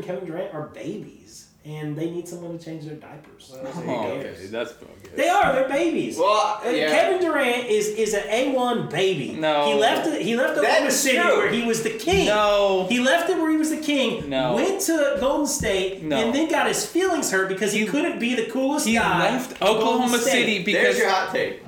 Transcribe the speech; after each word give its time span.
and 0.00 0.06
Kevin 0.06 0.26
Durant 0.26 0.54
are 0.54 0.68
babies, 0.68 1.48
and 1.66 1.94
they 1.96 2.10
need 2.10 2.26
someone 2.26 2.58
to 2.58 2.64
change 2.64 2.86
their 2.86 2.94
diapers. 2.96 3.52
Well, 3.62 3.70
Who 3.72 3.82
there 3.82 3.94
you 3.94 4.00
Oh, 4.00 4.06
okay, 4.30 4.46
that's 4.46 4.72
bogus. 4.72 5.10
They 5.14 5.28
are. 5.28 5.52
They're 5.52 5.68
babies. 5.68 6.16
Well, 6.18 6.60
Uh, 6.64 6.70
yeah. 6.70 6.88
Kevin 6.90 7.20
Durant 7.20 7.66
is 7.68 7.88
is 7.88 8.14
an 8.14 8.24
A 8.30 8.52
one 8.52 8.88
baby. 8.88 9.32
No. 9.38 9.66
he 9.66 9.74
left. 9.74 10.06
it- 10.08 10.22
He 10.22 10.34
left 10.36 10.56
Oklahoma 10.58 10.90
City 10.90 11.18
true. 11.18 11.36
where 11.36 11.50
he 11.50 11.62
was 11.64 11.82
the 11.82 11.90
king. 11.90 12.26
No. 12.26 12.86
he 12.88 12.98
left 13.00 13.28
it 13.28 13.36
where 13.36 13.50
he 13.50 13.56
was 13.58 13.70
the 13.70 13.76
king. 13.92 14.28
No. 14.30 14.54
went 14.54 14.80
to 14.82 15.16
Golden 15.20 15.46
State 15.46 16.02
No. 16.02 16.16
and 16.16 16.34
then 16.34 16.48
got 16.48 16.66
his 16.66 16.86
feelings 16.86 17.30
hurt 17.30 17.48
because 17.48 17.72
he, 17.72 17.80
He- 17.80 17.86
couldn't 17.86 18.18
be 18.18 18.34
the 18.34 18.46
coolest 18.46 18.86
He 18.86 18.94
guy. 18.94 19.28
He 19.28 19.34
left 19.36 19.60
Oklahoma 19.60 20.18
State. 20.18 20.30
City 20.32 20.62
There's 20.62 20.64
because 20.64 20.98
your 20.98 21.10
hot 21.10 21.32
take. 21.34 21.60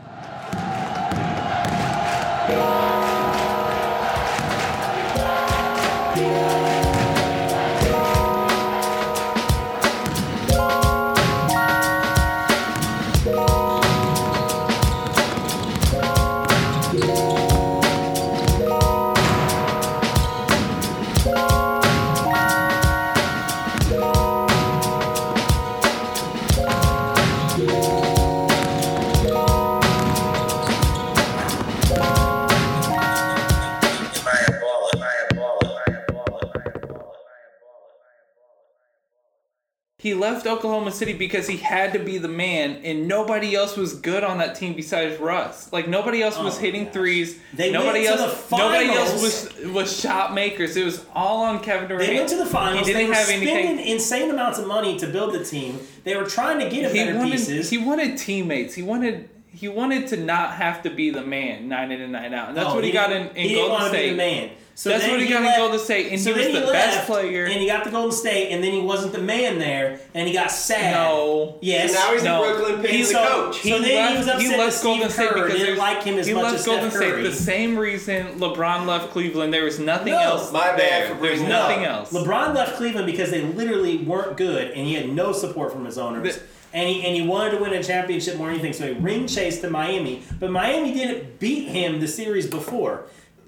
He 40.03 40.15
left 40.15 40.49
Oklahoma 40.49 40.91
City 40.91 41.13
because 41.13 41.47
he 41.47 41.59
had 41.59 41.93
to 41.93 42.01
be 42.01 42.19
the 42.19 42.27
man, 42.27 42.81
and 42.83 43.07
nobody 43.07 43.55
else 43.55 43.77
was 43.77 43.95
good 43.95 44.25
on 44.25 44.39
that 44.39 44.57
team 44.57 44.75
besides 44.75 45.21
Russ. 45.21 45.73
Like 45.73 45.87
nobody 45.87 46.21
else 46.25 46.37
was 46.37 46.59
Oh, 46.59 46.61
hitting 46.61 46.87
gosh. 46.87 46.93
threes. 46.95 47.39
They 47.55 47.71
nobody 47.71 48.05
went 48.05 48.17
to 48.17 48.23
else. 48.25 48.51
Nobody 48.51 48.89
else 48.91 49.23
was 49.23 49.67
was 49.73 50.01
shot 50.01 50.35
makers. 50.35 50.77
It 50.77 50.85
was 50.85 51.05
all 51.15 51.45
on 51.45 51.61
Kevin 51.61 51.87
Durant. 51.89 52.09
They 52.09 52.17
went 52.17 52.29
to 52.31 52.37
the 52.37 52.47
finals. 52.47 52.85
He 52.89 52.93
they 52.93 52.99
didn't 52.99 53.11
were 53.11 53.15
have 53.15 53.27
spending 53.27 53.49
anything. 53.49 53.87
insane 53.87 54.29
amounts 54.29 54.59
of 54.59 54.67
money 54.67 54.99
to 54.99 55.07
build 55.07 55.35
the 55.35 55.45
team. 55.45 55.79
They 56.03 56.17
were 56.17 56.25
trying 56.27 56.59
to 56.59 56.65
get 56.69 56.83
him 56.85 56.91
He 56.97 57.05
better 57.05 57.19
wanted. 57.19 57.31
pieces. 57.31 57.71
He 57.71 57.79
wanted 57.79 58.19
teammates. 58.19 58.75
He 58.75 58.83
wanted. 58.83 59.29
He 59.55 59.69
wanted 59.69 60.09
to 60.09 60.17
not 60.17 60.55
have 60.55 60.83
to 60.83 60.91
be 60.91 61.11
the 61.11 61.21
man 61.23 61.69
night 61.69 61.91
in 61.93 62.01
and 62.01 62.11
night 62.11 62.33
out, 62.33 62.49
and 62.49 62.57
that's 62.57 62.71
Oh, 62.71 62.75
what 62.75 62.85
he, 62.85 62.91
got 62.91 63.13
in, 63.13 63.29
in 63.29 63.35
he 63.37 63.49
didn't 63.51 63.57
Golden 63.69 63.71
want 63.73 63.83
to 63.85 63.89
State. 63.91 64.05
be 64.05 64.11
the 64.11 64.17
man. 64.17 64.51
So 64.75 64.89
That's 64.89 65.07
what 65.07 65.21
he 65.21 65.29
got 65.29 65.41
in 65.41 65.45
left- 65.45 65.59
Golden 65.59 65.79
State, 65.79 66.13
and 66.13 66.21
so 66.21 66.33
he 66.33 66.39
was 66.45 66.53
then 66.53 66.65
the 66.67 66.73
best 66.73 67.07
player. 67.07 67.45
And 67.45 67.55
he 67.61 67.67
got 67.67 67.85
to 67.85 67.91
Golden 67.91 68.11
State, 68.11 68.51
and 68.53 68.65
then 68.65 68.73
he 68.73 68.81
wasn't 68.81 69.13
the 69.13 69.21
man 69.21 69.59
there, 69.59 70.01
and 70.15 70.27
he 70.27 70.33
got 70.33 70.51
sad. 70.51 70.95
No. 70.95 71.59
Yes. 71.61 71.93
So 71.93 71.99
now 72.01 72.13
he's 72.15 72.23
No. 72.25 72.45
in 72.45 72.57
Brooklyn 72.57 72.83
paying 72.83 72.95
He's 72.97 73.09
the 73.09 73.15
so, 73.15 73.25
coach. 73.53 73.63
So 73.63 73.79
then 73.81 74.13
he 74.13 74.19
was 74.19 74.29
upset 74.29 74.57
that 74.57 74.73
Steve 74.73 75.11
Kerr 75.15 75.49
didn't 75.49 75.77
like 75.79 76.03
him 76.03 76.19
as 76.19 76.27
he 76.27 76.33
much 76.33 76.43
left 76.45 76.55
as 76.57 76.65
Golden 76.65 76.91
Steph 76.91 77.01
Curry. 77.03 77.23
State 77.23 77.31
the 77.31 77.37
same 77.37 77.77
reason 77.79 78.39
LeBron 78.41 78.87
left 78.87 79.11
Cleveland. 79.11 79.53
There 79.53 79.65
was 79.65 79.79
nothing 79.79 80.15
No. 80.15 80.19
else. 80.21 80.51
My 80.53 80.69
bad 80.69 80.79
there. 80.79 81.03
for 81.09 81.15
There's 81.23 81.39
bringing 81.39 81.49
nothing 81.51 81.85
up. 81.85 81.99
else. 81.99 82.13
LeBron 82.13 82.55
left 82.55 82.77
Cleveland 82.77 83.07
because 83.07 83.31
they 83.31 83.43
literally 83.43 83.99
weren't 83.99 84.37
good, 84.39 84.71
and 84.71 84.87
he 84.87 84.95
had 84.95 85.11
no 85.15 85.33
support 85.33 85.71
from 85.73 85.85
his 85.85 85.99
owners. 85.99 86.37
The- 86.37 86.43
and 86.75 86.89
he, 86.89 87.05
and 87.05 87.15
he 87.15 87.21
wanted 87.21 87.51
to 87.51 87.57
win 87.59 87.75
a 87.75 87.83
championship 87.83 88.37
more 88.39 88.47
than 88.47 88.55
anything, 88.59 88.73
so 88.73 88.87
he 88.87 88.93
ring 88.99 89.27
chased 89.27 89.61
to 89.61 89.69
Miami. 89.69 90.23
But 90.41 90.51
Miami 90.51 90.95
didn't 90.95 91.39
beat 91.39 91.69
him 91.69 92.01
the 92.01 92.09
series 92.09 92.47
before. 92.47 93.03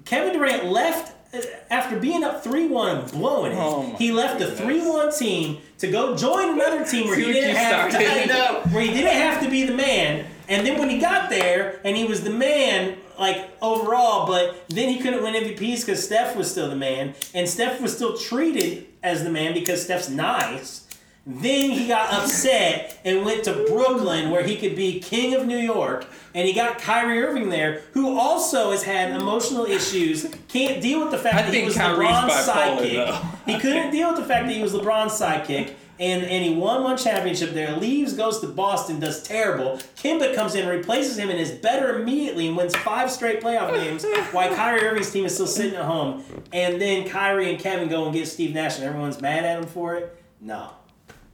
Kevin 0.05 0.33
Durant 0.33 0.65
left 0.65 1.13
uh, 1.33 1.41
after 1.69 1.99
being 1.99 2.23
up 2.23 2.43
3 2.43 2.67
1 2.67 2.97
and 2.97 3.11
blowing 3.11 3.51
it. 3.51 3.57
Oh 3.59 3.95
he 3.97 4.11
left 4.11 4.39
the 4.39 4.45
goodness. 4.45 4.61
3 4.61 4.89
1 4.89 5.13
team 5.13 5.57
to 5.79 5.91
go 5.91 6.15
join 6.15 6.53
another 6.53 6.85
team 6.85 7.07
where 7.07 7.17
he 7.17 7.25
didn't 7.25 7.55
have 7.55 7.91
to 7.91 7.97
be, 7.97 8.73
where 8.73 8.83
he 8.83 8.91
didn't 8.91 9.13
have 9.13 9.43
to 9.43 9.49
be 9.49 9.63
the 9.65 9.73
man. 9.73 10.25
And 10.47 10.65
then 10.65 10.79
when 10.79 10.89
he 10.89 10.99
got 10.99 11.29
there 11.29 11.81
and 11.83 11.97
he 11.97 12.05
was 12.05 12.23
the 12.23 12.29
man, 12.29 12.97
like 13.17 13.49
overall, 13.61 14.27
but 14.27 14.65
then 14.69 14.89
he 14.89 14.99
couldn't 14.99 15.23
win 15.23 15.33
MVPs 15.33 15.81
because 15.81 16.03
Steph 16.03 16.35
was 16.35 16.51
still 16.51 16.69
the 16.69 16.75
man, 16.75 17.15
and 17.33 17.47
Steph 17.49 17.81
was 17.81 17.95
still 17.95 18.17
treated 18.17 18.85
as 19.01 19.23
the 19.23 19.29
man 19.29 19.53
because 19.53 19.83
Steph's 19.83 20.09
nice. 20.09 20.84
Then 21.27 21.71
he 21.71 21.87
got 21.87 22.13
upset 22.13 22.99
and 23.03 23.25
went 23.25 23.45
to 23.45 23.65
Brooklyn 23.67 24.29
where 24.29 24.43
he 24.43 24.57
could 24.57 24.75
be 24.75 24.99
king 24.99 25.33
of 25.33 25.47
New 25.47 25.57
York, 25.57 26.05
and 26.35 26.47
he 26.47 26.53
got 26.53 26.77
Kyrie 26.77 27.23
Irving 27.23 27.49
there, 27.49 27.81
who 27.93 28.15
also 28.17 28.69
has 28.71 28.83
had 28.83 29.19
emotional 29.19 29.65
issues, 29.65 30.27
can't 30.47 30.81
deal 30.81 30.99
with 30.99 31.09
the 31.09 31.17
fact 31.17 31.35
I 31.35 31.41
that 31.43 31.53
he 31.53 31.63
was 31.63 31.75
Kyrie's 31.75 32.09
LeBron's 32.09 32.47
sidekick. 32.47 33.25
He 33.47 33.59
couldn't 33.59 33.89
deal 33.89 34.11
with 34.11 34.19
the 34.19 34.25
fact 34.25 34.45
that 34.45 34.55
he 34.55 34.61
was 34.61 34.73
LeBron's 34.73 35.19
sidekick. 35.19 35.73
And, 35.97 36.25
and 36.25 36.43
he 36.43 36.53
won 36.53 36.83
one 36.83 36.97
championship 36.97 37.51
there, 37.51 37.73
leaves, 37.77 38.11
goes 38.13 38.41
to 38.41 38.47
Boston, 38.47 38.99
does 38.99 39.23
terrible. 39.23 39.77
Kemba 39.95 40.35
comes 40.35 40.53
in, 40.53 40.67
replaces 40.67 41.17
him, 41.17 41.29
and 41.29 41.39
is 41.39 41.51
better 41.51 41.97
immediately 41.97 42.49
and 42.49 42.57
wins 42.57 42.75
five 42.75 43.09
straight 43.09 43.41
playoff 43.41 43.73
games 43.73 44.05
while 44.33 44.53
Kyrie 44.53 44.81
Irving's 44.81 45.09
team 45.09 45.23
is 45.23 45.33
still 45.33 45.47
sitting 45.47 45.75
at 45.75 45.85
home. 45.85 46.21
And 46.51 46.81
then 46.81 47.07
Kyrie 47.07 47.49
and 47.49 47.57
Kevin 47.57 47.87
go 47.87 48.03
and 48.03 48.13
get 48.13 48.27
Steve 48.27 48.53
Nash, 48.53 48.75
and 48.75 48.83
everyone's 48.83 49.21
mad 49.21 49.45
at 49.45 49.57
him 49.57 49.67
for 49.67 49.95
it? 49.95 50.21
No. 50.41 50.71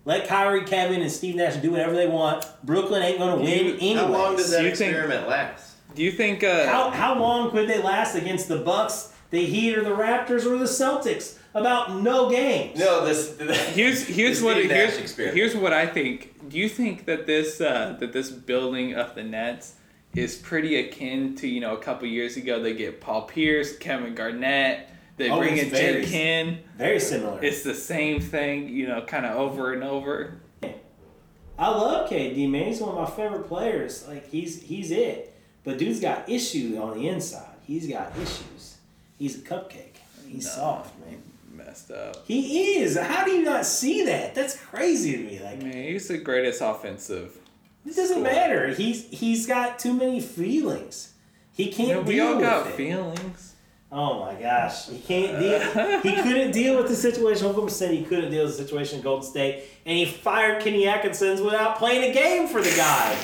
Let 0.06 0.28
Kyrie, 0.28 0.64
Kevin, 0.66 1.02
and 1.02 1.12
Steve 1.12 1.36
Nash 1.36 1.58
do 1.58 1.72
whatever 1.72 1.96
they 1.96 2.08
want. 2.08 2.46
Brooklyn 2.64 3.04
ain't 3.04 3.20
going 3.20 3.38
to 3.38 3.44
win 3.44 3.78
anyway. 3.80 3.94
How 3.94 4.08
long 4.08 4.36
does 4.36 4.50
that 4.52 4.64
You 4.64 4.76
think- 4.76 4.92
experiment 4.94 5.28
last? 5.28 5.76
Do 5.94 6.02
you 6.04 6.12
think? 6.12 6.44
Uh, 6.44 6.66
How, 6.68 6.90
how 6.90 7.20
long 7.20 7.52
could 7.52 7.68
they 7.70 7.82
last 7.82 8.16
against 8.16 8.48
the 8.48 8.58
Bucks, 8.60 9.14
the 9.30 9.46
Heat, 9.46 9.78
or 9.78 9.84
the 9.84 9.90
Raptors, 9.92 10.46
or 10.46 10.58
the 10.58 10.66
Celtics? 10.66 11.38
About 11.54 12.02
no 12.02 12.30
games. 12.30 12.80
No, 12.80 13.06
this. 13.06 13.38
here's 13.76 14.04
here's 14.08 14.40
the 14.40 14.46
what 14.46 14.56
Steve 14.56 14.70
Nash 14.70 14.78
here's, 14.78 14.98
experiment. 15.00 15.38
here's 15.38 15.54
what 15.54 15.74
I 15.74 15.86
think. 15.86 16.50
Do 16.50 16.58
you 16.58 16.70
think 16.70 17.04
that 17.08 17.28
this 17.28 17.60
uh, 17.60 17.98
that 18.00 18.14
this 18.14 18.32
building 18.32 18.94
of 18.96 19.16
the 19.16 19.24
Nets 19.24 19.76
is 20.16 20.38
pretty 20.38 20.78
akin 20.78 21.36
to 21.36 21.48
you 21.50 21.60
know 21.60 21.76
a 21.76 21.78
couple 21.78 22.08
years 22.08 22.38
ago 22.38 22.64
they 22.64 22.74
get 22.74 23.02
Paul 23.02 23.24
Pierce, 23.24 23.76
Kevin 23.78 24.16
Garnett, 24.16 24.88
they 25.22 25.30
Oh, 25.30 25.38
bring 25.40 25.58
in 25.58 25.70
very- 25.70 26.06
Ken. 26.06 26.60
Very 26.78 27.00
similar. 27.00 27.40
It's 27.44 27.64
the 27.64 27.74
same 27.76 28.20
thing, 28.20 28.70
you 28.70 28.88
know, 28.88 29.02
kind 29.02 29.26
of 29.26 29.36
over 29.38 29.74
and 29.74 29.84
over. 29.84 30.40
I 31.58 31.70
love 31.70 32.10
KD, 32.10 32.50
man. 32.50 32.66
He's 32.68 32.80
one 32.82 32.90
of 32.90 32.96
my 33.10 33.16
favorite 33.16 33.48
players. 33.48 34.08
Like 34.08 34.30
he's 34.30 34.62
he's 34.64 34.90
it. 34.92 35.34
But 35.64 35.78
dude's 35.78 36.00
got 36.00 36.28
issues 36.28 36.78
on 36.80 36.98
the 36.98 37.08
inside. 37.08 37.56
He's 37.68 37.88
got 37.88 38.12
issues. 38.18 38.78
He's 39.20 39.36
a 39.36 39.42
cupcake. 39.42 39.98
He's 40.28 40.46
No. 40.46 40.52
soft, 40.52 41.00
man. 41.06 41.22
Messed 41.54 41.92
up. 41.92 42.26
He 42.26 42.78
is. 42.80 42.98
How 42.98 43.24
do 43.26 43.32
you 43.32 43.44
not 43.44 43.66
see 43.68 44.04
that? 44.06 44.34
That's 44.34 44.58
crazy 44.58 45.12
to 45.12 45.18
me. 45.20 45.40
Like 45.44 45.62
man, 45.62 45.74
he's 45.74 46.08
the 46.08 46.18
greatest 46.18 46.62
offensive. 46.62 47.38
it 47.86 47.96
doesn't 47.96 48.24
matter. 48.24 48.70
He's 48.74 49.08
he's 49.10 49.46
got 49.46 49.78
too 49.78 49.94
many 49.94 50.20
feelings. 50.20 51.14
He 51.54 51.68
can't 51.72 51.90
You 51.90 51.96
know, 51.96 52.02
we 52.02 52.20
all 52.22 52.40
got 52.40 52.68
it. 52.68 52.74
feelings. 52.74 53.51
Oh 53.94 54.22
my 54.26 54.40
gosh, 54.40 54.88
he 54.88 55.00
can't 55.00 55.38
deal. 55.40 55.60
he 56.02 56.16
couldn't 56.22 56.52
deal 56.52 56.78
with 56.78 56.88
the 56.88 56.96
situation. 56.96 57.46
Oklahoma 57.48 57.72
City. 57.72 57.98
He 57.98 58.06
couldn't 58.06 58.32
deal 58.32 58.46
with 58.46 58.56
the 58.58 58.64
situation 58.64 58.98
in 59.00 59.04
Golden 59.04 59.28
State, 59.28 59.66
and 59.86 59.98
he 59.98 60.06
fired 60.06 60.64
Kenny 60.64 60.88
Atkinson 60.88 61.44
without 61.44 61.78
playing 61.78 62.10
a 62.10 62.14
game 62.14 62.48
for 62.48 62.62
the 62.62 62.74
guy. 62.78 63.18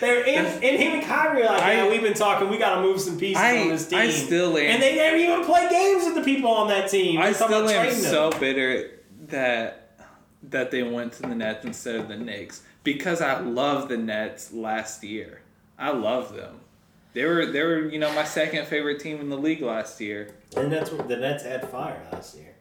They're 0.00 0.24
in, 0.24 0.44
and 0.46 0.62
him 0.62 0.94
and 0.94 1.02
Kyrie 1.02 1.42
are 1.42 1.46
like, 1.46 1.62
I- 1.62 1.88
we've 1.88 2.02
been 2.02 2.14
talking. 2.14 2.48
We 2.48 2.58
got 2.58 2.76
to 2.76 2.80
move 2.82 3.00
some 3.00 3.18
pieces 3.18 3.42
I- 3.42 3.58
on 3.58 3.68
this 3.68 3.86
team. 3.88 3.98
I 3.98 4.10
still 4.10 4.56
am- 4.56 4.64
and 4.70 4.82
they 4.82 4.96
never 4.96 5.16
even 5.16 5.44
play 5.44 5.68
games 5.70 6.04
with 6.06 6.14
the 6.14 6.22
people 6.22 6.50
on 6.50 6.68
that 6.68 6.90
team. 6.90 7.20
I 7.20 7.32
still 7.32 7.68
am 7.68 7.74
trading 7.74 8.02
them. 8.02 8.10
so 8.10 8.30
bitter 8.40 8.90
that 9.28 9.82
that 10.42 10.70
they 10.70 10.82
went 10.82 11.12
to 11.14 11.22
the 11.22 11.34
Nets 11.34 11.64
instead 11.64 11.96
of 11.96 12.08
the 12.08 12.16
Knicks 12.16 12.62
because 12.84 13.20
I 13.20 13.40
love 13.40 13.88
the 13.88 13.96
Nets 13.96 14.52
last 14.52 15.02
year. 15.02 15.40
I 15.78 15.90
love 15.90 16.34
them. 16.34 16.60
They 17.16 17.24
were 17.24 17.46
they 17.46 17.62
were 17.62 17.88
you 17.88 17.98
know 17.98 18.12
my 18.12 18.24
second 18.24 18.66
favorite 18.66 19.00
team 19.00 19.20
in 19.20 19.30
the 19.30 19.38
league 19.38 19.62
last 19.62 19.98
year. 20.02 20.34
And 20.54 20.70
that's 20.70 20.92
what 20.92 21.08
the 21.08 21.16
Nets 21.16 21.44
had 21.44 21.66
fire 21.70 21.98
last 22.12 22.36
year. 22.36 22.54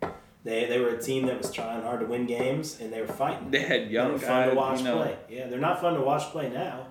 They, 0.46 0.66
they 0.68 0.80
were 0.80 0.92
a 0.96 1.02
team 1.02 1.26
that 1.26 1.38
was 1.38 1.52
trying 1.52 1.82
hard 1.82 2.00
to 2.00 2.06
win 2.06 2.26
games, 2.26 2.80
and 2.80 2.94
they 2.94 3.02
were 3.02 3.08
fighting. 3.08 3.52
They 3.52 3.64
had 3.64 3.92
young 3.92 4.08
They 4.08 4.14
were 4.14 4.20
fun 4.20 4.30
guys, 4.30 4.50
to 4.52 4.56
watch 4.56 4.78
you 4.78 4.86
know. 4.86 4.98
play. 5.02 5.18
Yeah, 5.28 5.48
they're 5.48 5.60
not 5.60 5.82
fun 5.82 5.96
to 5.96 6.02
watch 6.02 6.32
play 6.32 6.50
now, 6.50 6.88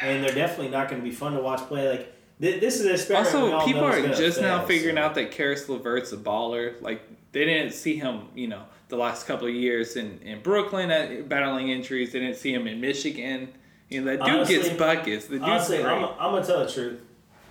and 0.00 0.24
they're 0.24 0.34
definitely 0.34 0.70
not 0.70 0.88
going 0.88 1.02
to 1.02 1.04
be 1.04 1.14
fun 1.14 1.34
to 1.34 1.42
watch 1.42 1.60
play. 1.68 1.86
Like 1.86 2.14
thi- 2.40 2.60
this 2.60 2.80
is 2.80 2.86
an 2.86 2.92
experiment. 2.92 3.34
Also, 3.34 3.66
people 3.66 3.84
are 3.84 4.14
just 4.14 4.40
now 4.40 4.60
fail, 4.60 4.68
figuring 4.68 4.96
so. 4.96 5.02
out 5.02 5.14
that 5.16 5.32
Caris 5.32 5.68
LeVert's 5.68 6.12
a 6.12 6.16
baller. 6.16 6.80
Like 6.80 7.02
they 7.32 7.44
didn't 7.44 7.74
see 7.74 7.96
him, 7.96 8.28
you 8.34 8.48
know, 8.48 8.62
the 8.88 8.96
last 8.96 9.26
couple 9.26 9.46
of 9.46 9.54
years 9.54 9.96
in, 9.96 10.18
in 10.22 10.40
Brooklyn 10.40 10.90
at, 10.90 11.28
battling 11.28 11.68
injuries. 11.68 12.12
They 12.12 12.20
didn't 12.20 12.36
see 12.36 12.54
him 12.54 12.66
in 12.66 12.80
Michigan. 12.80 13.52
Know, 14.00 14.16
that 14.16 14.24
dude 14.24 14.34
Honestly- 14.34 14.56
gets 14.56 14.68
buckets. 14.70 15.26
The 15.26 15.38
dude's 15.38 15.44
Honestly, 15.44 15.82
great. 15.82 15.86
I'm, 15.92 16.04
I'm 16.18 16.32
gonna 16.32 16.44
tell 16.44 16.64
the 16.64 16.70
truth. 16.72 17.00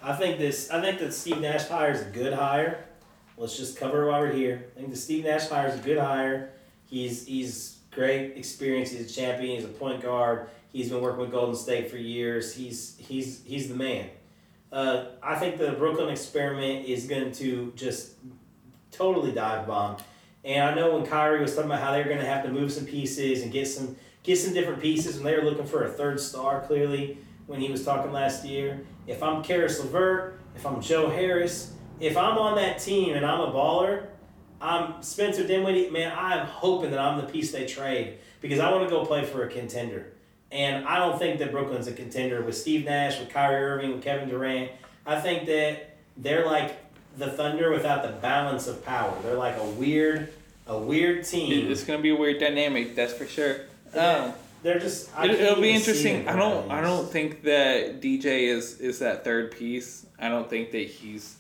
I 0.04 0.14
think 0.14 0.40
this. 0.40 0.72
I 0.72 0.82
think 0.82 1.00
that 1.00 1.14
Steve 1.14 1.40
Nash 1.42 1.68
hire 1.68 1.92
is 1.92 2.02
a 2.02 2.06
good 2.06 2.34
hire. 2.34 2.86
Let's 3.38 3.58
just 3.58 3.78
cover 3.78 4.04
it 4.04 4.12
while 4.12 4.22
we're 4.22 4.34
here. 4.34 4.66
I 4.76 4.80
think 4.80 4.92
the 4.92 4.98
Steve 4.98 5.24
Nash 5.26 5.48
hire 5.48 5.68
is 5.68 5.80
a 5.80 5.84
good 5.84 5.98
hire. 6.00 6.52
He's 6.86 7.26
he's 7.26 7.78
great 7.92 8.38
experience. 8.38 8.92
He's 8.92 9.12
a 9.12 9.14
champion. 9.14 9.56
He's 9.56 9.66
a 9.66 9.70
point 9.70 10.02
guard. 10.02 10.50
He's 10.72 10.90
been 10.90 11.02
working 11.02 11.22
with 11.22 11.32
Golden 11.32 11.56
State 11.56 11.90
for 11.92 11.98
years. 11.98 12.54
He's 12.54 12.98
he's 12.98 13.44
he's 13.44 13.68
the 13.70 13.76
man. 13.76 14.10
Uh, 14.72 15.06
I 15.22 15.36
think 15.36 15.58
the 15.58 15.72
Brooklyn 15.74 16.10
experiment 16.10 16.86
is 16.88 17.06
going 17.06 17.34
to 17.34 17.74
just 17.76 18.14
totally 18.92 19.34
dive 19.34 19.68
bomb. 19.68 19.98
And 20.46 20.64
I 20.64 20.74
know 20.74 20.96
when 20.96 21.06
Kyrie 21.06 21.42
was 21.42 21.54
talking 21.54 21.70
about 21.70 21.82
how 21.84 21.92
they 21.92 22.00
were 22.00 22.06
going 22.08 22.20
to 22.20 22.26
have 22.26 22.44
to 22.46 22.52
move 22.52 22.72
some 22.72 22.86
pieces 22.86 23.44
and 23.44 23.52
get 23.52 23.68
some 23.68 23.96
get 24.24 24.38
some 24.38 24.54
different 24.54 24.82
pieces, 24.82 25.18
and 25.18 25.26
they 25.26 25.36
were 25.36 25.44
looking 25.44 25.66
for 25.66 25.84
a 25.84 25.90
third 25.90 26.20
star 26.20 26.62
clearly 26.62 27.18
when 27.48 27.60
he 27.60 27.72
was 27.72 27.84
talking 27.84 28.12
last 28.12 28.46
year. 28.46 28.82
If 29.08 29.24
I'm 29.24 29.44
Caris 29.44 29.80
LeVert, 29.80 30.40
if 30.56 30.66
I'm 30.66 30.82
Joe 30.82 31.10
Harris, 31.10 31.74
if 32.00 32.18
I'm 32.18 32.38
on 32.38 32.56
that 32.56 32.80
team 32.80 33.16
and 33.16 33.26
I'm 33.26 33.42
a 33.42 33.52
baller, 33.52 34.08
I'm 34.60 35.02
Spencer 35.02 35.46
Dinwiddie. 35.46 35.90
Man, 35.90 36.14
I'm 36.16 36.46
hoping 36.46 36.92
that 36.92 37.00
I'm 37.00 37.20
the 37.20 37.32
piece 37.32 37.52
they 37.52 37.66
trade 37.66 38.20
because 38.42 38.60
I 38.60 38.72
want 38.72 38.84
to 38.84 38.90
go 38.90 39.06
play 39.06 39.26
for 39.26 39.44
a 39.44 39.50
contender. 39.50 40.14
And 40.52 40.86
I 40.86 41.00
don't 41.00 41.18
think 41.18 41.40
that 41.40 41.52
Brooklyn's 41.52 41.88
a 41.88 41.94
contender 41.94 42.42
with 42.42 42.58
Steve 42.58 42.86
Nash, 42.86 43.20
with 43.20 43.30
Kyrie 43.30 43.64
Irving, 43.64 43.94
with 43.94 44.04
Kevin 44.04 44.30
Durant. 44.30 44.72
I 45.06 45.20
think 45.20 45.48
that 45.48 45.96
they're 46.18 46.46
like 46.46 46.78
the 47.18 47.32
Thunder 47.32 47.72
without 47.72 48.04
the 48.04 48.12
balance 48.20 48.68
of 48.68 48.86
power. 48.86 49.18
They're 49.24 49.36
like 49.36 49.58
a 49.58 49.66
weird, 49.66 50.32
a 50.68 50.78
weird 50.78 51.24
team. 51.24 51.72
It's 51.72 51.84
gonna 51.84 52.02
be 52.02 52.10
a 52.10 52.16
weird 52.16 52.40
dynamic, 52.40 52.96
that's 52.96 53.14
for 53.14 53.26
sure. 53.26 53.62
Um, 53.98 54.34
They're 54.64 54.80
just. 54.80 55.10
I 55.18 55.26
it, 55.26 55.32
it'll 55.32 55.62
be 55.62 55.72
interesting. 55.72 56.28
I 56.28 56.36
don't. 56.36 56.70
I 56.72 56.82
don't 56.82 57.10
think 57.10 57.44
that 57.44 58.02
DJ 58.02 58.48
is 58.50 58.80
is 58.80 59.00
that 59.00 59.24
third 59.24 59.52
piece. 59.52 60.06
I 60.20 60.30
don't 60.30 60.50
think 60.50 60.72
that 60.72 60.88
he's 60.88 61.38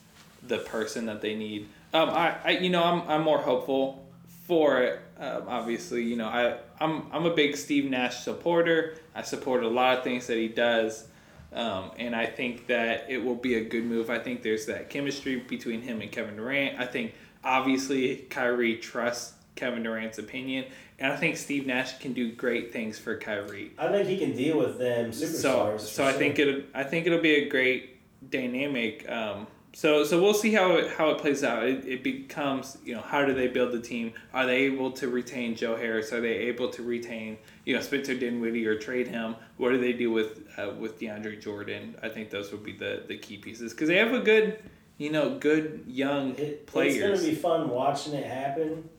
the 0.47 0.57
person 0.57 1.05
that 1.05 1.21
they 1.21 1.35
need. 1.35 1.67
Um, 1.93 2.09
I, 2.09 2.35
I 2.43 2.49
you 2.51 2.69
know, 2.69 2.83
I'm 2.83 3.07
I'm 3.09 3.23
more 3.23 3.39
hopeful 3.39 4.05
for 4.47 4.81
it. 4.81 4.99
Um, 5.19 5.43
obviously, 5.47 6.03
you 6.03 6.15
know, 6.15 6.27
I 6.27 6.57
I'm 6.79 7.07
I'm 7.11 7.25
a 7.25 7.33
big 7.33 7.55
Steve 7.55 7.89
Nash 7.89 8.19
supporter. 8.19 8.97
I 9.13 9.21
support 9.21 9.63
a 9.63 9.67
lot 9.67 9.99
of 9.99 10.03
things 10.03 10.27
that 10.27 10.37
he 10.37 10.47
does. 10.47 11.07
Um, 11.53 11.91
and 11.97 12.15
I 12.15 12.27
think 12.27 12.67
that 12.67 13.07
it 13.09 13.17
will 13.17 13.35
be 13.35 13.55
a 13.55 13.63
good 13.63 13.83
move. 13.83 14.09
I 14.09 14.19
think 14.19 14.41
there's 14.41 14.67
that 14.67 14.89
chemistry 14.89 15.35
between 15.35 15.81
him 15.81 15.99
and 15.99 16.09
Kevin 16.09 16.37
Durant. 16.37 16.79
I 16.79 16.85
think 16.85 17.13
obviously 17.43 18.15
Kyrie 18.29 18.77
trusts 18.77 19.33
Kevin 19.55 19.83
Durant's 19.83 20.17
opinion, 20.17 20.65
and 21.01 21.11
I 21.11 21.17
think 21.17 21.35
Steve 21.35 21.65
Nash 21.67 21.97
can 21.99 22.13
do 22.13 22.31
great 22.31 22.71
things 22.71 22.97
for 22.99 23.17
Kyrie. 23.17 23.71
I 23.77 23.87
think 23.89 24.07
he 24.07 24.17
can 24.17 24.35
deal 24.35 24.57
with 24.57 24.77
them 24.77 25.11
So, 25.11 25.25
superstars. 25.25 25.79
so 25.81 26.03
for 26.03 26.09
I 26.09 26.13
think 26.13 26.39
it 26.39 26.65
I 26.73 26.83
think 26.83 27.07
it'll 27.07 27.19
be 27.21 27.35
a 27.35 27.49
great 27.49 27.97
dynamic. 28.29 29.09
Um, 29.09 29.47
so 29.73 30.03
so 30.03 30.21
we'll 30.21 30.33
see 30.33 30.53
how 30.53 30.75
it, 30.77 30.91
how 30.97 31.09
it 31.11 31.17
plays 31.17 31.43
out. 31.43 31.63
It, 31.63 31.85
it 31.85 32.03
becomes 32.03 32.77
you 32.85 32.93
know 32.95 33.01
how 33.01 33.25
do 33.25 33.33
they 33.33 33.47
build 33.47 33.71
the 33.71 33.79
team? 33.79 34.13
Are 34.33 34.45
they 34.45 34.57
able 34.71 34.91
to 34.91 35.07
retain 35.07 35.55
Joe 35.55 35.75
Harris? 35.77 36.11
Are 36.13 36.21
they 36.21 36.35
able 36.49 36.69
to 36.69 36.83
retain 36.83 37.37
you 37.65 37.75
know 37.75 37.81
Spencer 37.81 38.15
Dinwiddie 38.15 38.65
or 38.67 38.75
trade 38.77 39.07
him? 39.07 39.35
What 39.57 39.69
do 39.69 39.77
they 39.79 39.93
do 39.93 40.11
with 40.11 40.43
uh, 40.57 40.71
with 40.77 40.99
DeAndre 40.99 41.41
Jordan? 41.41 41.95
I 42.03 42.09
think 42.09 42.29
those 42.29 42.51
would 42.51 42.63
be 42.63 42.73
the 42.73 43.03
the 43.07 43.17
key 43.17 43.37
pieces 43.37 43.71
because 43.73 43.87
they 43.87 43.97
have 43.97 44.13
a 44.13 44.19
good 44.19 44.59
you 44.97 45.09
know 45.11 45.37
good 45.39 45.85
young 45.87 46.35
It, 46.35 46.67
players. 46.67 46.97
It's 46.97 47.21
gonna 47.21 47.31
be 47.33 47.35
fun 47.35 47.69
watching 47.69 48.13
it 48.13 48.25
happen, 48.25 48.89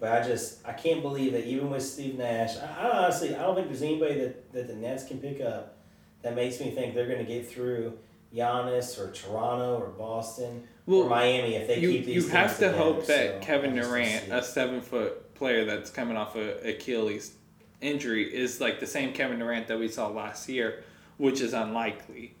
but 0.00 0.10
I 0.12 0.26
just 0.26 0.66
I 0.66 0.72
can't 0.72 1.02
believe 1.02 1.32
that 1.32 1.46
even 1.46 1.70
with 1.70 1.82
Steve 1.84 2.16
Nash, 2.18 2.56
I, 2.56 2.86
I 2.86 2.98
honestly 3.04 3.34
I 3.34 3.42
don't 3.42 3.54
think 3.54 3.68
there's 3.68 3.82
anybody 3.82 4.14
that, 4.20 4.52
that 4.52 4.66
the 4.66 4.74
Nets 4.74 5.04
can 5.04 5.18
pick 5.18 5.40
up 5.40 5.76
that 6.22 6.34
makes 6.34 6.58
me 6.60 6.70
think 6.70 6.94
they're 6.94 7.08
gonna 7.08 7.24
get 7.24 7.46
through 7.48 7.98
Giannis 8.34 8.98
or 8.98 9.10
Toronto 9.12 9.76
or 9.78 9.88
Boston 9.88 10.66
Well, 10.86 11.00
or 11.02 11.08
Miami 11.10 11.54
if 11.56 11.66
they 11.68 11.78
you 11.80 11.90
keep 11.92 12.06
these. 12.06 12.24
you 12.26 12.30
have 12.30 12.50
to 12.58 12.66
together, 12.66 12.78
hope 12.78 13.06
that 13.06 13.40
so 13.42 13.46
Kevin 13.46 13.72
I 13.72 13.76
just 13.76 13.90
don't 13.90 13.98
Durant, 14.02 14.32
a 14.32 14.42
seven 14.42 14.80
foot 14.80 15.34
player 15.34 15.64
that's 15.64 15.90
coming 15.90 16.16
off 16.16 16.36
a 16.36 16.68
Achilles 16.68 17.32
injury, 17.80 18.24
is 18.34 18.60
like 18.60 18.78
the 18.80 18.86
same 18.86 19.12
Kevin 19.12 19.38
Durant 19.38 19.66
that 19.68 19.78
we 19.78 19.88
saw 19.88 20.08
last 20.08 20.48
year, 20.48 20.84
which 21.16 21.40
is 21.40 21.52
unlikely. 21.54 22.34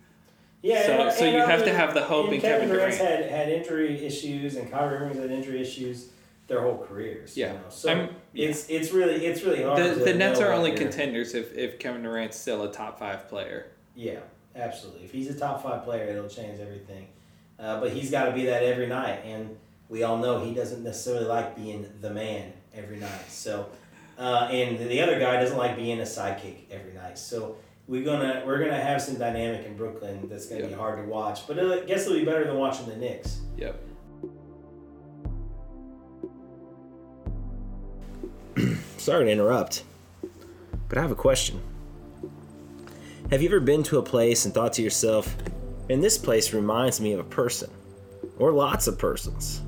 Yeah, 0.62 0.84
So- 0.86 0.92
and, 0.92 1.12
so 1.12 1.24
and 1.24 1.34
you 1.34 1.40
have 1.40 1.60
to 1.60 1.66
mean, 1.66 1.74
have 1.74 1.94
the 1.94 2.04
hope 2.04 2.30
in 2.30 2.40
Kevin 2.40 2.68
Durant's 2.68 2.98
Durant. 2.98 3.22
had 3.24 3.30
had 3.30 3.48
injury 3.48 4.04
issues, 4.04 4.56
and 4.56 4.70
Kyrie 4.70 4.96
Irving's 4.96 5.18
had 5.18 5.30
injury 5.30 5.60
issues 5.62 6.10
their 6.50 6.60
whole 6.62 6.78
careers. 6.78 7.36
Yeah. 7.36 7.52
you 7.52 7.58
know? 7.58 7.64
so 7.68 7.88
I'm- 7.88 8.08
it's 8.34 8.68
it's 8.68 8.90
really 8.90 9.24
it's 9.24 9.42
really 9.42 9.62
hard. 9.62 9.78
The 9.78 10.04
the 10.04 10.14
Nets 10.14 10.40
are 10.40 10.52
only 10.52 10.72
contenders 10.72 11.34
if, 11.34 11.56
if 11.56 11.78
Kevin 11.78 12.02
Durant's 12.02 12.36
still 12.36 12.64
a 12.64 12.72
top 12.72 12.98
five 12.98 13.28
player. 13.28 13.66
Yeah, 13.94 14.18
absolutely. 14.54 15.04
If 15.04 15.12
he's 15.12 15.30
a 15.30 15.38
top 15.38 15.62
five 15.62 15.84
player, 15.84 16.04
it'll 16.04 16.28
change 16.28 16.60
everything. 16.60 17.06
Uh, 17.58 17.80
but 17.80 17.92
he's 17.92 18.10
got 18.10 18.24
to 18.24 18.32
be 18.32 18.46
that 18.46 18.62
every 18.62 18.86
night, 18.86 19.20
and 19.24 19.56
we 19.88 20.02
all 20.02 20.16
know 20.18 20.44
he 20.44 20.52
doesn't 20.54 20.82
necessarily 20.82 21.26
like 21.26 21.54
being 21.56 21.86
the 22.00 22.10
man 22.10 22.52
every 22.74 22.96
night. 22.98 23.30
So, 23.30 23.68
uh, 24.18 24.48
and 24.50 24.78
the 24.78 25.00
other 25.02 25.18
guy 25.20 25.40
doesn't 25.40 25.58
like 25.58 25.76
being 25.76 26.00
a 26.00 26.04
sidekick 26.04 26.70
every 26.70 26.94
night. 26.94 27.18
So 27.18 27.56
we're 27.86 28.04
gonna 28.04 28.42
we're 28.46 28.58
gonna 28.58 28.80
have 28.80 29.00
some 29.02 29.16
dynamic 29.18 29.66
in 29.66 29.76
Brooklyn 29.76 30.28
that's 30.28 30.46
gonna 30.46 30.66
be 30.66 30.72
hard 30.72 31.04
to 31.04 31.08
watch. 31.08 31.46
But 31.46 31.58
I 31.60 31.80
guess 31.80 32.06
it'll 32.06 32.18
be 32.18 32.24
better 32.24 32.44
than 32.44 32.56
watching 32.56 32.86
the 32.86 32.96
Knicks. 32.96 33.40
Yep. 33.56 33.82
Sorry 39.00 39.24
to 39.24 39.30
interrupt, 39.30 39.84
but 40.90 40.98
I 40.98 41.00
have 41.00 41.10
a 41.10 41.14
question. 41.14 41.58
Have 43.30 43.40
you 43.40 43.48
ever 43.48 43.58
been 43.58 43.82
to 43.84 43.96
a 43.96 44.02
place 44.02 44.44
and 44.44 44.52
thought 44.52 44.74
to 44.74 44.82
yourself, 44.82 45.34
and 45.88 46.04
this 46.04 46.18
place 46.18 46.52
reminds 46.52 47.00
me 47.00 47.14
of 47.14 47.20
a 47.20 47.24
person? 47.24 47.70
Or 48.38 48.52
lots 48.52 48.88
of 48.88 48.98
persons? 48.98 49.62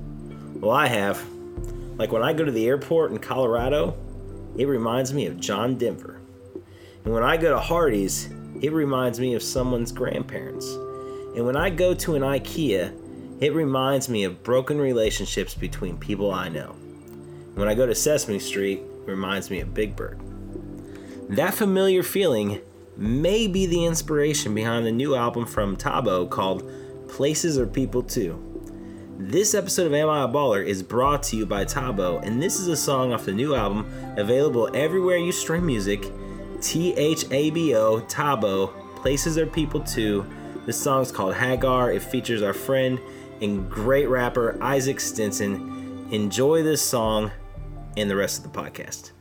Well, 0.56 0.76
I 0.76 0.87
have. 0.87 1.19
Like 1.96 2.12
when 2.12 2.23
I 2.23 2.34
go 2.34 2.44
to 2.44 2.52
the 2.52 2.67
airport 2.67 3.11
in 3.11 3.20
Colorado, 3.20 3.96
it 4.58 4.67
reminds 4.67 5.14
me 5.14 5.25
of 5.25 5.40
John 5.40 5.79
Denver. 5.79 6.20
And 7.06 7.14
when 7.14 7.23
I 7.23 7.38
go 7.38 7.55
to 7.55 7.58
Hardee's, 7.58 8.29
it 8.61 8.70
reminds 8.70 9.19
me 9.19 9.32
of 9.32 9.43
someone's 9.43 9.93
grandparents. 9.93 10.67
And 11.37 11.46
when 11.46 11.56
I 11.56 11.70
go 11.70 11.94
to 11.94 12.17
an 12.17 12.23
IKEA, 12.23 13.40
it 13.40 13.55
reminds 13.55 14.11
me 14.11 14.25
of 14.25 14.43
broken 14.43 14.79
relationships 14.79 15.55
between 15.55 15.96
people 15.96 16.32
I 16.32 16.50
know. 16.50 16.76
When 17.55 17.67
I 17.67 17.75
go 17.75 17.87
to 17.87 17.94
Sesame 17.94 18.38
Street, 18.38 18.82
reminds 19.04 19.50
me 19.50 19.60
of 19.60 19.75
Big 19.75 19.96
Bird. 19.96 20.20
That 21.28 21.54
familiar 21.54 22.02
feeling 22.02 22.60
may 22.96 23.46
be 23.46 23.66
the 23.66 23.84
inspiration 23.84 24.54
behind 24.54 24.87
the 24.87 24.93
new 24.93 25.14
album 25.14 25.46
from 25.46 25.76
Thabo 25.76 26.28
called 26.28 26.69
Places 27.08 27.58
Are 27.58 27.66
People 27.66 28.02
Too. 28.02 28.49
This 29.19 29.54
episode 29.54 29.87
of 29.87 29.94
Am 29.94 30.08
I 30.08 30.25
a 30.25 30.28
Baller 30.28 30.64
is 30.64 30.82
brought 30.82 31.22
to 31.25 31.37
you 31.37 31.46
by 31.46 31.64
Thabo, 31.64 32.22
and 32.25 32.43
this 32.43 32.58
is 32.58 32.69
a 32.69 32.76
song 32.76 33.12
off 33.12 33.26
the 33.26 33.32
new 33.32 33.54
album 33.54 33.87
available 34.16 34.69
everywhere 34.75 35.16
you 35.16 35.32
stream 35.32 35.66
music. 35.66 36.10
T 36.60 36.93
H 36.94 37.25
A 37.31 37.50
B 37.50 37.75
O, 37.75 38.00
Thabo, 38.02 38.72
Places 38.96 39.37
Are 39.38 39.46
People 39.46 39.81
Too. 39.81 40.26
This 40.64 40.81
song's 40.81 41.10
called 41.10 41.34
Hagar. 41.34 41.93
It 41.93 42.02
features 42.02 42.43
our 42.43 42.52
friend 42.52 43.00
and 43.40 43.69
great 43.70 44.08
rapper 44.08 44.56
Isaac 44.62 45.00
Stinson. 45.00 46.08
Enjoy 46.10 46.62
this 46.62 46.81
song 46.81 47.31
and 47.97 48.11
the 48.11 48.17
rest 48.17 48.44
of 48.44 48.53
the 48.53 48.59
podcast. 48.59 49.12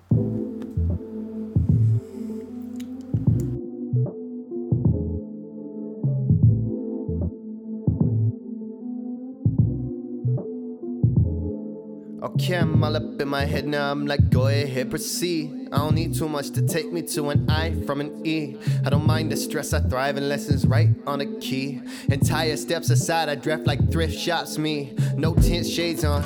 Okay, 12.24 12.56
I'm 12.56 12.84
all 12.84 12.96
up 12.96 13.22
in 13.22 13.28
my 13.28 13.46
head 13.46 13.68
now. 13.68 13.92
I'm 13.92 14.06
like, 14.06 14.30
go 14.30 14.48
ahead, 14.48 14.90
proceed. 14.90 15.70
I 15.72 15.78
don't 15.78 15.96
need 15.96 16.14
too 16.16 16.30
much 16.30 16.52
to 16.52 16.62
take 16.62 16.92
me 16.92 17.02
to 17.04 17.30
an 17.30 17.50
I 17.50 17.74
from 17.86 18.00
an 18.00 18.26
E. 18.26 18.58
I 18.86 18.90
don't 18.90 19.06
mind 19.06 19.32
the 19.32 19.38
stress, 19.38 19.74
I 19.74 19.80
thrive 19.80 20.18
in 20.18 20.30
lessons 20.30 20.66
right 20.66 20.90
on 21.08 21.22
a 21.22 21.26
key. 21.40 21.82
Entire 22.10 22.58
steps 22.58 22.90
aside, 22.90 23.30
I 23.30 23.36
draft 23.36 23.66
like 23.66 23.92
thrift 23.92 24.18
shops. 24.18 24.58
Me, 24.58 24.96
no 25.16 25.34
tint 25.34 25.66
shades 25.68 26.04
on. 26.04 26.24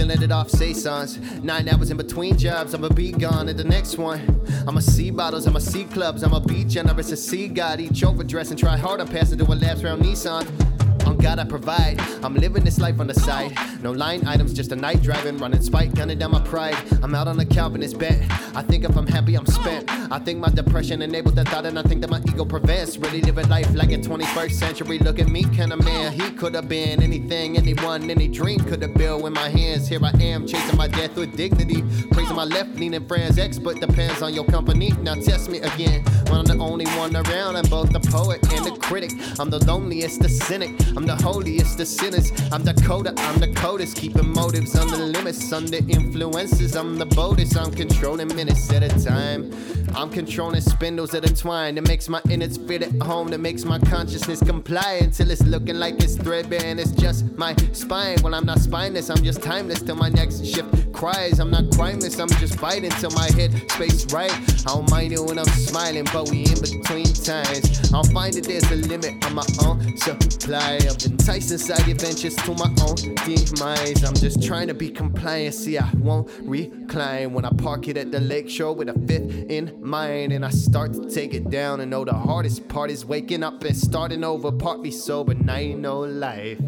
Feeling 0.00 0.22
it 0.22 0.32
off 0.32 0.48
saisons. 0.48 1.18
Nine 1.42 1.68
hours 1.68 1.90
in 1.90 1.98
between 1.98 2.38
jobs, 2.38 2.72
I'ma 2.72 2.88
be 2.88 3.12
gone 3.12 3.50
at 3.50 3.58
the 3.58 3.64
next 3.64 3.98
one. 3.98 4.40
I'ma 4.66 4.80
see 4.80 5.10
bottles, 5.10 5.46
I'ma 5.46 5.58
see 5.58 5.84
clubs, 5.84 6.24
I'ma 6.24 6.38
be 6.38 6.64
generous, 6.64 7.12
a 7.12 7.16
see 7.18 7.48
God. 7.48 7.80
Each 7.80 8.02
overdress 8.02 8.48
and 8.48 8.58
try 8.58 8.78
hard, 8.78 9.02
I'm 9.02 9.08
passing 9.08 9.36
to 9.36 9.44
a 9.44 9.52
laps 9.52 9.82
round 9.82 10.02
Nissan. 10.02 10.69
On 11.10 11.16
God 11.16 11.40
I 11.40 11.44
provide. 11.44 12.00
I'm 12.22 12.36
living 12.36 12.62
this 12.62 12.78
life 12.78 13.00
on 13.00 13.08
the 13.08 13.14
side. 13.14 13.52
No 13.82 13.90
line 13.90 14.24
items, 14.28 14.54
just 14.54 14.70
a 14.70 14.76
night 14.76 15.02
driving, 15.02 15.38
running 15.38 15.60
spike, 15.60 15.92
gunning 15.92 16.18
down 16.18 16.30
my 16.30 16.40
pride. 16.40 16.76
I'm 17.02 17.16
out 17.16 17.26
on 17.26 17.40
a 17.40 17.44
Calvinist 17.44 17.98
bet. 17.98 18.22
I 18.54 18.62
think 18.62 18.84
if 18.84 18.96
I'm 18.96 19.08
happy, 19.08 19.34
I'm 19.34 19.46
spent. 19.46 19.90
I 20.12 20.20
think 20.20 20.38
my 20.38 20.50
depression 20.50 21.02
enabled 21.02 21.34
the 21.34 21.44
thought, 21.44 21.66
and 21.66 21.76
I 21.76 21.82
think 21.82 22.00
that 22.02 22.10
my 22.10 22.20
ego 22.20 22.44
prevents. 22.44 22.96
Really 22.96 23.22
living 23.22 23.48
life 23.48 23.74
like 23.74 23.90
a 23.90 23.98
21st 23.98 24.52
century. 24.52 24.98
Look 25.00 25.18
at 25.18 25.28
me, 25.28 25.42
kind 25.42 25.72
of 25.72 25.84
man. 25.84 26.12
He 26.12 26.30
could 26.30 26.54
have 26.54 26.68
been 26.68 27.02
anything, 27.02 27.56
anyone, 27.56 28.08
any 28.08 28.28
dream 28.28 28.60
could 28.60 28.80
have 28.82 28.94
built 28.94 29.20
with 29.24 29.32
my 29.32 29.48
hands. 29.48 29.88
Here 29.88 30.00
I 30.04 30.12
am, 30.22 30.46
chasing 30.46 30.76
my 30.76 30.86
death 30.86 31.16
with 31.16 31.36
dignity. 31.36 31.82
Praising 32.12 32.36
my 32.36 32.44
left 32.44 32.76
leaning 32.76 33.04
friends, 33.08 33.36
expert 33.36 33.80
depends 33.80 34.22
on 34.22 34.32
your 34.32 34.44
company. 34.44 34.92
Now 35.02 35.14
test 35.14 35.50
me 35.50 35.58
again. 35.58 36.04
When 36.26 36.38
I'm 36.38 36.44
the 36.44 36.58
only 36.58 36.86
one 36.96 37.16
around, 37.16 37.56
I'm 37.56 37.66
both 37.66 37.92
the 37.92 37.98
poet 37.98 38.40
and 38.52 38.64
the 38.64 38.78
critic. 38.78 39.10
I'm 39.40 39.50
the 39.50 39.58
loneliest, 39.64 40.20
the 40.20 40.28
cynic. 40.28 40.70
I'm 40.96 40.99
the 41.06 41.16
holiest, 41.16 41.80
of 41.80 41.86
sinners. 41.86 42.32
I'm 42.52 42.64
the 42.64 42.72
coder, 42.72 43.12
I'm 43.18 43.40
the 43.40 43.52
codest. 43.54 43.96
Keeping 43.96 44.32
motives 44.32 44.76
on 44.76 44.88
the 44.88 44.96
limits, 44.96 45.52
under 45.52 45.78
influences. 45.78 46.76
I'm 46.76 46.98
the 46.98 47.06
boldest, 47.06 47.56
I'm 47.56 47.70
controlling 47.70 48.28
minutes 48.34 48.72
at 48.72 48.82
a 48.82 49.04
time. 49.04 49.52
I'm 49.94 50.10
controlling 50.10 50.60
spindles 50.60 51.10
that 51.10 51.26
entwine 51.26 51.74
that 51.74 51.86
makes 51.88 52.08
my 52.08 52.20
innards 52.30 52.56
fit 52.56 52.82
at 52.82 53.02
home, 53.02 53.28
that 53.28 53.40
makes 53.40 53.64
my 53.64 53.78
consciousness 53.78 54.40
comply 54.40 55.00
until 55.02 55.30
it's 55.30 55.42
looking 55.42 55.78
like 55.78 56.02
it's 56.02 56.16
threadbare 56.16 56.64
and 56.64 56.78
it's 56.78 56.92
just 56.92 57.24
my 57.36 57.54
spine. 57.72 58.18
Well, 58.22 58.34
I'm 58.34 58.46
not 58.46 58.60
spineless, 58.60 59.10
I'm 59.10 59.22
just 59.22 59.42
timeless 59.42 59.82
till 59.82 59.96
my 59.96 60.08
next 60.08 60.44
shift 60.46 60.89
cries. 60.92 61.38
I'm 61.38 61.50
not 61.50 61.64
crimeless, 61.70 62.18
I'm 62.18 62.28
just 62.40 62.58
fighting 62.58 62.90
till 62.90 63.10
my 63.10 63.30
head 63.32 63.52
space 63.70 64.12
right. 64.12 64.32
I 64.66 64.74
don't 64.74 64.90
mind 64.90 65.12
it 65.12 65.20
when 65.20 65.38
I'm 65.38 65.46
smiling, 65.46 66.04
but 66.12 66.30
we 66.30 66.44
in 66.44 66.60
between 66.60 67.06
times. 67.06 67.92
I'll 67.92 68.04
find 68.04 68.34
that 68.34 68.44
there's 68.44 68.70
a 68.70 68.76
limit 68.76 69.24
on 69.26 69.34
my 69.34 69.46
own 69.64 69.96
supply 69.98 70.74
of 70.88 71.04
enticing 71.04 71.58
side 71.58 71.88
adventures 71.88 72.36
to 72.36 72.54
my 72.54 72.70
own 72.82 73.14
demise. 73.24 74.04
I'm 74.04 74.14
just 74.14 74.42
trying 74.42 74.68
to 74.68 74.74
be 74.74 74.90
compliant, 74.90 75.54
see, 75.54 75.78
I 75.78 75.88
won't 75.94 76.30
recline 76.42 77.32
when 77.32 77.44
I 77.44 77.50
park 77.50 77.88
it 77.88 77.96
at 77.96 78.12
the 78.12 78.20
lakeshore 78.20 78.74
with 78.74 78.88
a 78.88 78.94
fifth 79.06 79.50
in 79.50 79.76
mind. 79.80 80.32
And 80.32 80.44
I 80.44 80.50
start 80.50 80.92
to 80.94 81.08
take 81.08 81.34
it 81.34 81.50
down, 81.50 81.80
and 81.80 81.90
know 81.90 82.04
the 82.04 82.14
hardest 82.14 82.68
part 82.68 82.90
is 82.90 83.04
waking 83.04 83.42
up 83.42 83.62
and 83.64 83.76
starting 83.76 84.24
over, 84.24 84.52
partly 84.52 84.90
sober, 84.90 85.34
now 85.34 85.56
you 85.56 85.76
know 85.76 86.00
life. 86.00 86.58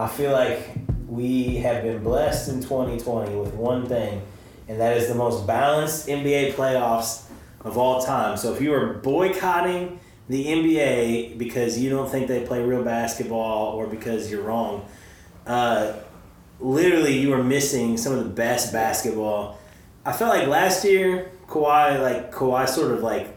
I 0.00 0.08
feel 0.08 0.32
like 0.32 0.70
we 1.06 1.56
have 1.56 1.82
been 1.82 2.02
blessed 2.02 2.48
in 2.48 2.62
2020 2.62 3.36
with 3.36 3.52
one 3.52 3.86
thing, 3.86 4.22
and 4.66 4.80
that 4.80 4.96
is 4.96 5.08
the 5.08 5.14
most 5.14 5.46
balanced 5.46 6.08
NBA 6.08 6.54
playoffs 6.54 7.24
of 7.66 7.76
all 7.76 8.02
time. 8.02 8.38
So 8.38 8.54
if 8.54 8.62
you 8.62 8.72
are 8.72 8.94
boycotting 8.94 10.00
the 10.30 10.46
NBA 10.46 11.36
because 11.36 11.78
you 11.78 11.90
don't 11.90 12.10
think 12.10 12.28
they 12.28 12.46
play 12.46 12.62
real 12.62 12.82
basketball 12.82 13.74
or 13.74 13.86
because 13.86 14.30
you're 14.30 14.40
wrong, 14.40 14.86
uh, 15.46 15.92
literally 16.60 17.18
you 17.18 17.34
are 17.34 17.44
missing 17.44 17.98
some 17.98 18.14
of 18.14 18.24
the 18.24 18.30
best 18.30 18.72
basketball. 18.72 19.58
I 20.06 20.14
felt 20.14 20.34
like 20.34 20.48
last 20.48 20.82
year 20.82 21.30
Kawhi, 21.46 22.00
like 22.00 22.32
Kawhi, 22.32 22.66
sort 22.66 22.92
of 22.92 23.02
like, 23.02 23.36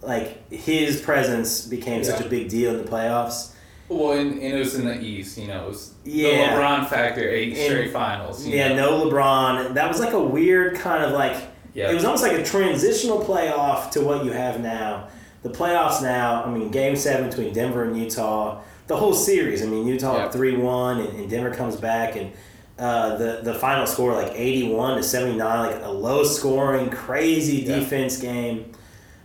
like 0.00 0.50
his 0.50 1.02
presence 1.02 1.66
became 1.66 2.04
such 2.04 2.22
a 2.24 2.28
big 2.28 2.48
deal 2.48 2.74
in 2.74 2.82
the 2.82 2.90
playoffs. 2.90 3.53
Well, 3.88 4.12
and, 4.18 4.32
and 4.32 4.42
it 4.54 4.58
was 4.58 4.74
in 4.76 4.86
the 4.86 4.98
East, 5.00 5.36
you 5.38 5.46
know, 5.48 5.64
it 5.64 5.68
was 5.68 5.92
Yeah. 6.04 6.54
the 6.56 6.60
LeBron 6.62 6.88
factor, 6.88 7.28
eight 7.28 7.48
And- 7.50 7.56
straight 7.58 7.92
finals. 7.92 8.46
you 8.46 8.56
Yeah, 8.56 8.74
know. 8.74 9.04
no 9.04 9.10
LeBron. 9.10 9.74
That 9.74 9.88
was 9.88 10.00
like 10.00 10.12
a 10.14 10.20
weird 10.22 10.76
kind 10.78 11.04
of 11.04 11.12
like. 11.12 11.36
Yeah. 11.74 11.90
It 11.90 11.94
was 11.94 12.04
almost 12.04 12.22
like 12.22 12.32
a 12.38 12.42
transitional 12.44 13.18
playoff 13.22 13.90
to 13.92 14.00
what 14.00 14.24
you 14.24 14.30
have 14.32 14.60
now. 14.60 15.08
The 15.42 15.50
playoffs 15.50 16.00
now. 16.02 16.44
I 16.44 16.50
mean, 16.50 16.70
Game 16.70 16.96
Seven 16.96 17.28
between 17.28 17.52
Denver 17.52 17.82
and 17.84 17.98
Utah. 17.98 18.60
The 18.86 18.96
whole 18.96 19.12
series. 19.14 19.62
I 19.62 19.66
mean, 19.66 19.86
Utah 19.86 20.16
Yeah. 20.16 20.28
three 20.30 20.56
one, 20.56 21.00
and, 21.00 21.08
and 21.18 21.28
Denver 21.30 21.50
comes 21.50 21.76
back, 21.76 22.16
and 22.16 22.30
uh, 22.78 23.16
the 23.16 23.40
the 23.42 23.54
final 23.54 23.86
score 23.86 24.12
like 24.14 24.32
eighty 24.34 24.72
one 24.72 24.96
to 24.96 25.02
seventy 25.02 25.36
nine, 25.36 25.70
like 25.72 25.84
a 25.84 25.90
low 25.90 26.22
scoring, 26.24 26.90
crazy 26.90 27.58
Yeah. 27.58 27.76
defense 27.80 28.16
game. 28.18 28.66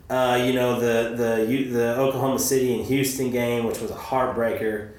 Uh, 0.09 0.41
you 0.43 0.53
know 0.53 0.79
the 0.79 1.15
the 1.15 1.63
the 1.71 1.95
Oklahoma 1.97 2.39
City 2.39 2.73
and 2.75 2.85
Houston 2.85 3.29
game, 3.31 3.65
which 3.65 3.79
was 3.79 3.91
a 3.91 3.95
heartbreaker, 3.95 4.89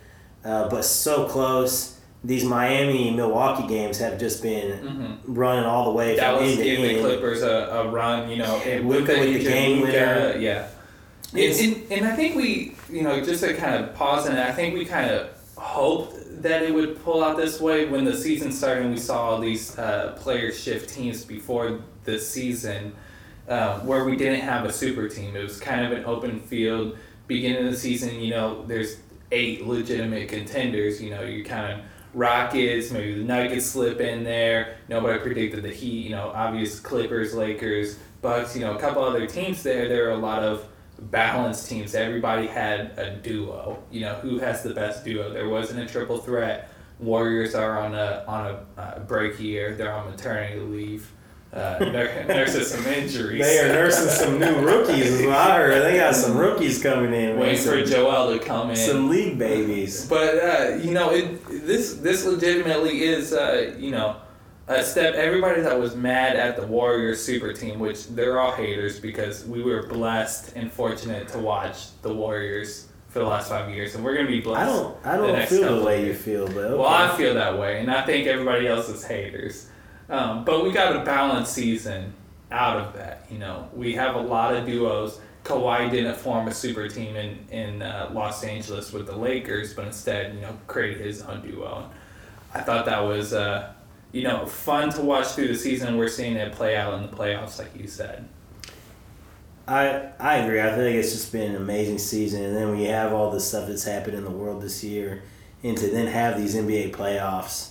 uh, 0.44 0.68
but 0.68 0.84
so 0.84 1.26
close. 1.26 1.96
These 2.22 2.44
Miami 2.44 3.10
Milwaukee 3.10 3.66
games 3.66 3.98
have 3.98 4.20
just 4.20 4.42
been 4.42 4.78
Mhm. 4.78 5.16
running 5.26 5.64
all 5.64 5.86
the 5.86 5.92
way 5.92 6.16
That 6.16 6.38
was 6.38 6.54
giving 6.56 6.96
the. 6.96 7.00
Clippers 7.00 7.42
a, 7.42 7.48
a 7.72 7.88
run, 7.88 8.28
you 8.30 8.36
know, 8.36 8.56
and 8.66 8.86
with 8.86 9.06
the, 9.06 9.18
with 9.18 9.32
the 9.32 9.42
game 9.42 9.80
winner. 9.80 10.36
Yeah. 10.38 10.66
And, 11.32 11.40
and, 11.40 11.92
and 11.92 12.06
I 12.06 12.14
think 12.14 12.36
we, 12.36 12.74
you 12.90 13.02
know, 13.02 13.22
just 13.24 13.42
to 13.42 13.54
kind 13.54 13.82
of 13.82 13.94
pause 13.94 14.26
and 14.26 14.38
I 14.38 14.52
think 14.52 14.74
we 14.74 14.84
kind 14.84 15.10
of 15.10 15.28
hoped 15.56 16.42
that 16.42 16.62
it 16.62 16.74
would 16.74 17.02
pull 17.02 17.24
out 17.24 17.38
this 17.38 17.58
way 17.58 17.86
when 17.86 18.04
the 18.04 18.14
season 18.14 18.52
started 18.52 18.82
and 18.84 18.92
we 18.92 19.00
saw 19.00 19.30
all 19.30 19.40
these 19.40 19.78
uh, 19.78 20.14
players 20.20 20.60
shift 20.62 20.90
teams 20.94 21.24
before 21.24 21.80
the 22.04 22.18
season 22.18 22.92
um, 23.50 23.84
where 23.86 24.04
we 24.04 24.16
didn't 24.16 24.40
have 24.40 24.64
a 24.64 24.72
super 24.72 25.08
team. 25.08 25.36
It 25.36 25.42
was 25.42 25.60
kind 25.60 25.84
of 25.84 25.92
an 25.92 26.04
open 26.06 26.40
field. 26.40 26.96
Beginning 27.26 27.66
of 27.66 27.72
the 27.72 27.76
season, 27.76 28.20
you 28.20 28.30
know, 28.30 28.64
there's 28.66 28.96
eight 29.32 29.66
legitimate 29.66 30.28
contenders. 30.28 31.02
You 31.02 31.10
know, 31.10 31.22
you 31.22 31.44
kind 31.44 31.72
of 31.72 31.84
Rockets, 32.12 32.90
maybe 32.90 33.14
the 33.14 33.24
Nuggets 33.24 33.66
slip 33.66 34.00
in 34.00 34.24
there. 34.24 34.76
Nobody 34.88 35.18
predicted 35.20 35.62
the 35.62 35.70
Heat. 35.70 36.06
You 36.06 36.10
know, 36.10 36.32
obvious 36.34 36.80
Clippers, 36.80 37.34
Lakers, 37.34 37.98
Bucks. 38.20 38.56
You 38.56 38.62
know, 38.62 38.74
a 38.74 38.80
couple 38.80 39.04
other 39.04 39.26
teams 39.26 39.62
there. 39.62 39.88
There 39.88 40.08
are 40.08 40.12
a 40.12 40.16
lot 40.16 40.42
of 40.42 40.66
balanced 40.98 41.68
teams. 41.68 41.94
Everybody 41.94 42.46
had 42.46 42.98
a 42.98 43.10
duo. 43.10 43.82
You 43.90 44.00
know, 44.00 44.14
who 44.14 44.38
has 44.38 44.62
the 44.62 44.74
best 44.74 45.04
duo? 45.04 45.32
There 45.32 45.48
wasn't 45.48 45.80
a 45.80 45.86
triple 45.86 46.18
threat. 46.18 46.68
Warriors 46.98 47.54
are 47.54 47.78
on 47.78 47.94
a 47.94 48.24
on 48.26 48.46
a 48.46 48.80
uh, 48.80 48.98
break 49.00 49.38
year. 49.38 49.74
They're 49.74 49.92
on 49.92 50.10
maternity 50.10 50.60
leave. 50.60 51.12
Uh, 51.52 51.78
nur- 51.80 52.24
nurses 52.28 52.70
some 52.70 52.86
injuries. 52.86 53.42
They 53.42 53.58
are 53.58 53.72
nursing 53.72 54.08
some 54.08 54.38
new 54.38 54.60
rookies, 54.64 55.06
is 55.06 55.26
what 55.26 55.36
I 55.36 55.56
heard. 55.56 55.82
They 55.82 55.96
got 55.98 56.14
some 56.14 56.36
rookies 56.36 56.80
coming 56.80 57.12
in. 57.12 57.38
Waiting 57.38 57.64
for 57.64 57.84
Joel 57.84 58.38
to 58.38 58.44
come 58.44 58.70
in. 58.70 58.76
Some 58.76 59.08
league 59.08 59.36
babies. 59.36 60.06
But 60.06 60.34
uh, 60.36 60.76
you 60.76 60.92
know, 60.92 61.10
it 61.10 61.44
this 61.66 61.94
this 61.94 62.24
legitimately 62.24 63.02
is 63.02 63.32
uh, 63.32 63.74
you 63.76 63.90
know 63.90 64.16
a 64.68 64.84
step. 64.84 65.14
Everybody 65.14 65.62
that 65.62 65.76
was 65.78 65.96
mad 65.96 66.36
at 66.36 66.54
the 66.56 66.64
Warriors 66.66 67.20
super 67.20 67.52
team, 67.52 67.80
which 67.80 68.06
they're 68.08 68.38
all 68.38 68.52
haters 68.52 69.00
because 69.00 69.44
we 69.44 69.60
were 69.64 69.88
blessed 69.88 70.52
and 70.54 70.70
fortunate 70.70 71.26
to 71.28 71.38
watch 71.38 72.00
the 72.02 72.14
Warriors 72.14 72.86
for 73.08 73.18
the 73.18 73.24
last 73.24 73.48
five 73.48 73.74
years, 73.74 73.96
and 73.96 74.04
we're 74.04 74.14
gonna 74.14 74.28
be 74.28 74.40
blessed. 74.40 74.62
I 74.62 74.66
don't. 74.66 75.06
I 75.06 75.16
don't 75.16 75.32
next 75.32 75.50
feel 75.50 75.80
the 75.80 75.84
way 75.84 76.06
you 76.06 76.14
feel, 76.14 76.46
but 76.46 76.56
okay. 76.58 76.74
Well, 76.76 76.86
I 76.86 77.16
feel 77.16 77.34
that 77.34 77.58
way, 77.58 77.80
and 77.80 77.90
I 77.90 78.06
think 78.06 78.28
everybody 78.28 78.68
else 78.68 78.88
is 78.88 79.04
haters. 79.04 79.66
Um, 80.10 80.44
but 80.44 80.64
we 80.64 80.72
got 80.72 80.96
a 80.96 81.04
balanced 81.04 81.52
season 81.52 82.12
out 82.50 82.76
of 82.76 82.94
that. 82.94 83.26
You 83.30 83.38
know, 83.38 83.68
we 83.72 83.94
have 83.94 84.16
a 84.16 84.20
lot 84.20 84.54
of 84.54 84.66
duos. 84.66 85.20
Kawhi 85.44 85.90
didn't 85.90 86.16
form 86.16 86.48
a 86.48 86.52
super 86.52 86.88
team 86.88 87.16
in 87.16 87.38
in 87.50 87.80
uh, 87.80 88.10
Los 88.12 88.44
Angeles 88.44 88.92
with 88.92 89.06
the 89.06 89.16
Lakers, 89.16 89.72
but 89.72 89.86
instead, 89.86 90.34
you 90.34 90.40
know, 90.40 90.58
created 90.66 91.06
his 91.06 91.22
own 91.22 91.40
duo. 91.42 91.88
I 92.52 92.60
thought 92.60 92.86
that 92.86 93.00
was, 93.00 93.32
uh, 93.32 93.72
you 94.12 94.24
know, 94.24 94.44
fun 94.44 94.90
to 94.90 95.00
watch 95.00 95.28
through 95.28 95.48
the 95.48 95.54
season. 95.54 95.96
We're 95.96 96.08
seeing 96.08 96.34
it 96.34 96.52
play 96.52 96.76
out 96.76 96.94
in 96.94 97.02
the 97.02 97.16
playoffs, 97.16 97.58
like 97.58 97.74
you 97.78 97.86
said. 97.86 98.28
I 99.68 100.08
I 100.18 100.38
agree. 100.38 100.60
I 100.60 100.74
think 100.74 100.96
it's 100.96 101.12
just 101.12 101.30
been 101.30 101.54
an 101.54 101.56
amazing 101.56 101.98
season, 101.98 102.42
and 102.42 102.56
then 102.56 102.70
when 102.70 102.80
you 102.80 102.88
have 102.88 103.12
all 103.12 103.30
the 103.30 103.40
stuff 103.40 103.68
that's 103.68 103.84
happened 103.84 104.16
in 104.16 104.24
the 104.24 104.30
world 104.30 104.60
this 104.60 104.82
year, 104.82 105.22
and 105.62 105.76
to 105.78 105.86
then 105.86 106.08
have 106.08 106.36
these 106.36 106.56
NBA 106.56 106.90
playoffs, 106.90 107.69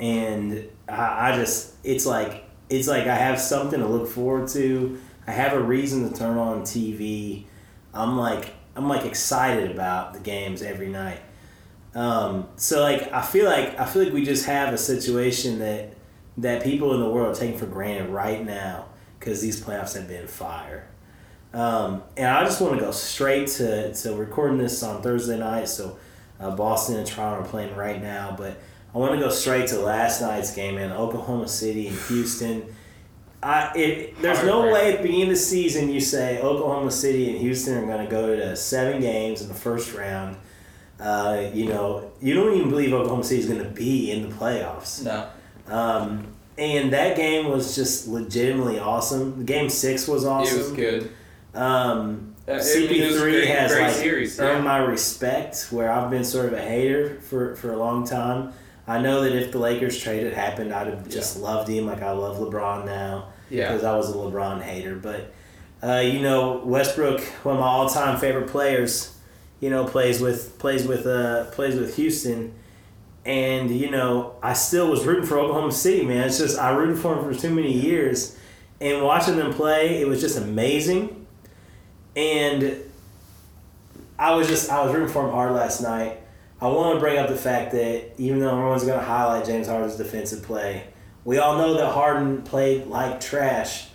and 0.00 0.68
I, 0.88 1.30
I 1.30 1.36
just 1.36 1.74
it's 1.84 2.06
like 2.06 2.44
it's 2.68 2.88
like 2.88 3.06
I 3.06 3.14
have 3.14 3.38
something 3.38 3.78
to 3.78 3.86
look 3.86 4.08
forward 4.08 4.48
to. 4.50 4.98
I 5.26 5.32
have 5.32 5.52
a 5.52 5.60
reason 5.60 6.10
to 6.10 6.18
turn 6.18 6.38
on 6.38 6.62
TV. 6.62 7.44
I'm 7.94 8.16
like 8.16 8.54
I'm 8.74 8.88
like 8.88 9.04
excited 9.04 9.70
about 9.70 10.14
the 10.14 10.20
games 10.20 10.62
every 10.62 10.88
night. 10.88 11.20
Um, 11.94 12.48
so 12.56 12.80
like 12.80 13.12
I 13.12 13.22
feel 13.22 13.44
like 13.44 13.78
I 13.78 13.84
feel 13.84 14.04
like 14.04 14.12
we 14.12 14.24
just 14.24 14.46
have 14.46 14.72
a 14.72 14.78
situation 14.78 15.58
that 15.58 15.94
that 16.38 16.62
people 16.62 16.94
in 16.94 17.00
the 17.00 17.08
world 17.08 17.36
are 17.36 17.38
taking 17.38 17.58
for 17.58 17.66
granted 17.66 18.08
right 18.08 18.44
now 18.44 18.86
because 19.18 19.42
these 19.42 19.62
playoffs 19.62 19.94
have 19.94 20.08
been 20.08 20.26
fire. 20.26 20.88
Um, 21.52 22.04
and 22.16 22.28
I 22.28 22.44
just 22.44 22.60
want 22.60 22.78
to 22.78 22.80
go 22.80 22.92
straight 22.92 23.48
to, 23.48 23.92
to 23.92 24.14
recording 24.14 24.56
this 24.56 24.82
on 24.82 25.02
Thursday 25.02 25.38
night. 25.38 25.68
So 25.68 25.98
uh, 26.38 26.52
Boston 26.52 26.96
and 26.96 27.06
Toronto 27.06 27.42
are 27.42 27.48
playing 27.48 27.74
right 27.74 28.00
now. 28.00 28.34
But 28.38 28.56
I 28.94 28.98
want 28.98 29.14
to 29.14 29.20
go 29.20 29.30
straight 29.30 29.68
to 29.68 29.78
last 29.80 30.20
night's 30.20 30.54
game 30.54 30.76
in 30.78 30.90
Oklahoma 30.92 31.46
City 31.48 31.88
and 31.88 31.96
Houston. 32.08 32.74
I, 33.42 33.72
it, 33.76 34.20
there's 34.20 34.44
no 34.44 34.70
way 34.70 34.92
at 34.92 34.96
the 34.98 35.02
beginning 35.02 35.22
of 35.24 35.28
the 35.30 35.36
season 35.36 35.90
you 35.90 36.00
say 36.00 36.40
Oklahoma 36.40 36.90
City 36.90 37.30
and 37.30 37.38
Houston 37.38 37.78
are 37.78 37.86
going 37.86 38.04
to 38.04 38.10
go 38.10 38.36
to 38.36 38.54
seven 38.56 39.00
games 39.00 39.40
in 39.42 39.48
the 39.48 39.54
first 39.54 39.94
round. 39.94 40.36
Uh, 40.98 41.48
you 41.54 41.66
know, 41.66 42.10
you 42.20 42.34
don't 42.34 42.54
even 42.54 42.68
believe 42.68 42.92
Oklahoma 42.92 43.24
City 43.24 43.40
is 43.40 43.46
going 43.46 43.62
to 43.62 43.70
be 43.70 44.10
in 44.10 44.28
the 44.28 44.34
playoffs. 44.34 45.02
No, 45.04 45.28
Um, 45.74 46.26
and 46.58 46.92
that 46.92 47.16
game 47.16 47.48
was 47.48 47.74
just 47.74 48.06
legitimately 48.08 48.78
awesome. 48.78 49.46
Game 49.46 49.70
six 49.70 50.06
was 50.06 50.26
awesome. 50.26 50.58
it 50.58 50.62
was 50.62 50.72
good. 50.72 51.10
Um, 51.54 52.34
Uh, 52.46 52.52
I 52.52 52.56
mean, 52.56 53.02
it 53.02 53.06
was 53.06 53.16
a 53.16 53.18
CP3 53.20 53.20
great- 53.20 53.48
has 53.48 53.72
great 53.72 53.82
like 53.84 53.94
series, 53.94 54.40
earned 54.40 54.64
my 54.64 54.78
respect, 54.78 55.68
where 55.70 55.90
I've 55.90 56.10
been 56.10 56.24
sort 56.24 56.46
of 56.46 56.52
a 56.54 56.60
hater 56.60 57.20
for, 57.20 57.54
for 57.56 57.72
a 57.72 57.78
long 57.78 58.04
time. 58.06 58.52
I 58.86 59.00
know 59.00 59.22
that 59.22 59.32
if 59.32 59.52
the 59.52 59.58
Lakers 59.58 59.98
trade 59.98 60.22
had 60.24 60.32
happened, 60.32 60.72
I'd 60.72 60.88
have 60.88 61.08
just 61.08 61.38
loved 61.38 61.68
him 61.68 61.86
like 61.86 62.02
I 62.02 62.10
love 62.12 62.38
LeBron 62.38 62.86
now 62.86 63.28
Yeah. 63.48 63.68
because 63.68 63.84
I 63.84 63.96
was 63.96 64.10
a 64.10 64.14
LeBron 64.14 64.62
hater. 64.62 64.96
But 64.96 65.32
uh, 65.82 66.00
you 66.00 66.20
know, 66.20 66.62
Westbrook, 66.64 67.20
one 67.44 67.54
of 67.56 67.60
my 67.60 67.66
all 67.66 67.88
time 67.88 68.18
favorite 68.18 68.48
players, 68.48 69.16
you 69.60 69.70
know, 69.70 69.84
plays 69.84 70.20
with 70.20 70.58
plays 70.58 70.86
with 70.86 71.06
uh, 71.06 71.44
plays 71.52 71.76
with 71.76 71.96
Houston, 71.96 72.52
and 73.24 73.70
you 73.70 73.90
know 73.90 74.34
I 74.42 74.54
still 74.54 74.90
was 74.90 75.06
rooting 75.06 75.24
for 75.26 75.38
Oklahoma 75.38 75.72
City, 75.72 76.04
man. 76.04 76.26
It's 76.26 76.38
just 76.38 76.58
I 76.58 76.70
rooted 76.70 76.98
for 76.98 77.14
them 77.14 77.24
for 77.32 77.38
too 77.38 77.54
many 77.54 77.72
years, 77.72 78.36
and 78.80 79.02
watching 79.04 79.36
them 79.36 79.52
play, 79.52 80.00
it 80.00 80.08
was 80.08 80.20
just 80.20 80.36
amazing, 80.38 81.26
and 82.16 82.76
I 84.18 84.34
was 84.34 84.48
just 84.48 84.70
I 84.70 84.84
was 84.84 84.94
rooting 84.94 85.08
for 85.12 85.22
them 85.22 85.32
hard 85.32 85.52
last 85.52 85.80
night. 85.82 86.19
I 86.62 86.66
want 86.66 86.94
to 86.96 87.00
bring 87.00 87.18
up 87.18 87.28
the 87.28 87.36
fact 87.36 87.72
that 87.72 88.12
even 88.18 88.40
though 88.40 88.50
everyone's 88.50 88.84
going 88.84 88.98
to 88.98 89.04
highlight 89.04 89.46
James 89.46 89.66
Harden's 89.66 89.96
defensive 89.96 90.42
play, 90.42 90.84
we 91.24 91.38
all 91.38 91.56
know 91.56 91.74
that 91.74 91.92
Harden 91.92 92.42
played 92.42 92.86
like 92.86 93.20
trash. 93.20 93.86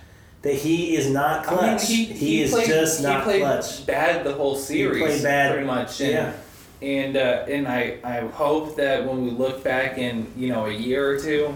That 0.41 0.53
he 0.53 0.95
is 0.95 1.09
not 1.09 1.43
clutch. 1.43 1.87
he, 1.87 2.41
is 2.41 2.51
played- 2.51 2.67
just 2.67 3.01
not 3.01 3.19
he 3.19 3.23
played 3.23 3.41
clutch. 3.41 3.85
Bad 3.85 4.23
the 4.23 4.33
whole 4.33 4.55
series. 4.55 5.01
played 5.03 5.23
bad. 5.23 5.51
pretty 5.51 5.65
much. 5.65 6.01
And, 6.01 6.11
Yeah. 6.11 6.33
And 6.81 7.17
uh, 7.17 7.45
and 7.47 7.67
I, 7.67 7.97
I 8.03 8.19
hope 8.27 8.75
that 8.75 9.07
when 9.07 9.23
we 9.23 9.31
look 9.31 9.63
back 9.63 9.97
in 9.97 10.31
you 10.35 10.49
know 10.49 10.65
a 10.65 10.71
year 10.71 11.09
or 11.09 11.19
two, 11.19 11.55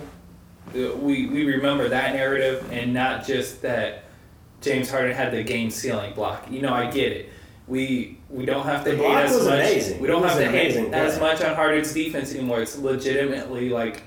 uh, 0.74 0.96
we 0.96 1.28
we 1.28 1.44
remember 1.46 1.90
that 1.90 2.16
narrative 2.16 2.68
and 2.72 2.94
not 2.94 3.28
just 3.28 3.62
that 3.62 4.06
James 4.62 4.90
Harden 4.90 5.16
had 5.16 5.34
the 5.34 5.44
game 5.44 5.70
sealing 5.70 6.14
block. 6.14 6.50
You 6.50 6.62
know 6.62 6.74
I 6.74 6.90
get 6.90 7.12
it. 7.12 7.30
We 7.70 8.18
we 8.30 8.46
don't 8.46 8.66
have 8.66 8.84
to 8.84 8.92
The 8.92 8.98
hate 8.98 9.16
as 9.16 9.38
much. 9.38 9.54
amazing. 9.54 10.02
We 10.02 10.08
don't 10.08 10.24
have 10.24 10.38
to 10.38 10.46
an 10.46 10.52
hate 10.52 10.76
amazing 10.76 10.94
as 10.94 11.20
much 11.20 11.42
on 11.42 11.56
Harden's 11.56 11.94
defense 11.94 12.34
anymore. 12.34 12.62
It's 12.62 12.78
legitimately 12.78 13.70
like 13.70 14.02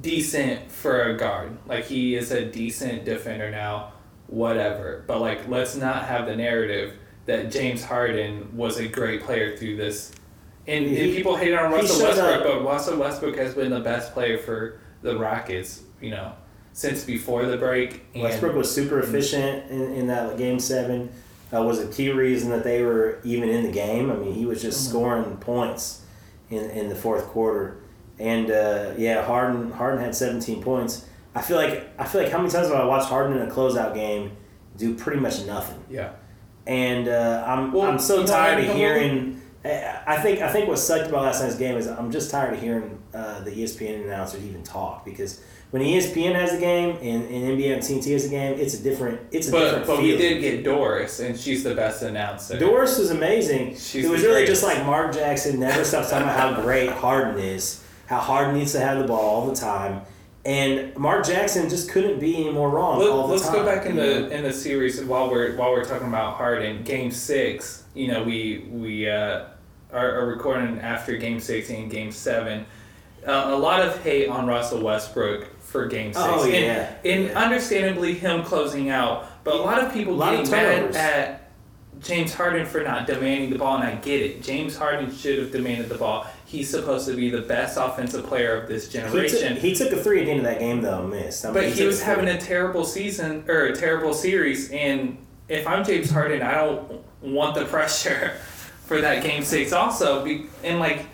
decent 0.00 0.70
for 0.70 1.02
a 1.04 1.16
guard. 1.16 1.56
Like 1.66 1.84
he 1.86 2.14
is 2.14 2.30
a 2.30 2.44
decent 2.44 3.04
defender 3.04 3.50
now, 3.50 3.92
whatever. 4.26 5.04
But 5.06 5.20
like 5.20 5.48
let's 5.48 5.74
not 5.74 6.04
have 6.04 6.26
the 6.26 6.36
narrative 6.36 6.94
that 7.26 7.50
James 7.50 7.82
Harden 7.82 8.54
was 8.54 8.78
a 8.78 8.86
great 8.86 9.22
player 9.22 9.56
through 9.56 9.76
this. 9.76 10.12
And, 10.66 10.84
and 10.86 11.14
people 11.14 11.36
hate 11.36 11.54
on 11.54 11.70
he 11.70 11.76
Russell 11.76 12.06
Westbrook, 12.06 12.40
up. 12.40 12.42
but 12.44 12.64
Russell 12.64 12.98
Westbrook 12.98 13.36
has 13.36 13.54
been 13.54 13.70
the 13.70 13.80
best 13.80 14.12
player 14.12 14.38
for 14.38 14.80
the 15.02 15.16
Rockets, 15.18 15.82
you 16.00 16.10
know, 16.10 16.32
since 16.72 17.04
before 17.04 17.46
the 17.46 17.56
break. 17.56 18.04
Westbrook 18.14 18.54
was 18.54 18.74
super 18.74 19.00
efficient 19.00 19.70
in, 19.70 19.92
in 19.94 20.06
that 20.08 20.36
game 20.38 20.58
seven. 20.58 21.10
Uh, 21.54 21.62
was 21.62 21.78
a 21.78 21.86
key 21.88 22.10
reason 22.10 22.50
that 22.50 22.64
they 22.64 22.82
were 22.82 23.20
even 23.24 23.48
in 23.48 23.62
the 23.62 23.70
game. 23.70 24.10
I 24.10 24.16
mean, 24.16 24.34
he 24.34 24.46
was 24.46 24.60
just 24.60 24.88
scoring 24.88 25.36
points 25.36 26.04
in, 26.50 26.70
in 26.70 26.88
the 26.88 26.94
fourth 26.94 27.26
quarter. 27.26 27.80
And 28.18 28.50
uh, 28.50 28.94
yeah, 28.96 29.24
Harden 29.24 29.70
Harden 29.72 30.00
had 30.00 30.14
17 30.14 30.62
points. 30.62 31.06
I 31.34 31.42
feel 31.42 31.56
like 31.56 31.88
I 31.98 32.04
feel 32.04 32.22
like 32.22 32.30
how 32.30 32.38
many 32.38 32.50
times 32.50 32.68
have 32.68 32.76
I 32.76 32.84
watched 32.84 33.08
Harden 33.08 33.36
in 33.36 33.48
a 33.48 33.50
closeout 33.50 33.94
game 33.94 34.36
do 34.76 34.94
pretty 34.94 35.20
much 35.20 35.44
nothing? 35.44 35.82
yeah. 35.88 36.12
and 36.66 37.08
uh, 37.08 37.44
I'm 37.46 37.72
Well, 37.72 37.90
I'm 37.90 37.98
so 37.98 38.24
tired 38.24 38.64
of 38.64 38.74
hearing. 38.74 39.40
I 39.64 40.02
I 40.06 40.16
think 40.18 40.40
I 40.42 40.52
think 40.52 40.68
what 40.68 40.78
sucked 40.78 41.08
about 41.08 41.22
last 41.22 41.42
night's 41.42 41.56
game 41.56 41.76
is 41.76 41.88
I'm 41.88 42.10
just 42.10 42.30
tired 42.30 42.54
of 42.54 42.60
hearing 42.60 43.02
uh, 43.12 43.40
the 43.40 43.50
ESPN 43.50 44.04
announcers 44.04 44.44
even 44.44 44.62
talk 44.62 45.04
because 45.04 45.42
when 45.74 45.82
ESPN 45.82 46.36
has 46.36 46.52
a 46.52 46.60
game 46.60 46.90
and, 47.02 47.24
and 47.24 47.58
NBA 47.58 47.74
and 47.74 47.82
TNT 47.82 48.12
has 48.12 48.26
a 48.26 48.28
game, 48.28 48.60
it's 48.60 48.74
a 48.74 48.82
different 48.84 49.20
it's 49.32 49.48
a 49.48 49.50
But 49.50 49.58
different 49.58 49.86
but 49.88 49.96
feel. 49.96 50.04
we 50.04 50.16
did 50.16 50.40
get 50.40 50.62
Doris, 50.62 51.18
and 51.18 51.36
she's 51.36 51.64
the 51.64 51.74
best 51.74 52.00
announcer. 52.04 52.56
Doris 52.56 52.96
was 52.96 53.10
amazing. 53.10 53.74
She's 53.74 54.04
it 54.04 54.08
was 54.08 54.22
really 54.22 54.46
just 54.46 54.62
like 54.62 54.86
Mark 54.86 55.12
Jackson 55.12 55.58
never 55.58 55.82
stops 55.82 56.10
talking 56.10 56.28
about 56.28 56.38
how 56.38 56.62
great 56.62 56.90
Harden 56.90 57.40
is, 57.42 57.82
how 58.06 58.20
Harden 58.20 58.54
needs 58.54 58.70
to 58.70 58.78
have 58.78 59.00
the 59.00 59.08
ball 59.08 59.18
all 59.18 59.48
the 59.48 59.56
time, 59.56 60.02
and 60.44 60.96
Mark 60.96 61.26
Jackson 61.26 61.68
just 61.68 61.90
couldn't 61.90 62.20
be 62.20 62.36
any 62.36 62.52
more 62.52 62.70
wrong 62.70 63.02
all 63.02 63.22
Let, 63.26 63.30
let's 63.30 63.46
time. 63.46 63.54
go 63.54 63.66
back 63.66 63.84
in 63.86 63.96
the 63.96 64.30
in 64.30 64.44
the 64.44 64.52
series 64.52 65.02
while 65.02 65.28
we're 65.28 65.56
while 65.56 65.72
we're 65.72 65.84
talking 65.84 66.06
about 66.06 66.34
Harden. 66.36 66.84
Game 66.84 67.10
six, 67.10 67.82
you 67.94 68.06
know, 68.06 68.22
we 68.22 68.68
we 68.70 69.10
uh, 69.10 69.46
are, 69.92 70.20
are 70.20 70.26
recording 70.28 70.78
after 70.78 71.16
Game 71.16 71.40
six 71.40 71.68
and 71.68 71.90
Game 71.90 72.12
seven. 72.12 72.64
Uh, 73.26 73.46
a 73.48 73.56
lot 73.56 73.80
of 73.80 74.00
hate 74.04 74.28
on 74.28 74.46
Russell 74.46 74.80
Westbrook 74.80 75.48
for 75.74 75.86
Game 75.86 76.12
oh, 76.14 76.22
six. 76.22 76.36
Oh, 76.36 76.44
and, 76.44 76.52
yeah. 76.54 76.94
and 77.04 77.24
Yeah. 77.24 77.38
understandably 77.38 78.14
him 78.14 78.44
closing 78.44 78.90
out, 78.90 79.26
but 79.42 79.54
a 79.56 79.58
lot 79.58 79.82
of 79.82 79.92
people 79.92 80.14
lot 80.14 80.34
of 80.34 80.48
mad 80.48 80.94
at 80.94 81.50
James 82.00 82.32
Harden 82.32 82.64
for 82.64 82.80
not 82.80 83.08
demanding 83.08 83.50
the 83.50 83.58
ball, 83.58 83.74
and 83.76 83.84
I 83.84 83.96
get 83.96 84.22
it. 84.22 84.40
James 84.40 84.76
Harden 84.76 85.12
should 85.12 85.40
have 85.40 85.50
demanded 85.50 85.88
the 85.88 85.96
ball. 85.98 86.28
He's 86.46 86.70
supposed 86.70 87.08
to 87.08 87.16
be 87.16 87.28
the 87.28 87.40
best 87.40 87.76
offensive 87.76 88.24
player 88.24 88.56
of 88.56 88.68
this 88.68 88.86
He 88.92 89.00
took, 89.00 89.10
generation. 89.10 89.56
he 89.56 89.74
took 89.74 89.90
a 89.92 89.96
three 89.96 90.20
at 90.20 90.26
the 90.26 90.30
end 90.30 90.40
of 90.40 90.44
that 90.46 90.60
game 90.60 90.80
though, 90.80 91.04
missed. 91.08 91.44
I 91.44 91.48
mean, 91.48 91.54
But 91.54 91.64
he 91.70 91.74
took 91.78 91.86
was 91.86 92.02
a 92.02 92.04
having 92.04 92.28
a 92.28 92.38
terrible 92.40 92.84
season 92.84 93.44
or 93.48 93.64
a 93.64 93.74
terrible 93.76 94.14
series, 94.14 94.70
and 94.70 95.18
if 95.48 95.66
I'm 95.66 95.84
James 95.84 96.08
Harden, 96.08 96.40
I 96.40 96.54
don't 96.54 97.02
want 97.20 97.56
the 97.56 97.64
pressure 97.74 98.34
for 98.86 99.00
that 99.00 99.24
game 99.24 99.42
six. 99.42 99.72
Also, 99.72 100.24
and 100.62 100.78
like 100.78 101.06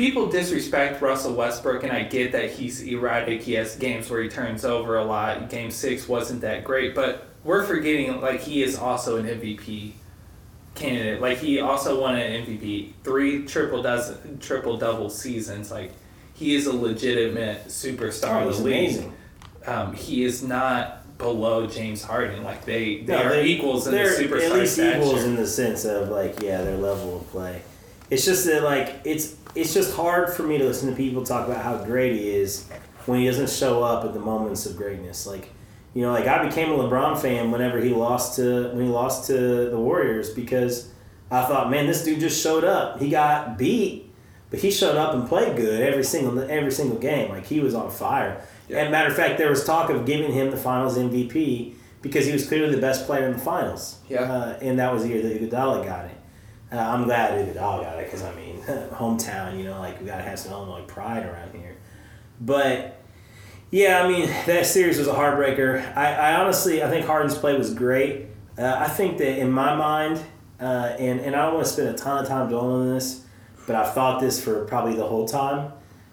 people 0.00 0.26
disrespect 0.30 1.02
Russell 1.02 1.34
Westbrook, 1.34 1.82
and 1.82 1.92
I 1.92 2.04
get 2.04 2.32
that 2.32 2.50
he's 2.52 2.80
erratic. 2.82 3.42
He 3.42 3.52
has 3.52 3.76
games 3.76 4.08
where 4.08 4.22
he 4.22 4.30
turns 4.30 4.64
over 4.64 4.96
a 4.96 5.04
lot. 5.04 5.50
Game 5.50 5.70
six 5.70 6.08
wasn't 6.08 6.40
that 6.40 6.64
great, 6.64 6.94
but 6.94 7.26
we're 7.44 7.64
forgetting 7.66 8.18
like 8.22 8.40
he 8.40 8.62
is 8.62 8.78
also 8.78 9.18
an 9.18 9.26
MVP 9.26 9.92
candidate. 10.74 11.20
Like 11.20 11.36
he 11.36 11.60
also 11.60 12.00
won 12.00 12.14
an 12.16 12.46
MVP, 12.46 12.92
three 13.04 13.44
triple 13.44 13.82
dozen 13.82 14.38
triple 14.38 14.78
double 14.78 15.10
seasons. 15.10 15.70
Like 15.70 15.92
he 16.32 16.54
is 16.54 16.66
a 16.66 16.72
legitimate 16.74 17.66
superstar 17.66 18.44
Oh, 18.44 18.48
of 18.48 18.56
the 18.56 18.62
league 18.62 18.74
amazing. 18.88 19.12
um, 19.66 19.92
he 19.92 20.24
is 20.24 20.42
not 20.42 21.18
below 21.18 21.66
James 21.66 22.02
Harden. 22.02 22.42
Like 22.42 22.64
they, 22.64 23.02
they 23.02 23.12
No, 23.12 23.22
are 23.24 23.40
equals 23.42 23.86
in 23.86 23.92
the 23.92 23.98
they're 23.98 24.18
superstar 24.18 24.50
at 24.50 24.52
least 24.60 24.72
stature. 24.72 24.98
equals 24.98 25.24
in 25.24 25.36
the 25.36 25.46
sense 25.46 25.84
of 25.84 26.08
like 26.08 26.40
yeah 26.40 26.62
their 26.62 26.78
level 26.78 27.18
of 27.18 27.28
play. 27.30 27.60
It's 28.08 28.24
just 28.24 28.46
that 28.46 28.62
like 28.64 29.02
it's 29.04 29.34
it's 29.54 29.74
just 29.74 29.94
hard 29.94 30.32
for 30.32 30.42
me 30.42 30.58
to 30.58 30.64
listen 30.64 30.90
to 30.90 30.96
people 30.96 31.24
talk 31.24 31.46
about 31.48 31.62
how 31.62 31.82
great 31.84 32.12
he 32.12 32.30
is 32.30 32.68
when 33.06 33.20
he 33.20 33.26
doesn't 33.26 33.50
show 33.50 33.82
up 33.82 34.04
at 34.04 34.14
the 34.14 34.20
moments 34.20 34.66
of 34.66 34.76
greatness. 34.76 35.26
Like 35.26 35.50
you 35.94 36.02
know 36.02 36.12
like 36.12 36.26
I 36.26 36.46
became 36.46 36.70
a 36.70 36.76
LeBron 36.76 37.20
fan 37.20 37.50
whenever 37.50 37.80
he 37.80 37.90
lost 37.90 38.36
to 38.36 38.68
when 38.70 38.86
he 38.86 38.90
lost 38.90 39.26
to 39.26 39.70
the 39.70 39.78
Warriors 39.78 40.30
because 40.30 40.90
I 41.30 41.44
thought 41.44 41.70
man 41.70 41.86
this 41.86 42.04
dude 42.04 42.20
just 42.20 42.42
showed 42.42 42.64
up. 42.64 43.00
He 43.00 43.10
got 43.10 43.58
beat, 43.58 44.10
but 44.50 44.60
he 44.60 44.70
showed 44.70 44.96
up 44.96 45.14
and 45.14 45.28
played 45.28 45.56
good 45.56 45.80
every 45.80 46.04
single 46.04 46.38
every 46.50 46.72
single 46.72 46.98
game. 46.98 47.30
Like 47.30 47.46
he 47.46 47.60
was 47.60 47.74
on 47.74 47.90
fire. 47.90 48.42
Yeah. 48.68 48.82
And 48.82 48.92
matter 48.92 49.10
of 49.10 49.16
fact, 49.16 49.38
there 49.38 49.50
was 49.50 49.64
talk 49.64 49.90
of 49.90 50.06
giving 50.06 50.32
him 50.32 50.50
the 50.50 50.56
Finals 50.56 50.96
MVP 50.96 51.74
because 52.02 52.26
he 52.26 52.32
was 52.32 52.46
clearly 52.46 52.74
the 52.74 52.80
best 52.80 53.04
player 53.06 53.26
in 53.26 53.32
the 53.32 53.38
Finals. 53.38 53.98
Yeah. 54.08 54.20
Uh, 54.22 54.58
and 54.62 54.78
that 54.78 54.92
was 54.92 55.02
the 55.02 55.08
year 55.08 55.22
that 55.22 55.40
Iguodala 55.40 55.84
got 55.84 56.06
it. 56.06 56.19
Uh, 56.72 56.76
I'm 56.76 57.04
glad 57.04 57.32
Iguodala 57.32 57.82
got 57.82 57.98
it 57.98 58.04
because 58.04 58.22
I 58.22 58.34
mean, 58.34 58.60
hometown. 58.92 59.58
You 59.58 59.64
know, 59.64 59.80
like 59.80 60.00
we 60.00 60.06
gotta 60.06 60.22
have 60.22 60.38
some 60.38 60.52
Illinois 60.52 60.82
pride 60.82 61.26
around 61.26 61.52
here. 61.54 61.76
But 62.40 63.02
yeah, 63.70 64.02
I 64.02 64.08
mean 64.08 64.26
that 64.46 64.66
series 64.66 64.98
was 64.98 65.08
a 65.08 65.12
heartbreaker. 65.12 65.96
I, 65.96 66.14
I 66.14 66.40
honestly, 66.40 66.82
I 66.82 66.88
think 66.88 67.06
Harden's 67.06 67.36
play 67.36 67.56
was 67.56 67.74
great. 67.74 68.26
Uh, 68.56 68.76
I 68.78 68.88
think 68.88 69.18
that 69.18 69.38
in 69.38 69.50
my 69.50 69.74
mind, 69.74 70.22
uh, 70.60 70.94
and 70.98 71.20
and 71.20 71.34
I 71.34 71.46
don't 71.46 71.54
want 71.54 71.66
to 71.66 71.72
spend 71.72 71.88
a 71.88 71.94
ton 71.94 72.22
of 72.22 72.28
time 72.28 72.48
dwelling 72.48 72.88
on 72.88 72.94
this, 72.94 73.24
but 73.66 73.74
I've 73.74 73.94
thought 73.94 74.20
this 74.20 74.42
for 74.42 74.64
probably 74.66 74.94
the 74.94 75.06
whole 75.06 75.26
time, 75.26 75.72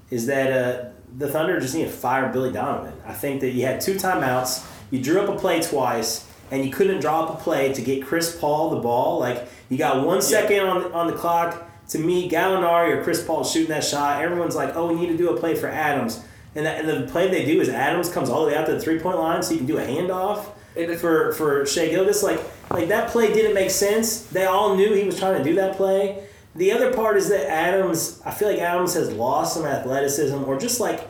is 0.09 0.25
that 0.27 0.51
uh, 0.51 0.89
the 1.17 1.27
Thunder 1.27 1.59
just 1.59 1.75
need 1.75 1.85
to 1.85 1.89
fire 1.89 2.31
Billy 2.31 2.51
Donovan. 2.51 2.93
I 3.05 3.13
think 3.13 3.41
that 3.41 3.51
you 3.51 3.65
had 3.65 3.81
two 3.81 3.95
timeouts, 3.95 4.65
you 4.91 5.01
drew 5.01 5.21
up 5.21 5.29
a 5.29 5.37
play 5.37 5.61
twice, 5.61 6.27
and 6.51 6.63
you 6.65 6.71
couldn't 6.71 7.01
draw 7.01 7.25
up 7.25 7.39
a 7.39 7.43
play 7.43 7.73
to 7.73 7.81
get 7.81 8.05
Chris 8.05 8.37
Paul 8.39 8.71
the 8.71 8.81
ball. 8.81 9.19
Like 9.19 9.47
you 9.69 9.77
got 9.77 10.05
one 10.05 10.21
second 10.21 10.61
on 10.61 10.83
the, 10.83 10.93
on 10.93 11.07
the 11.07 11.13
clock 11.13 11.69
to 11.89 11.99
meet 11.99 12.31
Gallinari 12.31 12.97
or 12.97 13.03
Chris 13.03 13.23
Paul 13.23 13.43
shooting 13.43 13.69
that 13.69 13.83
shot. 13.83 14.21
Everyone's 14.21 14.55
like, 14.55 14.75
oh, 14.75 14.87
we 14.87 14.99
need 14.99 15.07
to 15.07 15.17
do 15.17 15.29
a 15.29 15.39
play 15.39 15.55
for 15.55 15.67
Adams. 15.67 16.23
And, 16.55 16.65
that, 16.65 16.83
and 16.83 16.89
the 16.89 17.11
play 17.11 17.29
they 17.29 17.45
do 17.45 17.61
is 17.61 17.69
Adams 17.69 18.09
comes 18.09 18.29
all 18.29 18.41
the 18.41 18.47
way 18.47 18.57
out 18.57 18.65
to 18.65 18.73
the 18.73 18.79
three 18.79 18.99
point 18.99 19.17
line 19.17 19.43
so 19.43 19.51
you 19.51 19.57
can 19.59 19.67
do 19.67 19.77
a 19.77 19.85
handoff 19.85 20.49
is- 20.75 20.99
for 20.99 21.33
for 21.33 21.65
Shai 21.65 21.89
Gilgeous. 21.89 22.23
Like 22.23 22.39
like 22.71 22.87
that 22.89 23.09
play 23.09 23.33
didn't 23.33 23.53
make 23.53 23.69
sense. 23.69 24.23
They 24.23 24.45
all 24.45 24.75
knew 24.75 24.93
he 24.93 25.03
was 25.03 25.19
trying 25.19 25.37
to 25.37 25.43
do 25.43 25.55
that 25.55 25.75
play. 25.77 26.23
The 26.55 26.71
other 26.71 26.91
part 26.91 27.17
is 27.17 27.29
that 27.29 27.47
Adams, 27.49 28.19
I 28.25 28.31
feel 28.31 28.49
like 28.49 28.59
Adams 28.59 28.95
has 28.95 29.11
lost 29.11 29.53
some 29.53 29.65
athleticism 29.65 30.43
or 30.45 30.57
just 30.57 30.79
like 30.79 31.07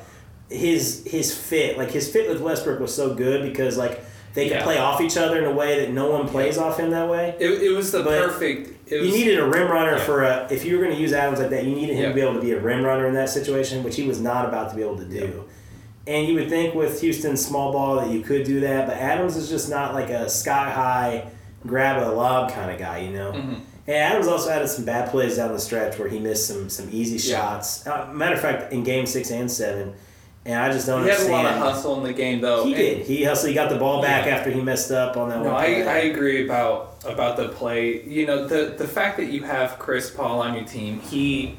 his 0.50 1.06
his 1.06 1.36
fit. 1.36 1.78
Like 1.78 1.92
his 1.92 2.12
fit 2.12 2.30
with 2.30 2.42
Westbrook 2.42 2.80
was 2.80 2.94
so 2.94 3.14
good 3.14 3.44
because 3.50 3.78
like 3.78 4.04
they 4.38 4.48
could 4.50 4.58
Yeah. 4.58 4.64
play 4.64 4.78
off 4.78 5.02
each 5.02 5.18
other 5.18 5.40
in 5.40 5.46
a 5.46 5.52
way 5.52 5.80
that 5.80 5.92
no 5.92 6.12
one 6.12 6.28
plays 6.28 6.58
off 6.60 6.80
him 6.80 6.92
that 6.92 7.10
way. 7.10 7.34
It, 7.40 7.50
it 7.64 7.72
was 7.76 7.92
the 7.92 8.04
But 8.04 8.22
perfect. 8.22 8.92
Was, 8.92 9.02
You 9.02 9.12
needed 9.12 9.40
a 9.40 9.46
rim 9.46 9.70
runner 9.72 9.94
Yeah. 9.98 10.04
for 10.04 10.24
a. 10.24 10.48
If 10.52 10.64
you 10.64 10.78
were 10.78 10.84
going 10.84 10.96
to 10.96 11.02
use 11.02 11.12
Adams 11.12 11.40
like 11.40 11.50
that, 11.50 11.64
you 11.66 11.74
needed 11.76 11.96
him 11.96 12.04
Yeah. 12.04 12.10
to 12.10 12.14
be 12.16 12.22
able 12.22 12.36
to 12.36 12.42
be 12.42 12.52
a 12.52 12.60
rim 12.60 12.84
runner 12.86 13.08
in 13.08 13.16
that 13.16 13.30
situation, 13.30 13.84
which 13.84 13.96
he 13.96 14.08
was 14.08 14.22
not 14.22 14.48
about 14.48 14.70
to 14.70 14.76
be 14.76 14.84
able 14.84 14.98
to 14.98 15.06
do. 15.06 15.44
And 16.06 16.28
you 16.28 16.36
would 16.36 16.50
think 16.50 16.76
with 16.76 17.02
Houston's 17.02 17.44
small 17.46 17.72
ball 17.74 17.96
that 17.96 18.10
you 18.10 18.22
could 18.22 18.44
do 18.46 18.60
that, 18.62 18.88
but 18.88 18.96
Adams 18.98 19.36
is 19.36 19.50
just 19.50 19.70
not 19.70 19.94
like 19.96 20.10
a 20.10 20.30
sky 20.30 20.70
high 20.70 21.24
grab 21.66 22.02
a 22.02 22.08
lob 22.12 22.52
kind 22.54 22.70
of 22.72 22.78
guy, 22.78 23.00
you 23.00 23.12
know. 23.12 23.32
Mm-hmm. 23.32 23.56
And 23.88 23.96
Adams 23.96 24.28
also 24.28 24.50
had 24.52 24.70
some 24.70 24.86
bad 24.86 25.10
plays 25.10 25.38
down 25.38 25.52
the 25.52 25.60
stretch 25.60 25.98
where 25.98 26.08
he 26.10 26.20
missed 26.20 26.46
some 26.48 26.70
some 26.70 26.88
easy 26.92 27.18
shots. 27.18 27.86
Uh, 27.88 28.08
matter 28.14 28.36
of 28.36 28.42
fact, 28.42 28.72
in 28.72 28.84
Game 28.84 29.06
Six 29.08 29.32
and 29.32 29.50
Seven, 29.52 29.94
and 30.48 30.56
I 30.56 30.72
just 30.72 30.88
don't 30.88 31.04
he 31.04 31.10
had 31.10 31.20
a 31.20 31.30
lot 31.32 31.46
of 31.46 31.52
hustle 31.58 31.98
in 31.98 32.04
the 32.04 32.14
game, 32.14 32.42
though. 32.42 32.64
He 32.64 32.72
and- 32.74 32.82
did. 32.82 33.06
He 33.06 33.24
hustled. 33.24 33.50
He 33.50 33.54
got 33.54 33.70
the 33.70 33.76
ball 33.78 34.02
back 34.02 34.26
Yeah. 34.26 34.36
after 34.38 34.50
he 34.50 34.62
messed 34.62 34.92
up 34.92 35.16
on 35.18 35.30
that 35.30 35.40
No, 35.44 35.52
one. 35.52 35.56
I. 35.64 35.84
I 35.84 35.98
agree 36.12 36.46
about 36.46 36.96
about 37.06 37.38
the 37.38 37.50
play. 37.50 38.02
You 38.04 38.26
know, 38.26 38.48
the 38.48 38.74
the 38.78 38.88
fact 38.88 39.18
that 39.18 39.26
you 39.26 39.44
have 39.44 39.78
Chris 39.78 40.10
Paul 40.10 40.42
on 40.42 40.56
your 40.56 40.64
team, 40.66 41.02
he 41.02 41.58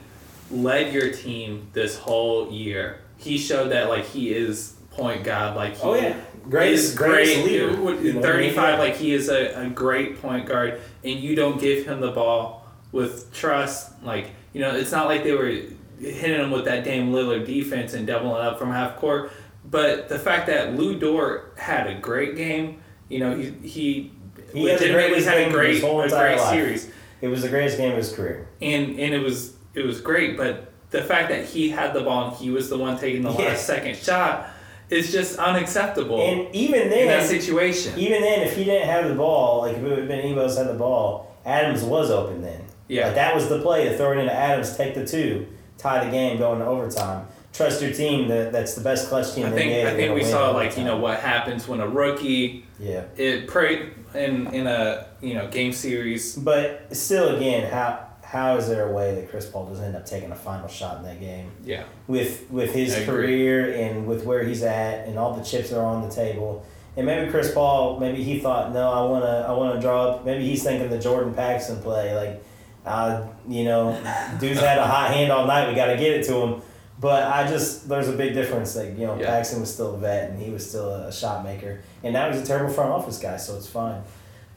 led 0.50 0.92
your 0.92 1.10
team 1.12 1.68
this 1.74 1.98
whole 1.98 2.50
year. 2.50 2.98
He 3.18 3.36
showed 3.38 3.70
that 3.70 3.88
like 3.88 4.06
he 4.06 4.32
is 4.32 4.74
point 4.92 5.22
guard. 5.22 5.54
Like 5.54 5.76
he 5.76 5.82
Oh, 5.82 5.94
yeah. 5.94 6.14
Greatest- 6.48 6.92
is 6.92 6.94
great. 6.94 7.44
leader. 7.44 7.76
With 7.80 8.02
You 8.02 8.14
know, 8.14 8.22
Thirty 8.22 8.50
five, 8.50 8.78
like 8.78 8.96
he 8.96 9.12
is 9.12 9.28
a, 9.28 9.64
a 9.66 9.68
great 9.68 10.20
point 10.22 10.46
guard, 10.46 10.80
and 11.04 11.14
you 11.20 11.36
don't 11.36 11.60
give 11.60 11.84
him 11.86 12.00
the 12.00 12.10
ball 12.10 12.66
with 12.90 13.30
trust. 13.34 13.90
Like 14.02 14.30
you 14.54 14.60
know, 14.62 14.74
it's 14.74 14.90
not 14.92 15.06
like 15.08 15.24
they 15.24 15.32
were 15.32 15.52
hitting 16.00 16.40
him 16.40 16.50
with 16.50 16.64
that 16.66 16.84
Dame 16.84 17.12
Lillard 17.12 17.46
defense 17.46 17.94
and 17.94 18.06
doubling 18.06 18.40
up 18.44 18.58
from 18.58 18.70
half 18.70 18.96
court. 18.96 19.30
But 19.64 20.08
the 20.08 20.18
fact 20.18 20.46
that 20.46 20.76
Lu 20.76 20.98
Dort 20.98 21.54
had 21.58 21.86
a 21.88 21.94
great 21.94 22.36
game, 22.36 22.80
you 23.08 23.18
know, 23.20 23.36
he 23.36 23.50
he, 23.62 24.12
He 24.52 24.62
legitimately 24.64 25.22
had 25.24 25.38
a 25.48 25.50
great 25.50 25.80
whole 25.82 26.00
a 26.00 26.08
great 26.08 26.36
life. 26.38 26.50
series 26.50 26.90
It 27.20 27.28
was 27.28 27.42
the 27.42 27.48
greatest 27.48 27.76
game 27.76 27.90
of 27.90 27.96
his 27.98 28.12
career. 28.12 28.48
and 28.62 28.98
and 28.98 29.14
it 29.14 29.22
was 29.22 29.54
it 29.74 29.84
was 29.84 30.00
great. 30.00 30.36
But 30.36 30.72
the 30.90 31.02
fact 31.02 31.28
that 31.28 31.44
he 31.44 31.68
had 31.70 31.92
the 31.92 32.00
ball 32.00 32.28
and 32.28 32.36
he 32.36 32.50
was 32.50 32.70
the 32.70 32.78
one 32.78 32.98
taking 32.98 33.22
the 33.22 33.30
Yeah. 33.32 33.48
last 33.48 33.66
second 33.66 33.96
shot 33.96 34.48
is 34.88 35.12
just 35.12 35.38
unacceptable 35.38 36.18
And 36.22 36.54
even 36.54 36.80
in 36.84 36.88
that 36.90 37.18
then, 37.20 37.26
situation. 37.28 37.92
even 37.98 38.22
then, 38.22 38.40
if 38.40 38.56
he 38.56 38.64
didn't 38.64 38.88
have 38.88 39.06
the 39.06 39.14
ball, 39.14 39.60
like 39.62 39.76
if 39.76 39.82
it 39.82 39.88
would 39.88 39.98
have 39.98 40.08
been 40.08 40.24
Ebos 40.34 40.56
had 40.56 40.66
the 40.66 40.72
ball, 40.78 41.36
Adams 41.44 41.82
was 41.82 42.10
open 42.10 42.40
then. 42.40 42.62
Yeah. 42.88 43.06
Like 43.08 43.16
that 43.16 43.34
was 43.34 43.50
the 43.50 43.60
play 43.60 43.84
to 43.86 43.96
throw 43.98 44.12
it 44.12 44.18
into 44.18 44.32
Adams, 44.32 44.74
take 44.78 44.94
the 44.94 45.04
two, 45.06 45.46
tie 45.78 46.04
the 46.04 46.10
game, 46.10 46.38
go 46.38 46.52
into 46.52 46.66
overtime. 46.66 47.26
Trust 47.52 47.80
your 47.82 47.92
team. 47.92 48.28
That 48.28 48.52
that's 48.52 48.74
the 48.74 48.82
best 48.82 49.08
clutch 49.08 49.32
team 49.34 49.46
I 49.46 49.48
in 49.48 49.54
the 49.54 49.60
think 49.60 49.86
I 49.88 49.94
think 49.96 50.14
we 50.14 50.22
saw 50.24 50.50
like 50.50 50.76
you 50.76 50.84
know 50.84 50.98
what 50.98 51.18
happens 51.20 51.66
when 51.66 51.80
a 51.80 51.88
rookie 51.88 52.64
Yeah. 52.78 53.04
it 53.16 53.48
prayed 53.48 53.92
in 54.14 54.46
in 54.54 54.66
a 54.66 55.06
you 55.20 55.34
know 55.34 55.48
game 55.48 55.72
series. 55.72 56.36
But 56.36 56.94
still, 56.94 57.34
again, 57.36 57.70
how 57.72 58.04
how 58.22 58.56
is 58.58 58.68
there 58.68 58.90
a 58.90 58.92
way 58.92 59.14
that 59.14 59.30
Chris 59.30 59.46
Paul 59.48 59.66
doesn't 59.66 59.82
end 59.82 59.96
up 59.96 60.04
taking 60.04 60.30
a 60.30 60.36
final 60.36 60.68
shot 60.68 60.98
in 60.98 61.02
that 61.04 61.18
game 61.18 61.50
Yeah, 61.64 61.84
with 62.06 62.48
with 62.50 62.72
his 62.74 62.94
I 62.94 62.98
agree. 62.98 63.06
career 63.06 63.72
and 63.72 64.06
with 64.06 64.24
where 64.24 64.44
he's 64.44 64.62
at 64.62 65.08
and 65.08 65.18
all 65.18 65.34
the 65.34 65.42
chips 65.42 65.70
that 65.70 65.78
are 65.80 65.86
on 65.86 66.06
the 66.06 66.14
table? 66.14 66.64
And 66.96 67.06
maybe 67.06 67.30
Chris 67.30 67.52
Paul, 67.52 67.98
maybe 68.00 68.22
he 68.22 68.40
thought, 68.40 68.72
no, 68.72 68.90
I 68.90 69.02
wanna 69.10 69.46
I 69.48 69.52
wanna 69.52 69.80
draw 69.80 70.08
up. 70.10 70.24
Maybe 70.26 70.44
he's 70.46 70.62
thinking 70.62 70.90
the 70.90 70.98
Jordan 70.98 71.32
Paxson 71.32 71.80
play, 71.80 72.14
like, 72.14 72.42
uh, 72.88 73.26
you 73.48 73.64
know, 73.64 73.92
dude's 74.40 74.60
had 74.60 74.78
a 74.78 74.86
hot 74.86 75.10
hand 75.12 75.30
all 75.30 75.46
night. 75.46 75.68
We 75.68 75.74
got 75.74 75.86
to 75.86 75.96
get 75.96 76.12
it 76.12 76.24
to 76.26 76.34
him. 76.36 76.62
But 77.00 77.24
I 77.32 77.46
just 77.46 77.88
there's 77.88 78.08
a 78.08 78.12
big 78.12 78.34
difference. 78.34 78.74
Like 78.74 78.98
you 78.98 79.06
know, 79.06 79.16
Yeah. 79.18 79.26
Paxson 79.28 79.60
was 79.60 79.72
still 79.72 79.94
a 79.94 79.98
vet 79.98 80.30
and 80.30 80.42
he 80.42 80.50
was 80.50 80.68
still 80.68 80.88
a, 80.90 81.08
a 81.08 81.12
shot 81.12 81.44
maker, 81.44 81.80
and 82.02 82.12
now 82.12 82.28
he's 82.30 82.40
a 82.42 82.44
terrible 82.46 82.72
front 82.74 82.90
office 82.90 83.18
guy, 83.18 83.36
so 83.36 83.56
it's 83.56 83.68
fine. 83.68 84.02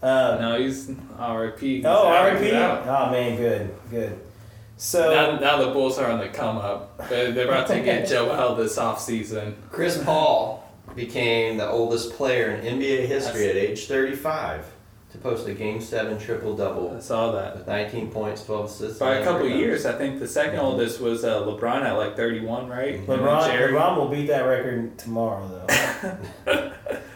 Um, 0.02 0.42
no, 0.42 0.60
he's 0.60 0.90
R.I.P. 1.20 1.76
He's 1.78 1.86
Oh, 1.86 2.08
out, 2.08 2.34
RP. 2.36 2.88
Oh 2.88 3.12
man, 3.12 3.38
good, 3.38 3.76
good. 3.92 4.20
So 4.76 5.14
Now, 5.14 5.38
now 5.40 5.64
the 5.64 5.72
Bulls 5.72 6.00
are 6.00 6.10
on 6.10 6.18
the 6.18 6.30
come 6.30 6.58
up. 6.58 7.08
They're, 7.08 7.32
they're 7.32 7.48
about 7.48 7.68
to 7.68 7.82
get 7.82 8.08
Joel 8.10 8.56
this 8.56 8.80
offseason. 8.80 9.54
Chris 9.70 10.04
Paul 10.04 10.68
became 10.96 11.58
the 11.58 11.70
oldest 11.70 12.14
player 12.14 12.50
in 12.56 12.80
NBA 12.80 13.06
history 13.06 13.48
at 13.52 13.56
age 13.56 13.86
35 13.86 14.66
to 15.12 15.18
post 15.18 15.48
a 15.48 15.54
Game 15.54 15.82
7 15.82 16.18
triple 16.20 16.56
double 16.56 16.96
I 16.96 17.00
saw 17.00 17.32
that. 17.34 17.58
with 17.58 17.68
19 17.68 18.12
points, 18.12 18.46
12 18.46 18.66
assists. 18.66 19.00
By 19.00 19.16
a 19.16 19.18
and 19.18 19.26
couple 19.26 19.42
rebounds. 19.44 19.60
years, 19.62 19.86
I 19.86 19.94
think 19.94 20.20
the 20.20 20.28
second 20.28 20.60
oldest 20.60 21.02
was 21.02 21.24
uh, 21.26 21.42
LeBron 21.42 21.84
at 21.84 21.94
like 21.98 22.16
31, 22.16 22.68
right? 22.70 22.96
And 22.96 23.08
then 23.08 23.20
LeBron, 23.20 23.46
Jerry- 23.52 23.74
LeBron 23.74 23.98
will 23.98 24.08
beat 24.08 24.28
that 24.28 24.42
record 24.42 24.98
tomorrow 24.98 25.66
though. 26.46 26.71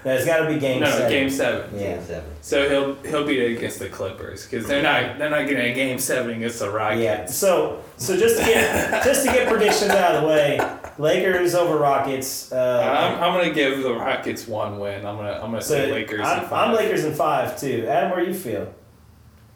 no, 0.06 0.14
it's 0.14 0.26
got 0.26 0.38
to 0.46 0.54
be 0.54 0.60
game 0.60 0.82
no, 0.82 0.90
seven. 0.90 1.10
game 1.10 1.30
seven. 1.30 1.70
Yeah. 1.80 1.96
Game 1.96 2.04
7. 2.06 2.24
So 2.42 2.70
he'll 2.70 2.96
he'll 3.10 3.26
beat 3.26 3.40
it 3.40 3.58
against 3.58 3.80
the 3.80 3.90
Clippers 3.90 4.46
because 4.48 4.68
they're 4.68 4.84
not 4.84 5.18
they're 5.18 5.30
not 5.32 5.48
getting 5.48 5.72
a 5.72 5.74
game 5.74 5.98
seven 6.00 6.32
against 6.38 6.60
the 6.60 6.70
Rockets. 6.70 7.02
Yeah. 7.04 7.26
So 7.26 7.82
so 7.98 8.16
just 8.16 8.38
to 8.40 8.46
get 8.46 9.04
just 9.04 9.26
to 9.26 9.32
get 9.32 9.48
predictions 9.50 9.92
out 9.92 10.16
of 10.16 10.22
the 10.22 10.28
way, 10.28 10.60
Lakers 11.00 11.56
over 11.56 11.78
Rockets. 11.78 12.52
I'm, 12.52 12.58
Uh, 12.60 13.26
I'm 13.26 13.34
gonna 13.34 13.54
give 13.54 13.82
the 13.82 13.94
Rockets 13.96 14.48
one 14.48 14.80
win. 14.80 15.06
I'm 15.06 15.18
gonna 15.18 15.34
I'm 15.34 15.50
gonna 15.52 15.62
so 15.62 15.74
say 15.74 15.92
Lakers. 15.92 16.22
I'm, 16.22 16.42
five. 16.48 16.54
I'm 16.70 16.76
Lakers 16.76 17.04
in 17.04 17.14
five 17.14 17.60
too. 17.60 17.88
Adam, 17.88 18.12
where 18.12 18.24
you 18.24 18.34
feel? 18.34 18.74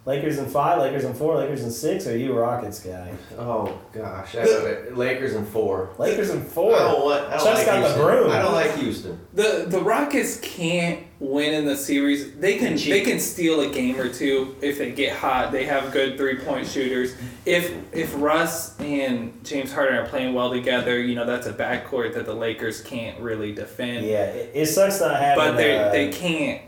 Lakers 0.06 0.40
in 0.40 0.46
five, 0.48 0.80
Lakers 0.80 1.04
in 1.04 1.14
four, 1.14 1.38
Lakers 1.38 1.64
in 1.64 1.70
six, 1.70 2.08
or 2.08 2.14
are 2.14 2.16
you 2.16 2.32
a 2.36 2.40
Rockets 2.40 2.80
guy? 2.80 3.12
Oh, 3.38 3.78
gosh. 3.94 4.36
I 4.36 4.44
don't- 4.46 4.98
Lakers 4.98 5.36
in 5.36 5.46
4. 5.46 5.90
Lakers 6.00 6.30
in 6.30 6.42
four. 6.42 6.74
I 6.76 6.80
don't, 6.80 7.04
want, 7.06 7.26
I 7.28 7.30
don't 7.38 7.44
Chuck's 7.46 7.58
like 7.60 7.66
got 7.66 7.74
the 7.76 7.80
Houston. 7.82 8.02
broom. 8.02 8.32
I 8.32 8.40
don't 8.42 8.54
like 8.54 8.76
Houston. 8.78 9.20
The 9.34 9.66
the 9.68 9.80
Rockets 9.82 10.40
can't 10.40 11.04
win 11.20 11.54
in 11.54 11.66
the 11.66 11.76
series. 11.76 12.34
They 12.36 12.58
can 12.58 12.76
they 12.76 13.02
can 13.02 13.20
steal 13.20 13.60
a 13.62 13.68
game 13.70 14.00
or 14.00 14.10
two 14.10 14.56
if 14.62 14.78
they 14.78 14.92
get 14.92 15.16
hot. 15.16 15.52
They 15.52 15.66
have 15.66 15.92
good 15.92 16.18
three 16.18 16.38
point 16.38 16.66
shooters. 16.68 17.16
If 17.46 17.72
if 17.94 18.14
Russ 18.20 18.80
and 18.80 19.34
James 19.46 19.72
Harden 19.72 19.96
are 19.98 20.08
playing 20.08 20.34
well 20.34 20.50
together, 20.50 21.00
you 21.00 21.14
know 21.16 21.26
that's 21.26 21.46
a 21.48 21.54
backcourt 21.54 22.14
that 22.16 22.26
the 22.26 22.34
Lakers 22.34 22.82
can't 22.82 23.20
really 23.20 23.52
defend. 23.54 24.06
Yeah, 24.06 24.24
it, 24.26 24.52
it 24.56 24.66
sucks 24.68 25.00
not 25.02 25.20
having. 25.20 25.38
But 25.44 25.58
they 25.58 25.78
uh, 25.78 25.92
they 25.92 26.10
can't 26.12 26.62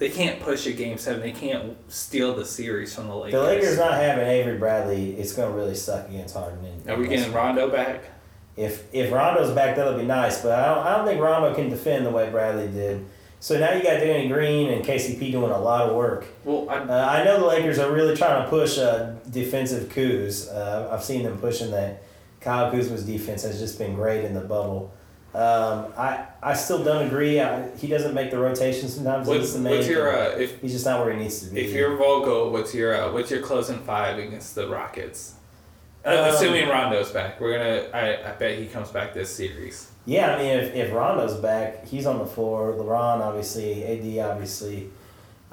they 0.00 0.08
can't 0.08 0.40
push 0.40 0.66
a 0.66 0.72
game 0.72 0.96
seven. 0.96 1.20
They 1.20 1.30
can't 1.30 1.76
steal 1.92 2.34
the 2.34 2.44
series 2.44 2.94
from 2.94 3.06
the 3.06 3.14
Lakers. 3.14 3.32
The 3.32 3.42
Lakers 3.46 3.78
not 3.78 3.92
having 3.92 4.26
Avery 4.26 4.56
Bradley, 4.56 5.12
it's 5.12 5.34
going 5.34 5.52
to 5.52 5.56
really 5.56 5.74
suck 5.74 6.08
against 6.08 6.34
Harden. 6.34 6.64
And, 6.64 6.90
Are 6.90 6.96
we 6.96 7.06
getting 7.06 7.32
Rondo 7.32 7.70
back? 7.70 8.04
If 8.56 8.92
if 8.92 9.12
Rondo's 9.12 9.54
back, 9.54 9.76
that'll 9.76 9.98
be 9.98 10.04
nice. 10.04 10.42
But 10.42 10.58
I 10.58 10.74
don't, 10.74 10.86
I 10.86 10.96
don't 10.96 11.06
think 11.06 11.20
Rondo 11.20 11.54
can 11.54 11.68
defend 11.68 12.06
the 12.06 12.10
way 12.10 12.30
Bradley 12.30 12.68
did. 12.68 13.06
So 13.40 13.58
now 13.58 13.72
you 13.74 13.82
got 13.82 14.00
Danny 14.00 14.28
Green 14.28 14.70
and 14.70 14.84
KCP 14.84 15.32
doing 15.32 15.50
a 15.52 15.58
lot 15.58 15.88
of 15.88 15.94
work. 15.96 16.26
Well, 16.44 16.68
I, 16.68 16.78
Uh, 16.78 17.06
I 17.10 17.24
know 17.24 17.38
the 17.40 17.46
Lakers 17.46 17.78
are 17.78 17.92
really 17.92 18.16
trying 18.16 18.42
to 18.42 18.48
push 18.50 18.78
uh, 18.78 19.14
defensive 19.30 19.90
Kuz. 19.90 20.50
Uh, 20.52 20.88
I've 20.90 21.04
seen 21.04 21.22
them 21.22 21.38
pushing 21.38 21.70
that. 21.72 22.02
Kyle 22.40 22.70
Kuzma's 22.70 23.04
defense 23.04 23.42
has 23.42 23.58
just 23.58 23.78
been 23.78 23.94
great 23.94 24.24
in 24.24 24.32
the 24.32 24.40
bubble. 24.40 24.92
Um, 25.34 25.92
I 25.96 26.26
I 26.42 26.54
still 26.54 26.82
don't 26.82 27.06
agree. 27.06 27.40
I, 27.40 27.70
he 27.76 27.86
doesn't 27.86 28.14
make 28.14 28.30
the 28.30 28.38
rotation 28.38 28.88
sometimes. 28.88 29.28
what's, 29.28 29.54
what's 29.54 29.86
your 29.86 30.10
uh, 30.12 30.36
if 30.36 30.60
He's 30.60 30.72
just 30.72 30.84
not 30.84 31.04
where 31.04 31.12
he 31.14 31.20
needs 31.22 31.46
to 31.46 31.54
be. 31.54 31.60
if 31.60 31.72
you're 31.72 31.96
Vogel, 31.96 32.50
what's 32.50 32.74
your 32.74 32.94
uh, 32.96 33.12
what's 33.12 33.30
your 33.30 33.40
closing 33.40 33.78
five 33.80 34.18
against 34.18 34.54
the 34.54 34.68
Rockets? 34.68 35.34
Uh, 36.04 36.10
Um, 36.10 36.34
assuming 36.34 36.68
Rondo's 36.68 37.12
back, 37.12 37.40
we're 37.40 37.56
gonna. 37.58 37.88
I, 37.96 38.30
I 38.30 38.32
bet 38.32 38.58
he 38.58 38.66
comes 38.66 38.90
back 38.90 39.14
this 39.14 39.34
series. 39.34 39.90
Yeah, 40.06 40.34
I 40.34 40.38
mean, 40.38 40.50
if, 40.58 40.74
if 40.74 40.92
Rondo's 40.92 41.36
back, 41.36 41.86
he's 41.86 42.06
on 42.06 42.18
the 42.18 42.26
floor. 42.26 42.72
LeBron, 42.72 43.20
obviously. 43.20 43.84
AD, 43.84 44.30
obviously. 44.30 44.90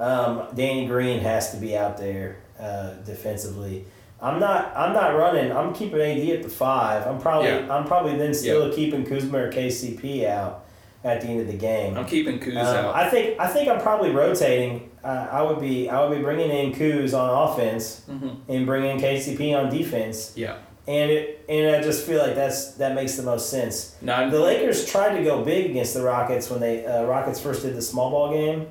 Um, 0.00 0.46
Danny 0.54 0.86
Green 0.86 1.20
has 1.20 1.50
to 1.52 1.58
be 1.58 1.76
out 1.76 1.98
there 1.98 2.38
uh, 2.58 2.94
defensively. 3.04 3.84
I'm 4.20 4.40
not. 4.40 4.72
I'm 4.76 4.92
not 4.92 5.16
running. 5.16 5.52
I'm 5.52 5.72
keeping 5.72 6.00
AD 6.00 6.28
at 6.36 6.42
the 6.42 6.48
five. 6.48 7.06
I'm 7.06 7.20
probably. 7.20 7.50
Yeah. 7.50 7.72
I'm 7.74 7.84
probably 7.86 8.16
then 8.16 8.34
still 8.34 8.72
keeping 8.72 9.04
Kuzma 9.06 9.38
or 9.38 9.52
KCP 9.52 10.26
out 10.26 10.64
at 11.04 11.20
the 11.20 11.28
end 11.28 11.40
of 11.40 11.46
the 11.46 11.52
game. 11.56 11.96
I'm 11.96 12.04
keeping 12.06 12.40
Kuz 12.40 12.56
Um, 12.56 12.66
out. 12.86 12.94
I 12.96 13.08
think. 13.08 13.38
I 13.38 13.46
think 13.46 13.68
I'm 13.68 13.80
probably 13.80 14.10
rotating. 14.10 14.90
Uh, 15.04 15.28
I 15.30 15.42
would 15.42 15.60
be. 15.60 15.88
I 15.88 16.04
would 16.04 16.16
be 16.16 16.22
bringing 16.22 16.50
in 16.50 16.72
Kuz 16.72 17.16
on 17.16 17.48
offense 17.50 18.00
hmm 18.06 18.30
and 18.48 18.66
bringing 18.66 18.96
in 18.96 19.00
KCP 19.00 19.56
on 19.56 19.70
defense. 19.70 20.32
Yeah. 20.34 20.56
And 20.88 21.10
it. 21.10 21.44
And 21.48 21.76
I 21.76 21.82
just 21.82 22.04
feel 22.06 22.18
like 22.18 22.34
that's 22.34 22.72
that 22.72 22.94
makes 22.96 23.14
the 23.16 23.22
most 23.22 23.50
sense. 23.50 23.94
Not 24.02 24.30
The 24.32 24.40
Lakers 24.40 24.84
tried 24.90 25.16
to 25.16 25.22
go 25.22 25.44
big 25.44 25.70
against 25.70 25.94
the 25.94 26.02
Rockets 26.02 26.50
when 26.50 26.58
they 26.60 26.84
uh, 26.84 27.04
Rockets 27.04 27.38
first 27.40 27.62
did 27.62 27.76
the 27.76 27.82
small 27.82 28.10
ball 28.10 28.32
game. 28.32 28.66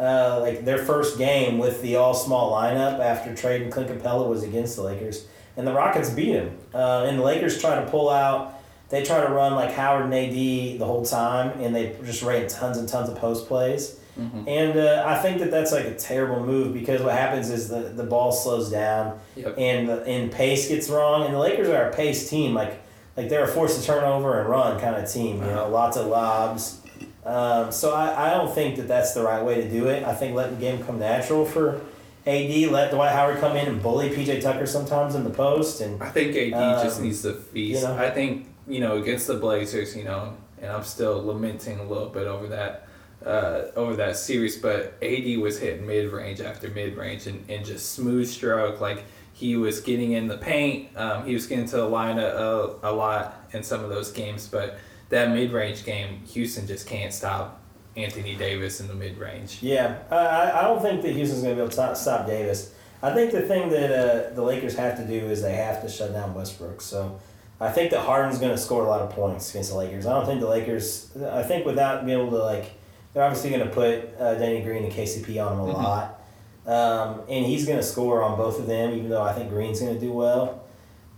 Uh, 0.00 0.38
like 0.40 0.64
their 0.64 0.78
first 0.78 1.18
game 1.18 1.58
with 1.58 1.82
the 1.82 1.94
all 1.96 2.14
small 2.14 2.52
lineup 2.52 2.98
after 3.00 3.34
trading 3.36 3.70
Clint 3.70 3.90
Capela 3.90 4.26
was 4.26 4.42
against 4.42 4.76
the 4.76 4.82
Lakers, 4.82 5.26
and 5.58 5.66
the 5.66 5.72
Rockets 5.74 6.08
beat 6.08 6.32
them. 6.32 6.56
Uh, 6.72 7.04
and 7.06 7.18
the 7.18 7.22
Lakers 7.22 7.60
try 7.60 7.74
to 7.84 7.90
pull 7.90 8.08
out. 8.08 8.54
They 8.88 9.04
try 9.04 9.20
to 9.20 9.28
run 9.30 9.54
like 9.54 9.72
Howard 9.72 10.06
and 10.06 10.14
AD 10.14 10.78
the 10.78 10.86
whole 10.86 11.04
time, 11.04 11.60
and 11.60 11.76
they 11.76 11.94
just 12.02 12.22
ran 12.22 12.48
tons 12.48 12.78
and 12.78 12.88
tons 12.88 13.10
of 13.10 13.16
post 13.18 13.46
plays. 13.46 14.00
Mhm. 14.18 14.44
And 14.48 14.78
uh, 14.78 15.04
I 15.06 15.18
think 15.18 15.38
that 15.40 15.50
that's 15.50 15.70
like 15.70 15.84
a 15.84 15.94
terrible 15.94 16.44
move 16.44 16.72
because 16.72 17.02
what 17.02 17.12
happens 17.14 17.50
is 17.50 17.68
the, 17.68 17.80
the 17.94 18.02
ball 18.04 18.32
slows 18.32 18.70
down 18.70 19.18
Yep. 19.36 19.54
and 19.58 19.88
the, 19.88 20.02
and 20.04 20.32
pace 20.32 20.66
gets 20.68 20.88
wrong. 20.90 21.24
And 21.26 21.34
the 21.34 21.38
Lakers 21.38 21.68
are 21.68 21.90
a 21.90 21.92
pace 21.94 22.28
team, 22.28 22.54
like 22.54 22.80
like 23.16 23.28
they're 23.28 23.44
a 23.44 23.48
force 23.48 23.78
to 23.78 23.84
turnover 23.86 24.40
and 24.40 24.48
run 24.48 24.80
kind 24.80 24.96
of 24.96 25.10
team. 25.12 25.36
You 25.42 25.50
know, 25.50 25.68
lots 25.68 25.96
of 25.98 26.06
lobs. 26.06 26.79
Um, 27.24 27.70
so 27.70 27.92
I, 27.94 28.28
I 28.28 28.30
don't 28.30 28.54
think 28.54 28.76
that 28.76 28.88
that's 28.88 29.12
the 29.12 29.22
right 29.22 29.44
way 29.44 29.56
to 29.56 29.68
do 29.68 29.88
it. 29.88 30.04
I 30.04 30.14
think 30.14 30.34
let 30.34 30.50
the 30.50 30.56
game 30.56 30.82
come 30.84 30.98
natural 30.98 31.44
for 31.44 31.80
AD. 32.26 32.50
Let 32.70 32.90
Dwight 32.90 33.12
Howard 33.12 33.38
come 33.40 33.56
in 33.56 33.68
and 33.68 33.82
bully 33.82 34.10
PJ 34.10 34.40
Tucker 34.42 34.66
sometimes 34.66 35.14
in 35.14 35.24
the 35.24 35.30
post 35.30 35.80
and 35.80 36.02
I 36.02 36.10
think 36.10 36.34
AD 36.36 36.82
just 36.82 36.98
Um, 36.98 37.04
needs 37.04 37.22
to 37.22 37.34
feast. 37.34 37.82
you 37.82 37.88
know. 37.88 37.94
I 37.96 38.10
think 38.10 38.46
you 38.66 38.80
know 38.80 38.96
against 39.02 39.26
the 39.26 39.34
Blazers, 39.34 39.94
you 39.96 40.04
know, 40.04 40.34
and 40.62 40.70
I'm 40.72 40.84
still 40.84 41.22
lamenting 41.24 41.78
a 41.78 41.84
little 41.84 42.08
bit 42.08 42.26
over 42.26 42.46
that 42.48 42.86
uh, 43.24 43.64
over 43.76 43.96
that 43.96 44.16
series, 44.16 44.56
but 44.56 44.94
AD 45.02 45.38
was 45.38 45.58
hitting 45.58 45.86
mid 45.86 46.10
range 46.10 46.40
after 46.40 46.68
mid 46.68 46.96
range 46.96 47.26
and, 47.26 47.44
and 47.50 47.64
just 47.66 47.92
smooth 47.92 48.26
stroke. 48.28 48.80
Like 48.80 49.04
he 49.34 49.56
was 49.56 49.80
getting 49.80 50.12
in 50.12 50.26
the 50.26 50.38
paint, 50.38 50.88
um, 50.96 51.26
he 51.26 51.34
was 51.34 51.46
getting 51.46 51.66
to 51.66 51.76
the 51.76 51.84
line 51.86 52.18
a, 52.18 52.26
a, 52.26 52.90
a 52.90 52.92
lot 52.92 53.46
in 53.52 53.62
some 53.62 53.84
of 53.84 53.90
those 53.90 54.10
games, 54.10 54.46
but 54.46 54.78
that 55.10 55.30
mid 55.30 55.52
range 55.52 55.84
game, 55.84 56.22
Houston 56.32 56.66
just 56.66 56.86
can't 56.86 57.12
stop 57.12 57.60
Anthony 57.96 58.34
Davis 58.36 58.80
in 58.80 58.88
the 58.88 58.94
mid 58.94 59.18
range. 59.18 59.58
yeah, 59.60 59.98
I, 60.10 60.16
I 60.16 60.58
I 60.60 60.62
don't 60.62 60.80
think 60.80 61.02
that 61.02 61.12
Houston's 61.12 61.42
going 61.42 61.54
to 61.54 61.56
be 61.56 61.60
able 61.60 61.68
to 61.68 61.74
stop, 61.74 61.96
stop 61.96 62.26
Davis. 62.26 62.72
I 63.02 63.12
think 63.14 63.32
the 63.32 63.42
thing 63.42 63.70
that 63.70 63.90
uh, 63.90 64.34
the 64.34 64.42
Lakers 64.42 64.76
have 64.76 64.96
to 64.96 65.06
do 65.06 65.26
is 65.26 65.42
they 65.42 65.54
have 65.54 65.82
to 65.82 65.88
shut 65.88 66.12
down 66.12 66.34
Westbrook. 66.34 66.80
So 66.82 67.18
I 67.58 67.70
think 67.70 67.90
that 67.92 68.00
Harden's 68.00 68.38
going 68.38 68.52
to 68.52 68.58
score 68.58 68.84
a 68.84 68.88
lot 68.88 69.00
of 69.00 69.10
points 69.10 69.50
against 69.50 69.70
the 69.70 69.76
Lakers. 69.76 70.06
I 70.06 70.12
don't 70.12 70.26
think 70.26 70.40
the 70.40 70.48
Lakers. 70.48 71.10
I 71.30 71.42
think 71.42 71.66
without 71.66 72.04
being 72.06 72.18
able 72.18 72.30
to 72.30 72.38
like, 72.38 72.72
they're 73.12 73.22
obviously 73.24 73.50
going 73.50 73.66
to 73.66 73.74
put 73.74 74.14
uh, 74.18 74.34
Danny 74.34 74.62
Green 74.62 74.84
and 74.84 74.92
KCP 74.92 75.44
on 75.44 75.54
him 75.54 75.60
a 75.60 75.64
lot, 75.66 76.22
um, 76.66 77.22
and 77.28 77.44
he's 77.44 77.66
going 77.66 77.78
to 77.78 77.82
score 77.82 78.22
on 78.22 78.36
both 78.36 78.60
of 78.60 78.66
them. 78.66 78.92
Even 78.92 79.08
though 79.10 79.22
I 79.22 79.32
think 79.32 79.50
Green's 79.50 79.80
going 79.80 79.94
to 79.94 80.00
do 80.00 80.12
well, 80.12 80.62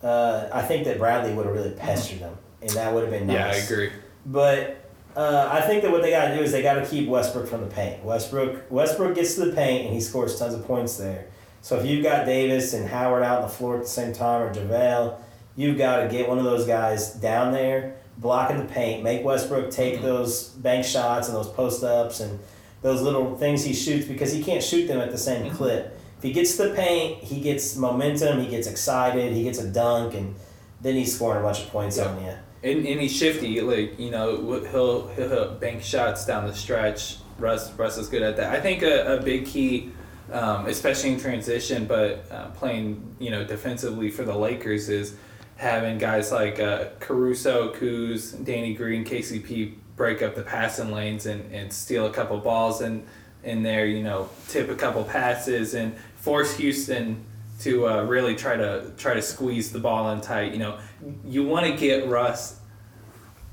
uh, 0.02 0.48
I 0.52 0.62
think 0.62 0.84
that 0.84 0.98
Bradley 0.98 1.34
would 1.34 1.46
have 1.46 1.54
really 1.54 1.72
pestered 1.72 2.20
them, 2.20 2.36
and 2.62 2.70
that 2.70 2.92
would 2.94 3.02
have 3.02 3.10
been 3.12 3.26
nice. 3.26 3.36
Yeah, 3.36 3.46
I 3.48 3.54
agree. 3.56 3.90
But 4.26 4.78
uh, 5.16 5.48
I 5.52 5.60
think 5.62 5.82
that 5.82 5.90
what 5.90 6.00
they 6.02 6.10
got 6.10 6.28
to 6.28 6.36
do 6.36 6.42
is 6.42 6.52
they 6.52 6.62
got 6.62 6.74
to 6.74 6.86
keep 6.86 7.08
Westbrook 7.08 7.46
from 7.48 7.60
the 7.60 7.66
paint. 7.66 8.02
Westbrook 8.04 8.70
Westbrook 8.70 9.14
gets 9.14 9.34
to 9.34 9.46
the 9.46 9.52
paint 9.52 9.84
and 9.86 9.94
he 9.94 10.00
scores 10.00 10.38
tons 10.38 10.54
of 10.54 10.64
points 10.66 10.96
there. 10.96 11.26
So 11.60 11.78
if 11.78 11.86
you've 11.86 12.02
got 12.02 12.24
Davis 12.26 12.72
and 12.72 12.88
Howard 12.88 13.22
out 13.22 13.42
on 13.42 13.48
the 13.48 13.54
floor 13.54 13.76
at 13.76 13.82
the 13.82 13.88
same 13.88 14.12
time 14.12 14.42
or 14.42 14.52
JaVale, 14.54 15.16
you've 15.54 15.78
got 15.78 16.02
to 16.02 16.08
get 16.08 16.28
one 16.28 16.38
of 16.38 16.44
those 16.44 16.66
guys 16.66 17.12
down 17.14 17.52
there 17.52 17.96
blocking 18.18 18.58
the 18.58 18.64
paint. 18.64 19.02
Make 19.02 19.24
Westbrook 19.24 19.70
take 19.70 19.94
Mm-hmm. 19.96 20.04
those 20.04 20.48
bank 20.48 20.84
shots 20.84 21.28
and 21.28 21.36
those 21.36 21.48
post 21.48 21.82
ups 21.84 22.20
and 22.20 22.38
those 22.82 23.00
little 23.02 23.36
things 23.36 23.62
he 23.64 23.72
shoots 23.74 24.06
because 24.06 24.32
he 24.32 24.42
can't 24.42 24.62
shoot 24.62 24.86
them 24.86 25.00
at 25.00 25.10
the 25.10 25.18
same 25.18 25.44
Mm-hmm. 25.46 25.56
clip. 25.56 25.98
If 26.18 26.22
he 26.24 26.32
gets 26.32 26.56
to 26.56 26.68
the 26.68 26.74
paint, 26.74 27.18
he 27.22 27.40
gets 27.40 27.76
momentum, 27.76 28.40
he 28.40 28.48
gets 28.48 28.66
excited, 28.68 29.32
he 29.32 29.42
gets 29.42 29.58
a 29.58 29.68
dunk, 29.68 30.14
and 30.14 30.34
then 30.80 30.94
he's 30.94 31.14
scoring 31.14 31.40
a 31.40 31.42
bunch 31.42 31.60
of 31.62 31.68
points 31.70 31.96
Yeah. 31.98 32.06
on 32.06 32.22
you. 32.24 32.32
And, 32.64 32.86
and 32.86 33.00
he's 33.00 33.14
shifty, 33.14 33.60
like 33.60 33.98
you 33.98 34.10
know, 34.10 34.60
he'll 34.70 35.08
he'll 35.08 35.54
bank 35.54 35.82
shots 35.82 36.24
down 36.24 36.46
the 36.46 36.54
stretch. 36.54 37.16
Russ 37.38 37.72
Russ 37.72 37.98
is 37.98 38.08
good 38.08 38.22
at 38.22 38.36
that. 38.36 38.54
I 38.54 38.60
think 38.60 38.82
a, 38.82 39.18
a 39.18 39.22
big 39.22 39.46
key, 39.46 39.90
um, 40.30 40.66
especially 40.66 41.12
in 41.12 41.20
transition, 41.20 41.86
but 41.86 42.24
uh, 42.30 42.50
playing 42.50 43.16
you 43.18 43.30
know 43.30 43.44
defensively 43.44 44.10
for 44.10 44.22
the 44.22 44.36
Lakers 44.36 44.88
is 44.88 45.16
having 45.56 45.98
guys 45.98 46.30
like 46.30 46.60
uh, 46.60 46.86
Caruso, 47.00 47.72
Kuz, 47.74 48.44
Danny 48.44 48.74
Green, 48.74 49.04
KCP 49.04 49.74
break 49.96 50.22
up 50.22 50.34
the 50.34 50.42
passing 50.42 50.90
lanes 50.90 51.26
and, 51.26 51.52
and 51.52 51.72
steal 51.72 52.06
a 52.06 52.12
couple 52.12 52.38
balls 52.38 52.80
in 52.80 53.04
in 53.42 53.64
there. 53.64 53.86
You 53.86 54.04
know, 54.04 54.28
tip 54.48 54.70
a 54.70 54.76
couple 54.76 55.02
passes 55.02 55.74
and 55.74 55.96
force 56.16 56.56
Houston 56.56 57.24
to 57.62 57.88
uh, 57.88 58.02
really 58.04 58.34
try 58.34 58.56
to 58.56 58.92
try 58.96 59.14
to 59.14 59.22
squeeze 59.22 59.72
the 59.72 59.78
ball 59.78 60.10
in 60.12 60.20
tight. 60.20 60.52
You 60.52 60.58
know, 60.58 60.78
you 61.24 61.44
want 61.44 61.66
to 61.66 61.76
get 61.76 62.08
Russ 62.08 62.58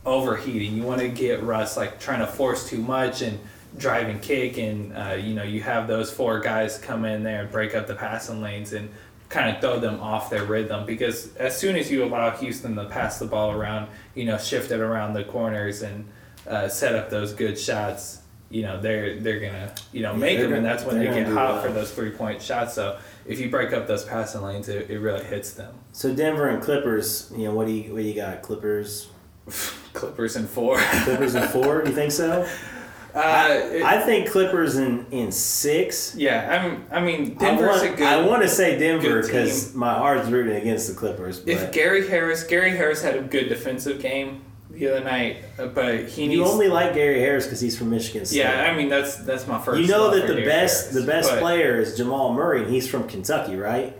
overheating. 0.06 0.76
You 0.76 0.84
want 0.84 1.02
to 1.02 1.10
get 1.10 1.44
Russ 1.44 1.78
like 1.78 2.00
trying 2.00 2.20
to 2.20 2.28
force 2.28 2.70
too 2.70 2.80
much 2.80 3.22
and 3.22 3.40
drive 3.78 4.08
and 4.08 4.22
kick, 4.22 4.58
and 4.58 4.96
uh, 4.96 5.14
you 5.14 5.34
know 5.34 5.44
you 5.44 5.62
have 5.62 5.88
those 5.88 6.12
four 6.12 6.40
guys 6.40 6.78
come 6.78 7.06
in 7.06 7.24
there 7.24 7.42
and 7.42 7.52
break 7.52 7.76
up 7.76 7.88
the 7.88 7.96
passing 7.96 8.42
lanes 8.42 8.74
and 8.74 8.90
kind 9.30 9.56
of 9.56 9.62
throw 9.62 9.80
them 9.80 10.00
off 10.00 10.32
their 10.32 10.44
rhythm 10.44 10.88
because 10.88 11.36
as 11.36 11.56
soon 11.56 11.76
as 11.76 11.92
you 11.92 12.04
allow 12.04 12.32
Houston 12.32 12.76
to 12.76 12.86
pass 12.86 13.20
the 13.20 13.28
ball 13.28 13.52
around, 13.52 13.88
you 14.16 14.26
know, 14.26 14.40
shift 14.40 14.72
it 14.72 14.80
around 14.80 15.14
the 15.14 15.24
corners 15.24 15.84
and 15.84 16.10
uh, 16.48 16.68
set 16.68 16.96
up 16.96 17.10
those 17.10 17.34
good 17.34 17.58
shots. 17.58 18.22
You 18.50 18.64
know 18.64 18.82
they're 18.82 19.20
they're 19.20 19.40
gonna 19.40 19.76
you 19.92 20.02
know 20.02 20.16
make 20.16 20.40
they're 20.40 20.48
them, 20.48 20.58
and 20.58 20.66
that's 20.66 20.84
when 20.84 20.98
they 20.98 21.06
get 21.06 21.28
hot 21.28 21.54
well. 21.54 21.62
for 21.62 21.72
those 21.72 21.92
three 21.92 22.10
point 22.10 22.42
shots. 22.42 22.74
So 22.74 22.98
if 23.30 23.40
you 23.40 23.50
break 23.50 23.72
up 23.74 23.88
those 23.88 24.04
passing 24.04 24.42
lanes, 24.42 24.68
it, 24.70 24.90
it 24.90 25.00
really 25.00 25.24
hits 25.24 25.54
them. 25.54 25.74
So 25.94 26.14
Denver 26.14 26.50
and 26.50 26.62
Clippers, 26.62 27.32
you 27.36 27.46
know, 27.46 27.54
what 27.54 27.68
do 27.68 27.74
you 27.74 27.94
what 27.94 28.02
do 28.02 28.08
you 28.08 28.16
got? 28.16 28.42
Clippers, 28.42 29.08
Clippers 29.94 30.36
and 30.36 30.50
four. 30.50 30.78
Clippers 31.04 31.36
and 31.36 31.50
four. 31.50 31.84
You 31.86 31.92
think 31.94 32.12
so? 32.12 32.48
Uh, 33.14 33.48
it- 33.72 33.82
I 33.84 34.02
think 34.02 34.30
Clippers 34.30 34.78
in 34.78 35.06
in 35.12 35.32
six. 35.32 36.16
yeah, 36.16 36.62
I'm. 36.64 36.86
I 36.92 37.00
mean, 37.04 37.38
I 37.40 37.46
Denver's 37.46 37.82
want, 37.82 37.94
a 37.94 37.96
good. 37.98 38.08
I 38.08 38.22
want 38.26 38.42
to 38.44 38.48
say 38.50 38.78
Denver 38.78 39.22
because 39.24 39.74
my 39.74 39.94
heart's 39.94 40.30
rooting 40.30 40.56
against 40.58 40.88
the 40.90 40.94
Clippers. 40.94 41.40
But 41.40 41.50
If 41.54 41.72
Gary 41.72 42.08
Harris, 42.08 42.44
Gary 42.44 42.72
Harris 42.78 43.02
had 43.02 43.16
a 43.16 43.22
good 43.22 43.50
defensive 43.50 44.00
game 44.02 44.42
the 44.70 44.88
other 44.88 45.04
night, 45.04 45.38
uh, 45.58 45.68
but 45.68 46.06
he 46.10 46.32
you 46.32 46.46
only 46.46 46.68
like 46.68 46.94
Gary 46.94 47.20
Harris 47.20 47.46
because 47.46 47.60
he's 47.60 47.78
from 47.78 47.90
Michigan 47.90 48.26
State. 48.26 48.40
yeah, 48.40 48.70
I 48.72 48.76
mean 48.76 48.88
that's 48.90 49.16
that's 49.18 49.48
my 49.48 49.60
first. 49.60 49.82
you 49.82 49.88
know 49.88 50.12
that 50.12 50.28
the 50.28 50.34
Gary 50.36 50.46
best 50.46 50.92
Harris, 50.92 51.06
the 51.06 51.12
best 51.12 51.32
player 51.40 51.80
is 51.80 51.98
Jamal 51.98 52.34
Murray, 52.34 52.64
and 52.64 52.72
he's 52.72 52.88
from 52.88 53.08
Kentucky, 53.08 53.56
right? 53.56 53.96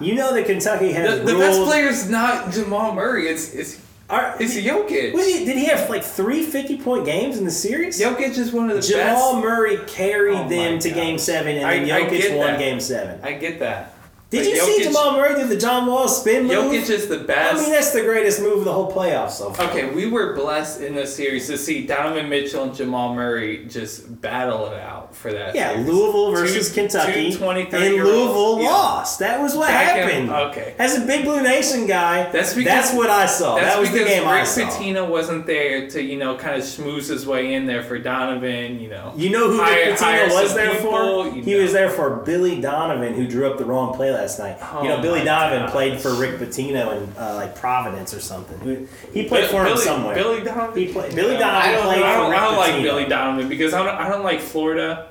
You 0.00 0.14
know 0.16 0.34
that 0.34 0.46
Kentucky 0.46 0.92
has 0.92 1.20
The, 1.20 1.32
the 1.32 1.38
best 1.38 1.62
player 1.62 1.86
is 1.86 2.10
not 2.10 2.52
Jamal 2.52 2.94
Murray. 2.94 3.28
It's 3.28 3.54
it's 3.54 3.80
Are, 4.10 4.34
it's 4.40 4.54
Jokic. 4.56 5.12
he, 5.14 5.44
did 5.44 5.56
he 5.56 5.66
have 5.66 5.88
like 5.88 6.02
three 6.02 6.42
50 6.42 6.78
point 6.78 7.06
games 7.06 7.38
in 7.38 7.44
the 7.44 7.50
series? 7.52 8.00
Jokic 8.00 8.36
is 8.36 8.50
one 8.52 8.68
of 8.68 8.76
the 8.76 8.82
Jamal 8.82 9.34
best. 9.34 9.44
Murray 9.44 9.78
carried 9.86 10.36
Oh 10.36 10.48
them 10.48 10.78
to 10.80 10.88
gosh. 10.88 10.96
game 10.96 11.18
seven, 11.18 11.56
and 11.56 11.88
then 11.88 11.94
I 11.96 12.00
Jokic 12.02 12.18
get 12.20 12.36
won 12.36 12.46
that. 12.48 12.58
game 12.58 12.80
seven. 12.80 13.20
I 13.22 13.34
get 13.34 13.60
that. 13.60 13.91
Did 14.32 14.46
you 14.46 14.56
see 14.56 14.82
Jamal 14.82 15.12
Murray 15.12 15.34
do 15.34 15.46
the 15.46 15.58
John 15.58 15.86
Wall 15.86 16.08
spin 16.08 16.44
move? 16.44 16.72
Jokic 16.72 16.88
is 16.88 17.06
the 17.08 17.18
best. 17.18 17.54
I 17.54 17.62
mean, 17.62 17.70
that's 17.70 17.92
the 17.92 18.00
greatest 18.00 18.40
move 18.40 18.60
of 18.60 18.64
the 18.64 18.72
whole 18.72 18.90
playoffs 18.90 19.32
so 19.32 19.52
far. 19.52 19.68
Okay, 19.68 19.94
we 19.94 20.06
were 20.06 20.34
blessed 20.34 20.80
in 20.80 20.94
this 20.94 21.14
series 21.14 21.46
to 21.48 21.58
see 21.58 21.86
Donovan 21.86 22.30
Mitchell 22.30 22.64
and 22.64 22.74
Jamal 22.74 23.14
Murray 23.14 23.66
just 23.66 24.20
battle 24.22 24.66
it 24.68 24.80
out 24.80 25.01
for 25.12 25.32
that. 25.32 25.54
Yeah, 25.54 25.70
series. 25.72 25.86
Louisville 25.86 26.32
versus 26.32 26.68
Two- 26.68 26.74
Kentucky, 26.82 27.32
two 27.32 27.38
20, 27.38 27.62
and 27.72 27.94
Louisville 27.96 28.60
Yeah. 28.60 28.68
lost. 28.70 29.18
That 29.20 29.40
was 29.40 29.54
what 29.54 29.68
Back 29.68 29.96
in- 29.96 30.28
happened. 30.28 30.30
okay. 30.52 30.74
As 30.78 30.96
a 30.98 31.02
Big 31.02 31.24
Blue 31.24 31.42
Nation 31.42 31.86
guy, 31.86 32.28
That's 32.32 32.54
because, 32.54 32.72
that's, 32.90 32.94
what 32.94 33.10
I 33.10 33.26
saw. 33.26 33.56
That 33.56 33.78
was 33.78 33.90
the 33.90 34.04
game 34.04 34.26
I 34.26 34.38
Rick 34.38 34.46
saw. 34.46 34.60
Pitino 34.62 35.06
wasn't 35.08 35.46
there 35.46 35.88
to, 35.88 36.02
you 36.02 36.16
know, 36.18 36.36
kind 36.36 36.56
of 36.56 36.62
schmooze 36.62 37.08
his 37.08 37.26
way 37.26 37.54
in 37.54 37.66
there 37.66 37.82
for 37.82 37.98
Donovan, 37.98 38.80
you 38.80 38.88
know. 38.88 39.12
You 39.16 39.30
know 39.30 39.48
who 39.50 39.60
Rick 39.62 39.96
Pitino 39.96 40.32
was 40.32 40.54
there 40.54 40.70
people, 40.74 40.90
for? 40.90 41.36
you 41.36 41.42
He 41.42 41.54
know. 41.54 41.62
was 41.62 41.72
there 41.72 41.90
for 41.90 42.10
Billy 42.24 42.60
Donovan, 42.60 43.14
who 43.14 43.26
drew 43.26 43.50
up 43.50 43.58
the 43.58 43.64
wrong 43.64 43.94
play 43.94 44.10
last 44.12 44.38
night. 44.38 44.56
you 44.82 44.88
know, 44.88 44.96
Oh 44.96 45.02
Billy 45.02 45.24
Donovan 45.24 45.62
gosh. 45.62 45.72
played 45.72 46.00
for 46.00 46.14
Rick 46.14 46.38
Pitino 46.38 46.96
in 46.96 47.12
uh, 47.18 47.34
like 47.34 47.54
Providence 47.56 48.14
or 48.14 48.20
something. 48.20 48.88
He 49.12 49.24
played 49.24 49.48
for 49.50 49.60
him 49.62 49.72
Billy, 49.74 49.84
somewhere. 49.84 50.14
Billy 50.14 50.40
Donovan. 50.42 50.76
He 50.76 50.92
played- 50.92 51.14
Billy. 51.14 51.36
Donovan 51.36 51.68
I 51.68 51.72
don't, 51.72 51.86
I 51.86 52.16
don't, 52.16 52.32
I 52.34 52.40
don't 52.44 52.56
like 52.56 52.82
Billy 52.82 53.04
Donovan 53.06 53.48
because 53.48 53.74
I 53.74 53.84
don't, 53.84 53.94
I 53.94 54.08
don't 54.08 54.24
like 54.24 54.40
Florida. 54.40 55.01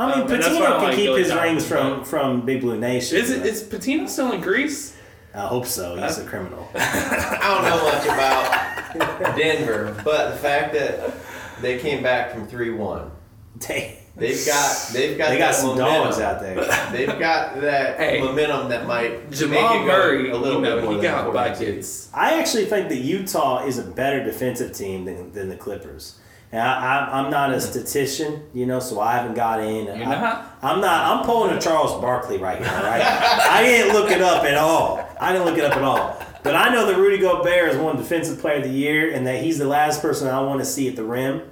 I 0.00 0.06
mean, 0.06 0.14
Um, 0.14 0.20
and 0.32 0.42
that's 0.42 0.48
why 0.48 0.54
I 0.54 0.68
Pitino 0.70 0.76
can 0.76 0.82
like 0.84 0.94
keep 0.96 1.04
Billy 1.06 1.20
his 1.20 1.28
Donovan, 1.28 1.48
rings 1.50 1.66
from, 1.66 1.98
but- 1.98 2.06
from 2.08 2.40
Big 2.46 2.60
Blue 2.62 2.78
Nation. 2.78 3.18
Is 3.18 3.30
it 3.30 3.40
but 3.40 3.46
is 3.48 3.62
Pitino 3.62 4.08
still 4.08 4.32
in 4.32 4.40
Greece? 4.40 4.96
I 5.34 5.46
hope 5.46 5.66
so. 5.66 5.96
He's 5.96 6.18
a 6.18 6.24
criminal. 6.24 6.68
I 6.74 7.38
don't 7.54 7.64
know 7.64 7.84
much 7.84 8.04
about 8.06 9.36
Denver, 9.36 9.94
but 10.04 10.30
the 10.32 10.36
fact 10.38 10.72
that 10.74 11.14
they 11.60 11.78
came 11.78 12.02
back 12.02 12.32
from 12.32 12.46
three 12.48 12.70
one, 12.70 13.10
They, 13.58 13.98
they've 14.16 14.44
got 14.46 14.90
they've 14.92 15.16
got 15.18 15.28
they 15.28 15.38
got 15.38 15.54
some 15.54 15.76
momentum. 15.76 16.04
dogs 16.04 16.18
out 16.18 16.40
there. 16.40 16.56
They've 16.90 17.18
got 17.18 17.60
that 17.60 17.96
Hey, 18.00 18.20
momentum 18.20 18.70
that 18.70 18.86
might 18.86 19.30
Jamal 19.30 19.74
make 19.74 19.82
it 19.82 19.86
Murray, 19.86 20.30
a 20.30 20.36
little 20.36 20.60
you 20.60 20.66
know, 20.66 20.76
bit 20.76 20.84
more 20.84 20.94
he 20.94 21.00
than 21.00 21.10
got 21.26 21.32
buckets. 21.32 22.08
I 22.12 22.40
actually 22.40 22.64
think 22.64 22.88
that 22.88 22.98
Utah 22.98 23.64
is 23.66 23.78
a 23.78 23.84
better 23.84 24.24
defensive 24.24 24.72
team 24.72 25.04
than, 25.04 25.30
than 25.32 25.48
the 25.48 25.56
Clippers. 25.56 26.16
And 26.52 26.60
I, 26.60 27.08
I'm 27.12 27.30
not 27.30 27.52
a 27.52 27.60
statistician, 27.60 28.42
you 28.52 28.66
know, 28.66 28.80
so 28.80 28.98
I 28.98 29.12
haven't 29.12 29.34
got 29.34 29.60
in. 29.60 29.86
You're 29.86 30.06
I? 30.08 30.50
I'm 30.62 30.80
not. 30.80 31.18
I'm 31.18 31.24
pulling 31.24 31.56
a 31.56 31.60
Charles 31.60 32.00
Barkley 32.00 32.38
right 32.38 32.60
now, 32.60 32.82
right? 32.82 33.02
I 33.50 33.62
didn't 33.62 33.94
look 33.94 34.10
it 34.10 34.20
up 34.20 34.44
at 34.44 34.56
all. 34.56 35.08
I 35.20 35.32
didn't 35.32 35.46
look 35.46 35.58
it 35.58 35.64
up 35.64 35.76
at 35.76 35.84
all. 35.84 36.20
But 36.42 36.56
I 36.56 36.72
know 36.72 36.86
that 36.86 36.96
Rudy 36.96 37.18
Gobert 37.18 37.70
is 37.70 37.76
one 37.76 37.96
Defensive 37.96 38.40
Player 38.40 38.56
of 38.56 38.64
the 38.64 38.70
Year, 38.70 39.12
and 39.12 39.26
that 39.26 39.44
he's 39.44 39.58
the 39.58 39.66
last 39.66 40.02
person 40.02 40.26
I 40.26 40.40
want 40.40 40.60
to 40.60 40.64
see 40.64 40.88
at 40.88 40.96
the 40.96 41.04
rim. 41.04 41.42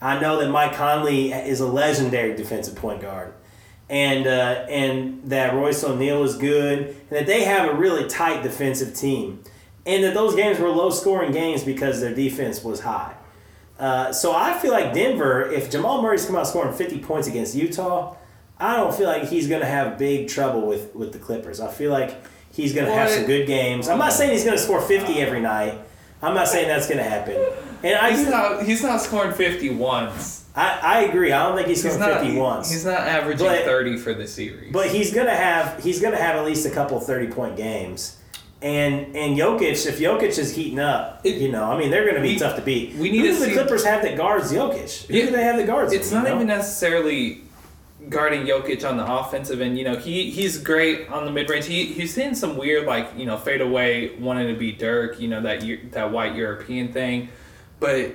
I 0.00 0.20
know 0.20 0.38
that 0.40 0.50
Mike 0.50 0.74
Conley 0.74 1.32
is 1.32 1.60
a 1.60 1.66
legendary 1.66 2.36
defensive 2.36 2.76
point 2.76 3.00
guard, 3.00 3.32
and 3.88 4.26
uh, 4.26 4.66
and 4.68 5.22
that 5.30 5.54
Royce 5.54 5.82
O'Neale 5.82 6.22
is 6.22 6.36
good, 6.36 6.78
and 6.78 7.10
that 7.10 7.26
they 7.26 7.44
have 7.44 7.70
a 7.70 7.74
really 7.74 8.06
tight 8.06 8.42
defensive 8.42 8.94
team, 8.94 9.42
and 9.86 10.04
that 10.04 10.14
those 10.14 10.36
games 10.36 10.58
were 10.58 10.68
low 10.68 10.90
scoring 10.90 11.32
games 11.32 11.64
because 11.64 12.00
their 12.00 12.14
defense 12.14 12.62
was 12.62 12.80
high. 12.80 13.14
Uh, 13.78 14.12
so 14.12 14.32
I 14.34 14.58
feel 14.58 14.72
like 14.72 14.92
Denver, 14.94 15.50
if 15.50 15.70
Jamal 15.70 16.00
Murray's 16.02 16.24
come 16.26 16.36
out 16.36 16.46
scoring 16.46 16.72
50 16.74 17.00
points 17.00 17.28
against 17.28 17.54
Utah, 17.54 18.16
I 18.58 18.76
don't 18.76 18.94
feel 18.94 19.06
like 19.06 19.24
he's 19.28 19.48
going 19.48 19.60
to 19.60 19.66
have 19.66 19.98
big 19.98 20.28
trouble 20.28 20.66
with, 20.66 20.94
with 20.94 21.12
the 21.12 21.18
Clippers. 21.18 21.60
I 21.60 21.70
feel 21.70 21.90
like 21.92 22.16
he's 22.52 22.72
going 22.72 22.86
to 22.86 22.92
have 22.92 23.10
some 23.10 23.26
good 23.26 23.46
games. 23.46 23.88
I'm 23.88 23.98
not 23.98 24.12
saying 24.14 24.32
he's 24.32 24.44
going 24.44 24.56
to 24.56 24.62
score 24.62 24.80
50 24.80 25.20
every 25.20 25.40
night. 25.40 25.78
I'm 26.22 26.34
not 26.34 26.48
saying 26.48 26.68
that's 26.68 26.86
going 26.88 26.98
to 26.98 27.04
happen. 27.04 27.36
And 27.82 27.94
I, 27.94 28.10
He's 28.10 28.26
not 28.26 28.62
he's 28.64 28.82
not 28.82 29.02
scoring 29.02 29.32
fifty 29.32 29.68
once. 29.68 30.46
I, 30.56 30.80
I 30.82 31.00
agree. 31.02 31.30
I 31.30 31.46
don't 31.46 31.54
think 31.56 31.68
he's 31.68 31.82
He's 31.82 31.92
scoring 31.92 32.10
not 32.14 32.22
50 32.22 32.38
once. 32.38 32.70
He's 32.70 32.86
not 32.86 33.00
averaging 33.00 33.46
But- 33.46 33.64
thirty 33.64 33.98
for 33.98 34.14
the 34.14 34.26
series. 34.26 34.72
But 34.72 34.88
he's 34.90 35.12
gonna 35.12 35.36
have 35.36 35.84
he's 35.84 36.00
gonna 36.00 36.16
have 36.16 36.36
at 36.36 36.44
least 36.46 36.64
a 36.66 36.70
couple 36.70 36.98
thirty 37.00 37.26
point 37.26 37.56
games. 37.56 38.16
And 38.62 39.14
and 39.14 39.36
Jokic, 39.36 39.86
if 39.86 39.98
Jokic 39.98 40.38
is 40.38 40.54
heating 40.56 40.78
up, 40.78 41.20
It- 41.24 41.36
you 41.36 41.52
know, 41.52 41.64
I 41.64 41.78
mean, 41.78 41.90
they're 41.90 42.06
gonna 42.06 42.22
be 42.22 42.32
we- 42.34 42.38
tough 42.38 42.56
to 42.56 42.62
beat. 42.62 42.94
we 42.94 43.10
need 43.10 43.18
Who 43.18 43.26
to 43.26 43.32
do 43.34 43.38
the 43.38 43.44
see- 43.46 43.52
Clippers 43.52 43.84
have 43.84 44.02
that 44.02 44.16
guards 44.16 44.50
Jokic? 44.52 45.06
Who 45.06 45.14
Yeah, 45.14 45.26
do 45.26 45.30
they 45.32 45.42
have 45.42 45.56
that 45.58 45.66
guards? 45.66 45.92
it's 45.92 46.10
not 46.10 46.24
you 46.24 46.28
know? 46.30 46.34
even 46.36 46.46
necessarily 46.46 47.42
guarding 48.08 48.46
Jokic 48.46 48.88
on 48.88 48.96
the 48.96 49.04
offensive 49.12 49.60
end. 49.60 49.76
You 49.78 49.84
know, 49.84 49.96
he 49.96 50.30
he's 50.30 50.56
great 50.56 51.08
on 51.10 51.26
the 51.26 51.30
mid 51.30 51.50
range. 51.50 51.66
He 51.66 51.84
he's 51.84 52.14
hitting 52.14 52.34
some 52.34 52.56
weird 52.56 52.86
like 52.86 53.08
you 53.16 53.26
know 53.26 53.36
fade 53.36 53.60
away, 53.60 54.12
wanting 54.18 54.48
to 54.48 54.58
be 54.58 54.72
Dirk. 54.72 55.20
You 55.20 55.28
know 55.28 55.42
that 55.42 55.62
that 55.92 56.10
white 56.10 56.34
European 56.34 56.88
thing, 56.94 57.28
but 57.78 58.12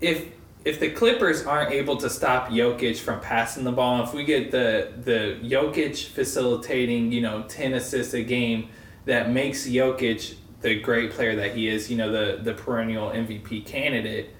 if 0.00 0.22
if 0.64 0.78
the 0.80 0.88
Clippers 0.90 1.44
aren't 1.44 1.72
able 1.72 1.96
to 1.96 2.08
stop 2.08 2.48
Jokic 2.50 2.96
from 2.98 3.18
passing 3.20 3.64
the 3.64 3.72
ball, 3.72 4.04
if 4.04 4.14
we 4.14 4.22
get 4.24 4.52
the 4.52 4.88
the 5.04 5.36
Jokic 5.42 6.06
facilitating, 6.10 7.10
you 7.10 7.20
know, 7.22 7.44
ten 7.48 7.74
assists 7.74 8.14
a 8.14 8.22
game, 8.22 8.68
that 9.06 9.30
makes 9.30 9.66
Jokic 9.66 10.34
the 10.60 10.80
great 10.80 11.10
player 11.10 11.36
that 11.36 11.54
he 11.54 11.68
is, 11.68 11.90
you 11.90 11.96
know, 11.96 12.10
the 12.10 12.42
the 12.42 12.54
perennial 12.54 13.10
MVP 13.10 13.66
candidate. 13.66 14.30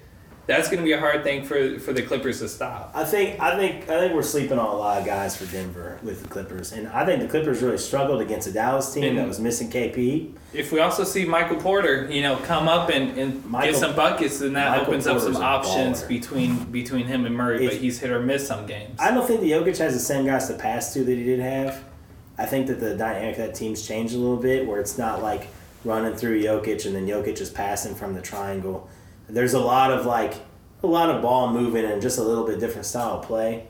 That's 0.47 0.67
going 0.67 0.77
to 0.77 0.83
be 0.85 0.91
a 0.91 0.99
hard 0.99 1.23
thing 1.23 1.43
for 1.43 1.79
for 1.79 1.91
the 1.91 2.03
Clippers 2.03 2.37
to 2.39 2.47
stop. 2.47 2.91
I 2.93 3.03
think 3.03 3.39
I 3.39 3.55
think 3.57 3.89
I 3.89 3.99
think 3.99 4.13
we're 4.13 4.21
sleeping 4.21 4.59
on 4.59 4.65
a 4.67 4.75
lot 4.77 4.99
of 4.99 5.05
guys 5.05 5.35
for 5.35 5.51
Denver 5.51 5.99
with 6.03 6.21
the 6.21 6.27
Clippers, 6.29 6.71
and 6.71 6.87
I 6.89 7.03
think 7.03 7.21
the 7.23 7.27
Clippers 7.27 7.63
really 7.63 7.79
struggled 7.79 8.21
against 8.21 8.47
a 8.47 8.51
Dallas 8.51 8.93
team 8.93 9.03
And- 9.05 9.17
that 9.17 9.27
was 9.27 9.39
missing 9.39 9.71
KP. 9.71 10.33
If 10.53 10.71
we 10.71 10.79
also 10.81 11.03
see 11.03 11.25
Michael 11.25 11.57
Porter, 11.57 12.07
you 12.11 12.21
know, 12.21 12.35
come 12.37 12.67
up 12.67 12.89
and, 12.89 13.17
and 13.17 13.43
Michael- 13.45 13.71
get 13.71 13.79
some 13.79 13.95
buckets, 13.95 14.37
then 14.39 14.53
that 14.53 14.69
Michael 14.69 14.87
opens 14.93 15.07
up 15.07 15.19
some 15.19 15.35
options 15.37 16.03
baller. 16.03 16.07
between 16.07 16.55
between 16.65 17.07
him 17.07 17.25
and 17.25 17.35
Murray. 17.35 17.65
If- 17.65 17.71
but 17.71 17.79
he's 17.79 17.99
hit 17.99 18.11
or 18.11 18.19
miss 18.19 18.47
some 18.47 18.67
games. 18.67 18.99
I 18.99 19.11
don't 19.11 19.25
think 19.27 19.41
the 19.41 19.49
Jokic 19.51 19.77
has 19.79 19.93
the 19.93 19.99
same 19.99 20.25
guys 20.27 20.47
to 20.49 20.53
pass 20.53 20.93
to 20.93 21.03
that 21.03 21.11
he 21.17 21.23
did 21.23 21.39
have. 21.39 21.83
I 22.37 22.45
think 22.45 22.67
that 22.67 22.79
the 22.79 22.95
dynamic 22.95 23.37
of 23.37 23.47
that 23.47 23.55
team's 23.55 23.87
changed 23.87 24.13
a 24.13 24.17
little 24.17 24.37
bit, 24.37 24.67
where 24.67 24.79
it's 24.79 24.97
not 24.97 25.21
like 25.21 25.47
running 25.85 26.15
through 26.15 26.41
Jokic 26.41 26.85
and 26.85 26.95
then 26.95 27.07
Jokic 27.07 27.39
is 27.39 27.49
passing 27.49 27.95
from 27.95 28.13
the 28.13 28.21
triangle. 28.21 28.89
There's 29.29 29.53
a 29.53 29.59
lot 29.59 29.91
of 29.91 30.05
like 30.05 30.33
a 30.83 30.87
lot 30.87 31.09
of 31.09 31.21
ball 31.21 31.51
moving 31.51 31.85
and 31.85 32.01
just 32.01 32.17
a 32.19 32.23
little 32.23 32.45
bit 32.45 32.59
different 32.59 32.85
style 32.85 33.19
of 33.19 33.25
play. 33.25 33.67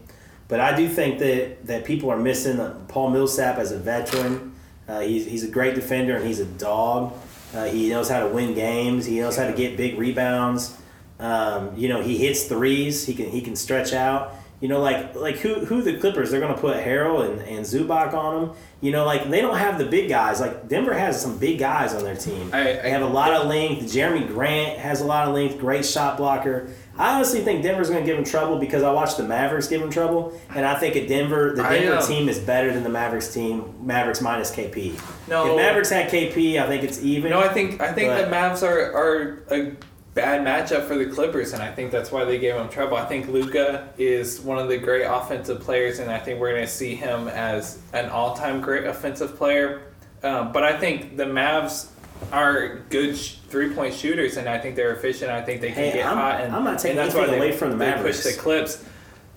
But 0.48 0.60
I 0.60 0.76
do 0.76 0.88
think 0.88 1.20
that 1.20 1.68
that 1.68 1.86
people 1.86 2.10
are 2.10 2.18
missing 2.18 2.58
Paul 2.88 3.12
Millsap 3.12 3.58
as 3.58 3.72
a 3.72 3.80
veteran. 3.80 4.54
Uh, 4.88 5.00
he's, 5.02 5.26
he's 5.26 5.44
a 5.44 5.50
great 5.50 5.74
defender 5.74 6.16
and 6.16 6.26
he's 6.26 6.40
a 6.40 6.46
dog. 6.46 7.14
Uh, 7.54 7.66
he 7.66 7.90
knows 7.90 8.10
how 8.10 8.20
to 8.20 8.28
win 8.28 8.54
games. 8.54 9.06
He 9.06 9.20
knows 9.20 9.36
how 9.36 9.48
to 9.48 9.54
get 9.54 9.78
big 9.78 9.98
rebounds. 9.98 10.78
Um, 11.20 11.76
you 11.76 11.88
know, 11.88 12.02
he 12.02 12.18
hits 12.18 12.44
threes. 12.44 13.06
He 13.06 13.14
can 13.14 13.30
he 13.30 13.42
can 13.42 13.56
stretch 13.56 13.94
out. 13.94 14.36
You 14.66 14.70
know, 14.70 14.82
like 14.82 15.14
like 15.14 15.36
who 15.38 15.64
who 15.64 15.84
the 15.84 15.96
Clippers? 16.00 16.32
They're 16.32 16.40
gonna 16.40 16.58
put 16.58 16.76
Harrell 16.84 17.24
and, 17.30 17.40
and 17.42 17.64
Zubac 17.64 18.16
on 18.16 18.48
them. 18.48 18.56
You 18.82 18.92
know, 18.92 19.06
like 19.06 19.30
they 19.30 19.40
don't 19.40 19.58
have 19.60 19.78
the 19.78 19.86
big 19.86 20.10
guys. 20.10 20.40
Like 20.42 20.68
Denver 20.68 20.92
has 20.96 21.22
some 21.22 21.38
big 21.38 21.60
guys 21.60 21.94
on 21.94 22.04
their 22.04 22.16
team. 22.16 22.50
I- 22.52 22.62
I- 22.62 22.82
they 22.82 22.90
have 22.90 23.04
a 23.04 23.08
lot 23.08 23.32
of 23.32 23.46
length. 23.46 23.84
Jerami 23.94 24.28
Grant 24.28 24.80
has 24.80 25.02
a 25.02 25.06
lot 25.06 25.28
of 25.28 25.36
length. 25.36 25.60
Great 25.60 25.86
shot 25.86 26.18
blocker. 26.18 26.68
I 26.98 27.14
honestly 27.14 27.42
think 27.42 27.62
Denver's 27.62 27.90
going 27.92 28.02
to 28.04 28.06
give 28.10 28.18
him 28.18 28.24
trouble 28.24 28.58
because 28.58 28.82
I 28.82 28.92
watched 28.92 29.18
the 29.18 29.24
Mavericks 29.24 29.68
give 29.68 29.82
him 29.82 29.92
trouble, 29.92 30.34
and 30.56 30.66
I 30.66 30.80
think 30.80 30.96
at 30.96 31.08
Denver, 31.08 31.54
the 31.56 31.62
Denver 31.62 31.98
um, 31.98 32.08
team 32.08 32.28
is 32.28 32.40
better 32.40 32.74
than 32.74 32.82
the 32.84 32.90
Mavericks 32.90 33.32
team. 33.32 33.76
Mavericks 33.86 34.20
minus 34.22 34.50
KP. 34.50 35.00
No. 35.28 35.52
if 35.52 35.58
Mavericks 35.58 35.92
had 35.92 36.10
KP, 36.10 36.60
I 36.60 36.66
think 36.68 36.84
it's 36.84 37.04
even. 37.04 37.30
No, 37.30 37.40
I 37.40 37.50
think 37.50 37.82
I 37.82 37.92
think 37.94 38.10
But- 38.10 38.26
the 38.30 38.36
Mavs 38.36 38.64
are, 38.68 38.96
are 38.96 39.44
a 39.52 39.74
bad 40.16 40.42
matchup 40.42 40.88
for 40.88 40.98
the 40.98 41.06
Clippers, 41.06 41.54
and 41.54 41.62
I 41.62 41.72
think 41.72 41.92
that's 41.92 42.12
why 42.12 42.24
they 42.26 42.40
gave 42.40 42.56
him 42.56 42.70
trouble. 42.70 42.98
I 42.98 43.06
think 43.06 43.28
Luka 43.28 43.90
is 43.98 44.40
one 44.40 44.58
of 44.58 44.70
the 44.70 44.78
great 44.78 45.04
offensive 45.04 45.60
players, 45.60 46.00
and 46.00 46.10
I 46.10 46.18
think 46.18 46.40
we're 46.40 46.52
going 46.54 46.64
to 46.66 46.72
see 46.72 46.96
him 46.96 47.28
as 47.28 47.80
an 47.94 48.10
all-time 48.10 48.62
great 48.62 48.86
offensive 48.86 49.36
player. 49.36 49.84
Um, 50.24 50.52
but 50.54 50.64
I 50.64 50.80
think 50.80 51.18
the 51.18 51.26
Mavs 51.26 51.90
are 52.32 52.80
good 52.90 53.16
sh- 53.18 53.36
three-point 53.50 53.94
shooters, 53.94 54.38
and 54.38 54.48
I 54.48 54.58
think 54.58 54.76
they're 54.78 54.94
efficient. 54.94 55.30
I 55.30 55.42
think 55.42 55.60
they 55.62 55.68
can 55.68 55.76
Hey, 55.84 55.92
get 55.94 56.06
I'm- 56.06 56.18
hot, 56.18 56.42
and 56.42 56.56
I'm 56.56 56.64
not 56.64 56.80
taking 56.80 56.98
and 56.98 57.06
that's 57.08 57.14
why 57.16 57.28
they, 57.28 57.36
away 57.38 57.52
from 57.52 57.72
the 57.72 57.76
they 57.78 57.86
Mavericks. 57.88 58.24
push 58.24 58.34
the 58.36 58.42
Clips. 58.42 58.84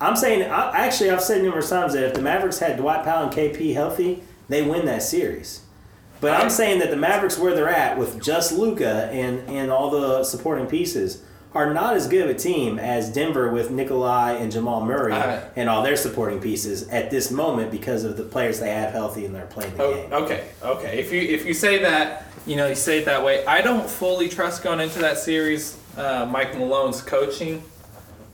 I'm 0.01 0.15
saying, 0.15 0.49
I, 0.49 0.71
actually, 0.85 1.09
I've 1.11 1.21
said 1.21 1.43
numerous 1.43 1.69
times 1.69 1.91
that 1.91 2.03
if 2.05 2.13
the 2.13 2.21
Mavericks 2.21 2.59
had 2.59 2.77
Dwight 2.77 3.03
Powell 3.03 3.23
and 3.25 3.33
KP 3.33 3.73
healthy, 3.73 4.23
they 4.47 4.61
win 4.61 4.85
that 4.85 5.03
series. 5.03 5.61
But 6.21 6.31
I'm 6.39 6.49
saying 6.49 6.79
that 6.79 6.89
the 6.91 6.97
Mavericks, 6.97 7.37
where 7.37 7.55
they're 7.55 7.69
at 7.69 7.97
with 7.97 8.21
just 8.21 8.51
Luka 8.51 9.05
and, 9.11 9.39
and 9.49 9.71
all 9.71 9.89
the 9.89 10.23
supporting 10.23 10.67
pieces, 10.67 11.21
are 11.53 11.73
not 11.73 11.95
as 11.95 12.07
good 12.07 12.29
of 12.29 12.35
a 12.35 12.37
team 12.37 12.77
as 12.77 13.09
Denver 13.11 13.49
with 13.51 13.71
Nikolai 13.71 14.33
and 14.33 14.51
Jamal 14.51 14.85
Murray 14.85 15.13
Uh, 15.13 15.41
and 15.55 15.67
all 15.67 15.81
their 15.81 15.95
supporting 15.95 16.39
pieces 16.39 16.87
at 16.89 17.09
this 17.09 17.31
moment 17.31 17.71
because 17.71 18.03
of 18.03 18.17
the 18.17 18.23
players 18.23 18.59
they 18.59 18.69
have 18.69 18.91
healthy 18.91 19.25
and 19.25 19.33
they're 19.33 19.47
playing 19.47 19.75
the 19.75 19.83
Oh, 19.83 19.93
game. 19.95 20.13
okay, 20.13 20.43
okay. 20.61 20.99
If 20.99 21.11
you 21.11 21.21
if 21.21 21.45
you 21.45 21.53
say 21.55 21.79
that, 21.79 22.25
you 22.45 22.55
know, 22.55 22.67
you 22.67 22.75
say 22.75 22.99
it 22.99 23.05
that 23.05 23.23
way. 23.23 23.43
I 23.47 23.61
don't 23.61 23.89
fully 23.89 24.29
trust 24.29 24.61
going 24.63 24.79
into 24.79 24.99
that 24.99 25.17
series. 25.17 25.75
Uh, 25.97 26.27
Mike 26.29 26.55
Malone's 26.55 27.01
coaching 27.01 27.63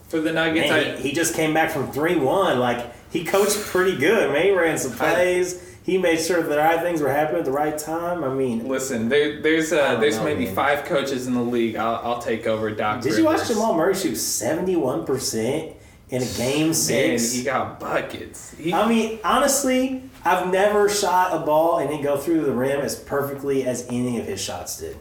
for 0.10 0.20
the 0.20 0.32
Nuggets. 0.34 0.70
Man, 0.70 0.96
I, 0.96 0.98
he, 0.98 1.10
he 1.10 1.16
just 1.16 1.36
came 1.36 1.54
back 1.54 1.72
from 1.72 1.92
3 1.92 2.18
1. 2.18 2.60
Like, 2.60 2.86
he 3.12 3.24
coached 3.24 3.58
pretty 3.62 3.96
good, 3.98 4.32
man. 4.34 4.44
He 4.44 4.52
ran 4.52 4.78
some 4.78 4.92
plays. 4.92 5.65
He 5.86 6.00
made 6.00 6.20
sure 6.20 6.42
the 6.42 6.58
right 6.58 6.82
things 6.82 7.00
were 7.00 7.12
happening 7.12 7.42
at 7.42 7.46
the 7.46 7.52
right 7.52 7.78
time. 7.78 8.24
I 8.24 8.34
mean, 8.34 8.68
listen, 8.68 9.08
there, 9.08 9.40
there's 9.40 9.72
uh, 9.72 9.98
there's 9.98 10.18
know, 10.18 10.24
maybe 10.24 10.46
man. 10.46 10.56
five 10.56 10.86
coaches 10.86 11.28
in 11.28 11.36
the 11.36 11.44
league. 11.44 11.76
I'll, 11.76 12.02
I'll 12.04 12.20
take 12.20 12.48
over 12.48 12.72
Doc. 12.72 13.02
Did 13.02 13.16
you 13.16 13.26
watch 13.26 13.42
Rivers. 13.42 13.50
Jamal 13.50 13.76
Murray 13.76 13.94
shoot 13.94 14.16
seventy 14.16 14.76
one 14.76 15.06
percent 15.06 15.74
in 16.10 16.24
a 16.24 16.26
game 16.38 16.68
Man, 16.68 16.74
six? 16.74 17.34
he 17.34 17.44
got 17.44 17.80
buckets. 17.80 18.56
He, 18.58 18.74
I 18.74 18.90
mean, 18.90 19.20
honestly, 19.24 20.10
I've 20.24 20.52
never 20.52 20.90
shot 20.90 21.40
a 21.40 21.46
ball 21.46 21.78
and 21.78 21.92
it 21.92 22.02
go 22.02 22.18
through 22.18 22.46
the 22.46 22.52
rim 22.52 22.82
as 22.82 22.96
perfectly 22.96 23.64
as 23.64 23.86
any 23.88 24.20
of 24.20 24.26
his 24.26 24.42
shots 24.42 24.80
did. 24.80 24.98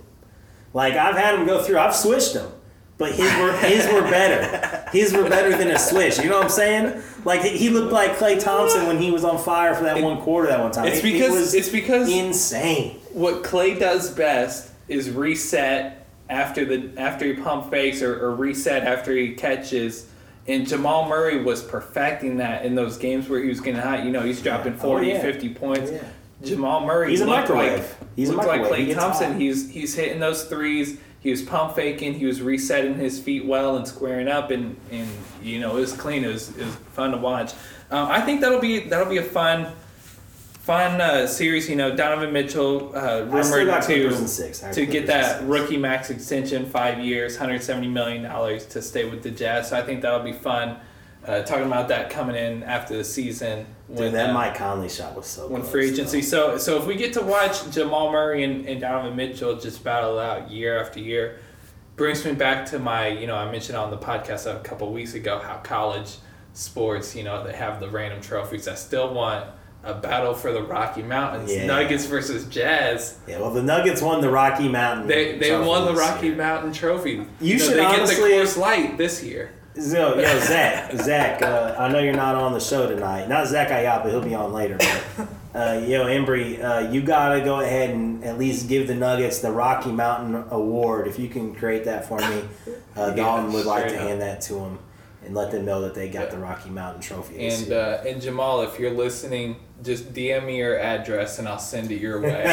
Like 0.75 0.93
I've 0.95 1.17
had 1.17 1.39
him 1.39 1.47
go 1.47 1.63
through, 1.63 1.79
I've 1.79 1.97
switched 1.97 2.35
them, 2.35 2.53
but 2.99 3.13
his 3.13 3.35
were 3.39 3.57
his 3.57 3.87
were 3.91 4.03
better. 4.03 4.83
His 4.95 5.13
were 5.13 5.29
better 5.29 5.57
than 5.57 5.73
a 5.73 5.79
switch. 5.79 6.19
You 6.19 6.29
know 6.29 6.37
what 6.37 6.45
I'm 6.45 6.51
saying? 6.51 7.03
Like 7.25 7.43
he 7.43 7.57
he 7.57 7.69
looked 7.71 7.93
like 7.93 8.17
Klay 8.17 8.43
Thompson 8.43 8.87
when 8.87 8.99
he 8.99 9.11
was 9.11 9.25
on 9.25 9.39
fire 9.39 9.75
for 9.75 9.85
that 9.85 10.03
one 10.03 10.21
quarter 10.21 10.49
that 10.49 10.61
one 10.61 10.71
time. 10.73 10.87
it's 10.87 10.99
It- 10.99 11.05
it 11.07 11.13
because 11.13 11.31
was 11.33 11.55
it's 11.55 11.69
because 11.69 12.11
insane. 12.11 12.99
what 13.13 13.43
Klay 13.43 13.79
does 13.79 14.11
best 14.11 14.71
is 14.89 15.11
reset 15.11 16.07
after 16.29 16.65
the 16.65 16.91
after 16.99 17.25
he 17.27 17.35
pump 17.35 17.71
fakes 17.71 18.03
or, 18.03 18.19
or 18.25 18.35
reset 18.35 18.83
after 18.85 19.13
he 19.13 19.31
catches. 19.35 20.07
And 20.47 20.69
Jamal 20.69 21.09
Murray 21.09 21.43
was 21.43 21.63
perfecting 21.63 22.37
that 22.37 22.67
in 22.67 22.75
those 22.75 22.99
games 22.99 23.31
where 23.31 23.41
he 23.43 23.49
was 23.49 23.61
getting 23.61 23.81
hot. 23.81 24.05
You 24.05 24.11
know, 24.11 24.21
he's 24.21 24.43
dropping 24.43 24.75
Oh, 24.75 24.79
40, 24.79 25.07
yeah. 25.09 25.23
50 25.23 25.49
points. 25.55 25.91
Yeah. 25.91 26.03
Jamal 26.45 26.85
Murray 26.85 27.09
He's 27.11 27.23
a 27.23 27.27
microwave. 27.27 27.79
like 27.79 28.15
He's 28.17 28.29
a 28.29 28.33
looked 28.33 28.47
like 28.49 28.61
microwave. 28.61 28.79
He 28.81 28.85
Klay 28.85 28.89
gets 28.89 29.01
Thompson. 29.03 29.33
hot. 29.33 29.41
He's 29.41 29.71
he's 29.71 29.95
hitting 29.95 30.21
those 30.21 30.45
threes. 30.45 30.99
He 31.25 31.31
was 31.31 31.41
pump 31.41 31.75
faking. 31.75 32.13
He 32.13 32.27
was 32.27 32.43
resetting 32.43 32.97
his 32.97 33.19
feet 33.19 33.47
well 33.47 33.79
and 33.79 33.89
squaring 33.89 34.29
up, 34.29 34.51
and, 34.51 34.77
and 34.93 35.09
you 35.43 35.59
know 35.59 35.79
it 35.79 35.81
was 35.81 35.95
clean. 35.95 36.23
It 36.23 36.29
was, 36.29 36.51
it 36.51 36.67
was 36.67 36.75
fun 36.93 37.13
to 37.13 37.17
watch. 37.17 37.55
Um, 37.91 38.11
I 38.11 38.21
think 38.21 38.43
that'll 38.43 38.61
be 38.61 38.81
that'll 38.81 39.09
be 39.09 39.17
a 39.17 39.23
fun 39.23 39.73
fun 40.65 41.01
uh, 41.01 41.27
series. 41.27 41.69
You 41.71 41.77
know, 41.77 41.97
Donovan 41.97 42.31
Mitchell 42.31 42.95
uh, 42.95 43.23
rumored 43.23 43.69
to 43.69 43.81
Clippers 43.87 44.21
in 44.21 44.29
six. 44.29 44.63
I 44.63 44.67
got 44.67 44.75
to 44.75 44.85
get 44.85 45.07
that 45.07 45.39
six. 45.39 45.45
rookie 45.45 45.79
max 45.79 46.11
extension, 46.11 46.67
five 46.67 47.01
years, 47.01 47.39
hundred 47.39 47.63
seventy 47.63 47.89
million 47.89 48.23
dollars 48.23 48.67
to 48.67 48.83
stay 48.83 49.09
with 49.09 49.23
the 49.23 49.31
Jazz. 49.31 49.71
So 49.71 49.79
I 49.79 49.83
think 49.83 50.03
that'll 50.03 50.21
be 50.21 50.35
fun. 50.35 50.77
Uh, 51.27 51.43
talking 51.43 51.65
about 51.67 51.89
that 51.89 52.11
coming 52.11 52.37
in 52.37 52.63
after 52.65 52.97
the 52.97 53.05
season 53.05 53.65
Dude, 53.95 54.13
that 54.13 54.31
uh, 54.31 54.33
Mike 54.35 54.55
Conley 54.57 54.89
shot 54.91 55.17
was 55.17 55.27
so 55.27 55.49
when 55.49 55.63
close, 55.63 55.73
free 55.73 55.89
agency. 55.91 56.21
though. 56.21 56.57
So 56.57 56.59
so 56.59 56.79
if 56.79 56.87
we 56.87 56.97
get 56.97 57.13
to 57.15 57.23
watch 57.23 57.71
Jamal 57.71 58.13
Murray 58.13 58.45
and, 58.45 58.67
and 58.67 58.81
Donovan 58.81 59.17
Mitchell 59.17 59.57
just 59.59 59.83
battle 59.83 60.19
out 60.19 60.51
year 60.51 60.79
after 60.79 61.01
year, 61.01 61.39
brings 61.97 62.25
me 62.25 62.33
back 62.33 62.67
to 62.67 62.79
my 62.79 63.09
you 63.09 63.27
know 63.27 63.37
I 63.37 63.51
mentioned 63.51 63.79
on 63.79 63.91
the 63.91 63.97
podcast 63.97 64.45
a 64.55 64.61
couple 64.61 64.93
weeks 64.93 65.15
ago 65.15 65.39
how 65.39 65.57
college 65.59 66.17
sports 66.53 67.15
you 67.17 67.23
know 67.25 67.43
they 67.45 67.53
have 67.53 67.81
the 67.81 67.89
random 67.89 68.21
trophies. 68.21 68.69
I 68.69 68.75
still 68.75 69.13
want 69.15 69.47
a 69.83 69.95
battle 69.95 70.33
for 70.35 70.51
the 70.53 70.63
Rocky 70.63 71.03
Mountains, 71.03 71.53
Yeah. 71.55 71.67
Nuggets 71.67 72.07
versus 72.07 72.47
Jazz. 72.47 73.19
Yeah, 73.27 73.39
well, 73.41 73.51
the 73.51 73.63
Nuggets 73.63 74.01
won 74.01 74.23
the 74.23 74.31
Rocky 74.31 74.69
Mountain. 74.69 75.07
They 75.09 75.37
they 75.39 75.51
trophy 75.51 75.69
won 75.69 75.85
the 75.87 75.95
Rocky. 75.95 76.31
Mountain 76.35 76.73
Trophy. 76.73 77.27
You 77.41 77.59
know, 77.59 77.65
should 77.65 77.77
they 77.77 77.85
honestly- 77.85 78.17
get 78.17 78.23
the 78.23 78.45
Coors 78.45 78.57
Light 78.59 78.99
this 78.99 79.23
year. 79.23 79.53
So, 79.77 80.17
yo, 80.21 80.39
Zach, 80.41 80.93
Zach, 80.93 81.43
uh, 81.43 81.75
I 81.79 81.89
know 81.91 81.99
you're 81.99 82.15
not 82.15 82.37
on 82.37 82.53
the 82.53 82.61
show 82.61 82.89
tonight. 82.89 83.29
Not 83.29 83.49
Zach 83.49 83.69
Ayapa, 83.69 84.09
he'll 84.09 84.21
be 84.23 84.35
on 84.35 84.53
later. 84.53 84.77
But, 84.79 85.29
uh, 85.55 85.79
yo, 85.85 86.07
Embry, 86.07 86.63
uh, 86.63 86.91
you 86.93 87.03
gotta 87.03 87.41
go 87.41 87.61
ahead 87.61 87.91
and 87.91 88.23
at 88.25 88.39
least 88.39 88.69
give 88.69 88.87
the 88.87 88.95
Nuggets 88.95 89.41
the 89.41 89.51
Rocky 89.51 89.91
Mountain 89.91 90.45
Award. 90.51 91.09
If 91.09 91.19
you 91.19 91.29
can 91.29 91.55
create 91.57 91.85
that 91.87 92.07
for 92.07 92.19
me, 92.19 92.45
uh, 92.97 93.07
Yeah, 93.09 93.15
Dalton 93.15 93.53
would 93.53 93.67
like 93.67 93.89
to 93.89 93.95
up. 93.97 94.01
hand 94.01 94.21
that 94.23 94.41
to 94.43 94.59
him 94.61 94.79
and 95.25 95.35
let 95.35 95.51
them 95.51 95.65
know 95.65 95.81
that 95.81 95.95
they 95.95 96.09
got 96.09 96.25
Yeah. 96.27 96.31
the 96.31 96.39
Rocky 96.39 96.71
Mountain 96.71 97.03
Trophy. 97.03 97.49
And 97.49 97.73
uh, 97.73 97.99
and 98.07 98.23
Jamal, 98.23 98.63
if 98.63 98.79
you're 98.79 98.93
listening, 98.93 99.57
just 99.83 100.13
DM 100.13 100.47
me 100.47 100.59
your 100.59 100.79
address 100.79 101.41
and 101.41 101.49
I'll 101.49 101.59
send 101.59 101.91
it 101.91 102.01
your 102.01 102.21
way. 102.21 102.45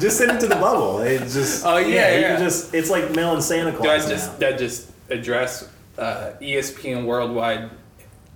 just 0.00 0.16
send 0.16 0.30
it 0.30 0.40
to 0.40 0.46
the 0.46 0.54
bubble. 0.56 1.00
It's 1.00 1.34
just 1.34 1.66
Oh, 1.66 1.76
yeah, 1.76 2.14
you 2.14 2.20
yeah. 2.22 2.28
can 2.36 2.40
just 2.40 2.72
it's 2.72 2.88
like 2.88 3.10
mailing 3.14 3.42
Santa 3.42 3.72
Claus. 3.72 4.06
Do 4.06 4.06
I 4.06 4.14
just 4.16 4.32
now. 4.32 4.38
that 4.38 4.58
just 4.58 4.88
address 5.10 5.68
uh, 5.98 6.32
ESPN 6.40 7.04
Worldwide 7.04 7.70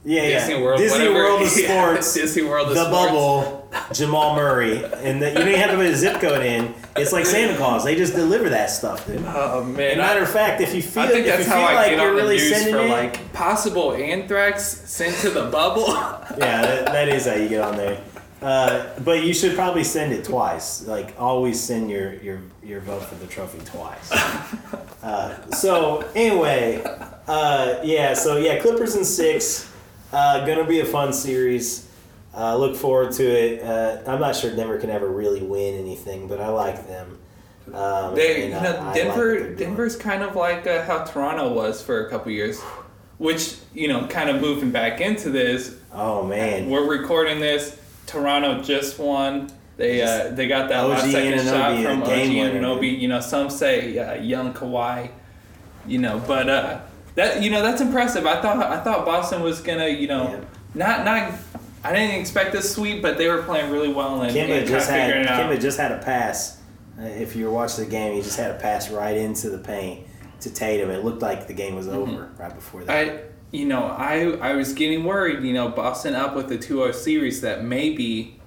Yeah, 0.05 0.23
yeah. 0.23 0.29
Disney 0.47 0.63
World 0.63 0.79
Disney 0.79 0.99
whatever. 1.09 1.15
World 1.15 1.43
of 1.43 1.49
Yeah, 1.57 1.67
Sports. 1.89 2.15
Disney 2.15 2.43
World 2.45 2.69
of 2.69 2.75
the 2.75 2.85
Sports. 2.85 3.07
bubble, 3.11 3.71
Jamal 3.93 4.35
Murray, 4.37 4.85
and 4.85 5.21
the, 5.21 5.29
you 5.31 5.35
don't 5.35 5.49
even 5.49 5.61
have 5.61 5.71
to 5.71 5.77
put 5.77 5.87
a 5.87 5.97
zip 5.97 6.21
code 6.21 6.45
in. 6.45 6.75
It's 6.97 7.13
like 7.13 7.27
Santa 7.27 7.57
Claus; 7.57 7.85
they 7.85 7.95
just 7.97 8.15
deliver 8.15 8.49
that 8.51 8.71
stuff. 8.71 9.07
Dude. 9.07 9.23
Oh 9.27 9.65
man, 9.65 9.99
matter 9.99 10.23
of 10.23 10.31
fact, 10.31 10.61
if 10.61 10.75
you 10.75 10.81
feel, 10.83 11.03
I 11.03 11.09
think 11.09 11.27
if 11.27 11.37
that's 11.37 11.47
you 11.47 11.53
how 11.53 11.59
feel 11.59 11.69
I 11.69 11.75
like 11.75 11.91
get 11.91 11.99
you're 11.99 12.11
on 12.11 12.17
the 12.17 12.23
really 12.23 12.37
news 12.37 12.49
sending 12.51 12.75
for 12.75 12.81
it, 12.83 12.89
like 12.89 13.33
possible 13.33 13.93
anthrax 13.95 14.65
sent 14.89 15.17
to 15.19 15.31
the 15.31 15.47
bubble. 15.51 15.89
yeah, 16.39 16.63
that, 16.63 16.87
that 16.87 17.09
is 17.09 17.27
how 17.27 17.35
you 17.35 17.49
get 17.49 17.61
on 17.63 17.77
there. 17.77 18.01
Uh, 18.43 18.87
but 19.03 19.25
you 19.25 19.33
should 19.35 19.55
probably 19.57 19.83
send 19.83 20.13
it 20.13 20.25
twice. 20.25 20.87
Like 20.87 21.15
always, 21.19 21.61
send 21.61 21.91
your 21.91 22.15
your 22.15 22.41
your 22.63 22.81
vote 22.81 23.03
for 23.03 23.15
the 23.17 23.27
trophy 23.27 23.59
twice. 23.65 24.13
Uh, 25.03 25.49
so 25.53 26.01
anyway, 26.17 26.83
Uh, 27.27 27.81
yeah, 27.83 28.15
so 28.15 28.37
yeah, 28.37 28.59
Clippers 28.61 28.95
in 28.97 29.05
six. 29.05 29.73
Uh, 30.13 30.47
gonna 30.47 30.65
be 30.65 30.81
a 30.81 30.85
fun 30.85 31.13
series. 31.13 31.89
Uh, 32.37 32.57
look 32.57 32.77
forward 32.77 33.13
to 33.13 33.25
it. 33.25 33.63
Uh, 33.63 34.11
I'm 34.11 34.21
not 34.21 34.37
sure 34.37 34.55
Denver 34.55 34.79
can 34.79 34.91
ever 34.91 35.09
really 35.09 35.43
win 35.43 35.75
anything, 35.75 36.29
but 36.29 36.41
I 36.41 36.49
like 36.49 36.87
them. 36.87 37.19
Um, 37.73 38.15
They, 38.15 38.45
and 38.45 38.55
you 38.55 38.61
know, 38.61 38.77
I 38.77 38.85
like 38.85 38.95
Denver. 38.95 39.55
Denver's 39.55 39.97
kind 39.97 40.23
of 40.23 40.37
like 40.37 40.67
uh, 40.67 40.85
how 40.85 41.05
Toronto 41.05 41.53
was 41.53 41.83
for 41.83 42.07
a 42.07 42.11
couple 42.11 42.31
years, 42.31 42.61
which 43.19 43.57
you 43.75 43.89
know, 43.89 44.07
kind 44.07 44.31
of 44.31 44.41
moving 44.41 44.71
back 44.71 45.01
into 45.01 45.31
this. 45.31 45.77
Oh 45.93 46.23
man, 46.25 46.71
We're 46.71 46.89
recording 46.89 47.41
this. 47.41 47.81
Toronto 48.07 48.63
just 48.63 48.99
won. 48.99 49.51
They 49.77 50.03
uh, 50.03 50.31
they 50.31 50.47
got 50.47 50.69
that 50.69 50.85
OG 50.85 50.91
last 50.91 51.11
second 51.11 51.45
shot 51.45 51.83
from 51.83 52.03
OG 52.03 52.09
game 52.09 52.39
winner, 52.39 52.61
Anunoby. 52.61 52.99
You 52.99 53.09
know, 53.09 53.21
some 53.21 53.51
say 53.51 53.99
uh, 53.99 54.15
young 54.15 54.55
Kawhi. 54.55 55.11
You 55.87 55.99
know, 55.99 56.23
but 56.27 56.49
uh, 56.49 56.81
that 57.17 57.43
you 57.43 57.51
know 57.51 57.63
that's 57.63 57.81
impressive. 57.81 58.25
I 58.27 58.41
thought 58.41 58.59
I 58.59 58.81
thought 58.81 59.05
Boston 59.05 59.43
was 59.43 59.61
gonna 59.61 59.89
you 59.89 60.07
know 60.07 60.31
Yeah. 60.31 60.41
not 60.75 61.05
not. 61.05 61.33
I 61.83 61.93
didn't 61.93 62.21
expect 62.21 62.53
this 62.53 62.73
sweep, 62.75 63.01
but 63.01 63.17
they 63.17 63.29
were 63.29 63.43
playing 63.43 63.71
really 63.71 63.93
well 63.93 64.23
and, 64.23 64.35
Kemba 64.35 64.59
and 64.59 64.67
just 64.67 64.91
had. 64.91 65.27
Kemba 65.27 65.61
just 65.61 65.79
had 65.79 65.93
a 65.93 65.99
pass. 65.99 66.59
Uh, 66.99 67.05
if 67.05 67.37
you 67.37 67.45
were 67.45 67.53
watching 67.53 67.85
the 67.85 67.91
game, 67.91 68.15
he 68.15 68.23
just 68.23 68.39
had 68.39 68.51
a 68.51 68.59
pass 68.59 68.91
right 68.91 69.17
into 69.17 69.51
the 69.51 69.59
paint 69.59 70.07
to 70.41 70.51
Tatum. 70.51 70.91
It 70.91 71.05
looked 71.05 71.23
like 71.23 71.47
the 71.47 71.53
game 71.53 71.75
was 71.75 71.89
over 71.89 72.31
right 72.39 72.55
before 72.55 72.85
that. 72.85 73.07
Mm-hmm. 73.07 73.19
I, 73.19 73.23
you 73.53 73.67
know, 73.67 73.85
I 73.85 74.33
I 74.41 74.55
was 74.55 74.73
getting 74.73 75.05
worried. 75.05 75.43
You 75.45 75.53
know, 75.55 75.69
Boston 75.69 76.15
up 76.15 76.35
with 76.35 76.49
the 76.49 76.59
2-0 76.59 76.95
series 76.95 77.41
that 77.43 77.65
maybe 77.65 78.41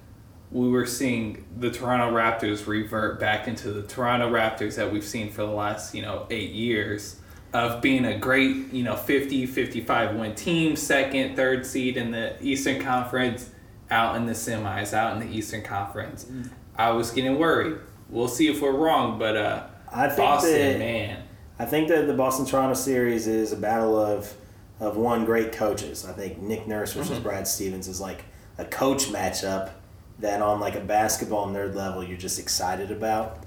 we 0.52 0.70
were 0.70 0.86
seeing 0.86 1.46
the 1.58 1.70
Toronto 1.70 2.12
Raptors 2.16 2.66
revert 2.68 3.20
back 3.20 3.48
into 3.48 3.72
the 3.72 3.84
Toronto 3.84 4.30
Raptors 4.30 4.76
that 4.76 4.92
we've 4.92 5.06
seen 5.06 5.32
for 5.32 5.44
the 5.44 5.52
last 5.52 5.94
you 5.96 6.02
know 6.02 6.26
eight 6.30 6.52
years 6.52 7.20
of 7.54 7.82
being 7.82 8.06
a 8.06 8.18
great 8.18 8.72
you 8.72 8.84
know 8.84 8.96
50 8.96 9.46
55 9.48 10.16
win 10.16 10.36
team 10.36 10.76
second 10.76 11.36
third 11.36 11.66
seed 11.66 11.98
in 11.98 12.12
the 12.12 12.42
eastern 12.44 12.82
conference 12.82 13.50
out 13.90 14.16
in 14.16 14.26
the 14.28 14.34
semis 14.34 14.94
out 14.94 15.14
in 15.20 15.28
the 15.28 15.36
eastern 15.36 15.64
conference 15.64 16.28
i 16.76 16.92
was 16.92 17.10
getting 17.12 17.40
worried 17.40 17.78
we'll 18.10 18.28
see 18.28 18.48
if 18.48 18.62
we're 18.62 18.72
wrong 18.72 19.18
but 19.18 19.36
uh 19.36 19.64
I 19.92 20.08
think 20.08 20.18
boston 20.20 20.54
that- 20.54 20.80
man 20.80 21.24
I 21.62 21.66
think 21.66 21.90
that 21.90 22.08
the 22.08 22.14
Boston 22.14 22.46
Toronto 22.46 22.74
series 22.74 23.28
is 23.28 23.52
a 23.52 23.58
battle 23.58 24.00
of 24.00 24.34
of 24.80 24.96
one 24.96 25.26
great 25.26 25.52
coaches. 25.52 26.06
I 26.06 26.14
think 26.14 26.38
Nick 26.42 26.68
Nurse 26.68 26.94
versus 26.94 27.16
Mm-hmm. 27.16 27.24
Brad 27.24 27.48
Stevens 27.50 27.90
is 27.90 28.00
like 28.00 28.24
a 28.58 28.64
coach 28.64 29.08
matchup 29.08 29.72
that 30.20 30.42
on 30.42 30.62
like 30.62 30.76
a 30.76 30.80
basketball 30.80 31.48
nerd 31.50 31.76
level 31.76 32.02
you're 32.02 32.18
just 32.18 32.40
excited 32.40 32.92
about. 32.92 33.44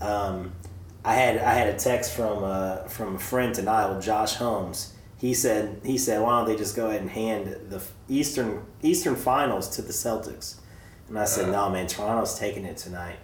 Um, 0.00 0.52
I 1.04 1.14
had 1.14 1.38
I 1.38 1.52
had 1.54 1.68
a 1.68 1.78
text 1.78 2.14
from 2.14 2.44
uh, 2.44 2.76
from 2.88 3.16
a 3.16 3.18
friend 3.18 3.54
tonight 3.54 4.00
Josh 4.00 4.34
Holmes. 4.34 4.92
He 5.18 5.34
said 5.34 5.80
he 5.84 5.98
said 5.98 6.20
why 6.22 6.38
don't 6.38 6.48
they 6.48 6.56
just 6.56 6.76
go 6.76 6.88
ahead 6.88 7.00
and 7.00 7.10
hand 7.10 7.56
the 7.68 7.82
Eastern 8.08 8.62
Eastern 8.82 9.16
Finals 9.16 9.68
to 9.76 9.82
the 9.82 9.92
Celtics? 9.92 10.56
And 11.08 11.18
I 11.18 11.24
said 11.24 11.50
no 11.50 11.68
man, 11.70 11.86
Toronto's 11.86 12.38
taking 12.38 12.64
it 12.64 12.76
tonight. 12.76 13.16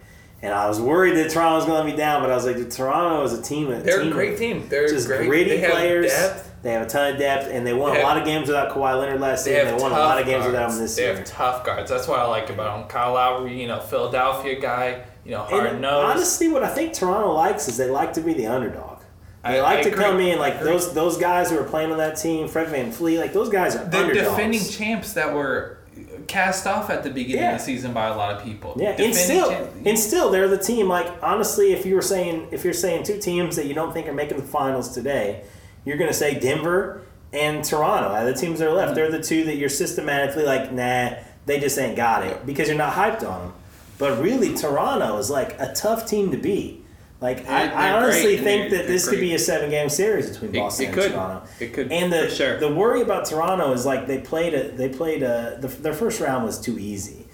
And 0.42 0.52
I 0.52 0.68
was 0.68 0.78
worried 0.80 1.16
that 1.16 1.30
Toronto 1.30 1.56
was 1.56 1.64
going 1.64 1.78
to 1.78 1.84
let 1.84 1.90
me 1.92 1.96
down, 1.96 2.20
but 2.20 2.30
I 2.30 2.34
was 2.34 2.44
like, 2.44 2.68
Toronto 2.70 3.24
is 3.24 3.32
a 3.32 3.40
team. 3.42 3.70
they're 3.70 4.00
team 4.02 4.08
a 4.08 4.14
great 4.14 4.36
team 4.36 4.68
they're 4.68 4.86
just 4.86 5.06
great 5.06 5.26
gritty 5.26 5.50
they 5.50 5.58
have 5.58 5.70
players. 5.72 6.12
depth. 6.12 6.52
They 6.62 6.72
have 6.72 6.82
a 6.82 6.88
ton 6.88 7.12
of 7.14 7.18
depth, 7.18 7.48
and 7.50 7.66
they 7.66 7.72
won 7.72 7.94
They 7.94 8.00
a 8.00 8.02
lot 8.04 8.14
have- 8.18 8.22
of 8.22 8.26
games 8.28 8.48
without 8.48 8.70
Kawhi 8.74 8.98
Leonard 8.98 9.20
last 9.20 9.44
They 9.44 9.52
year. 9.52 9.64
They 9.64 9.72
won 9.72 9.92
a 9.92 9.94
lot 9.94 10.20
of 10.20 10.26
games 10.26 10.44
without 10.44 10.62
guards. 10.62 10.76
him 10.76 10.82
this 10.82 10.96
they 10.96 11.04
year. 11.04 11.14
have 11.16 11.24
tough 11.24 11.64
guards. 11.64 11.88
That's 11.90 12.06
what 12.08 12.18
I 12.18 12.24
like 12.26 12.50
about 12.50 12.78
them. 12.80 12.88
Kyle 12.88 13.14
Lowry, 13.14 13.58
you 13.60 13.66
know, 13.68 13.80
Philadelphia 13.80 14.60
guy, 14.60 15.04
you 15.26 15.32
know, 15.32 15.42
hard 15.42 15.66
And 15.66 15.84
honestly, 15.84 16.48
what 16.48 16.62
I 16.62 16.68
think 16.68 16.92
Toronto 16.94 17.32
likes 17.32 17.68
is 17.68 17.76
they 17.76 17.90
like 17.90 18.12
to 18.14 18.20
be 18.20 18.32
the 18.32 18.46
underdog. 18.46 19.00
They 19.44 19.58
I- 19.58 19.62
like 19.62 19.78
I 19.80 19.82
to 19.82 19.88
agree. 19.90 20.04
come 20.04 20.20
in 20.20 20.38
like 20.38 20.60
those 20.60 20.92
those 20.94 21.16
guys 21.16 21.50
who 21.50 21.58
are 21.58 21.64
playing 21.64 21.90
on 21.92 21.98
that 21.98 22.16
team, 22.16 22.48
Fred 22.48 22.68
VanVleet, 22.68 23.18
like 23.18 23.32
those 23.32 23.48
guys 23.48 23.74
are 23.76 23.84
the 23.84 23.98
underdogs. 23.98 24.28
defending 24.28 24.64
champs 24.64 25.12
that 25.14 25.34
were 25.34 25.78
cast 26.26 26.66
off 26.66 26.90
at 26.90 27.02
the 27.02 27.10
beginning 27.10 27.42
Yeah. 27.42 27.52
of 27.52 27.58
the 27.58 27.64
season 27.64 27.92
by 27.92 28.06
a 28.08 28.16
lot 28.16 28.34
of 28.36 28.42
people. 28.44 28.74
yeah, 28.76 28.90
and 28.98 29.14
still, 29.14 29.48
champ- 29.50 29.70
and 29.84 29.98
still, 29.98 30.30
they're 30.30 30.48
the 30.48 30.58
team. 30.58 30.88
Like 30.88 31.08
honestly, 31.22 31.72
if 31.72 31.86
you 31.86 31.94
were 31.94 32.02
saying, 32.02 32.48
if 32.50 32.64
you're 32.64 32.72
saying 32.74 33.04
two 33.04 33.18
teams 33.18 33.56
that 33.56 33.66
you 33.66 33.74
don't 33.74 33.92
think 33.92 34.06
are 34.08 34.12
making 34.12 34.36
the 34.36 34.42
finals 34.42 34.92
today, 34.92 35.42
you're 35.84 35.96
gonna 35.96 36.12
say 36.12 36.38
Denver 36.38 37.02
and 37.32 37.64
Toronto. 37.64 38.08
Out 38.08 38.24
the 38.24 38.34
teams 38.34 38.58
that 38.58 38.68
are 38.68 38.72
left, 38.72 38.88
mm-hmm. 38.88 38.94
they're 38.96 39.10
the 39.10 39.22
two 39.22 39.44
that 39.44 39.56
you're 39.56 39.68
systematically 39.68 40.44
like, 40.44 40.72
nah, 40.72 41.10
they 41.46 41.60
just 41.60 41.78
ain't 41.78 41.96
got 41.96 42.24
it 42.26 42.44
because 42.46 42.66
you're 42.68 42.76
not 42.76 42.92
hyped 42.94 43.26
on 43.28 43.40
them. 43.42 43.52
But 43.98 44.20
really, 44.22 44.54
Toronto 44.54 45.16
is 45.18 45.30
like 45.30 45.58
a 45.60 45.72
tough 45.74 46.06
team 46.06 46.30
to 46.30 46.36
beat. 46.36 46.84
Like 47.20 47.48
I, 47.48 47.68
I 47.68 47.92
honestly 47.92 48.36
great, 48.36 48.44
think 48.44 48.70
that 48.72 48.86
this 48.86 49.04
they're 49.04 49.14
could 49.14 49.20
be 49.20 49.34
a 49.34 49.38
seven 49.38 49.70
game 49.70 49.88
series 49.88 50.30
between 50.30 50.52
Boston 50.52 50.84
it 50.84 50.88
and 50.88 50.94
could. 50.94 51.12
Toronto. 51.12 51.48
It 51.60 51.72
could, 51.72 51.90
And 51.90 52.12
the 52.12 52.28
sure. 52.28 52.58
the 52.60 52.72
worry 52.72 53.00
about 53.00 53.24
Toronto 53.24 53.72
is 53.72 53.86
like 53.86 54.06
they 54.06 54.18
played 54.18 54.52
a 54.52 54.68
they 54.70 54.90
played 54.90 55.22
a 55.22 55.56
the, 55.58 55.68
their 55.68 55.94
first 55.94 56.20
round 56.20 56.44
was 56.44 56.60
too 56.60 56.78
easy, 56.78 57.26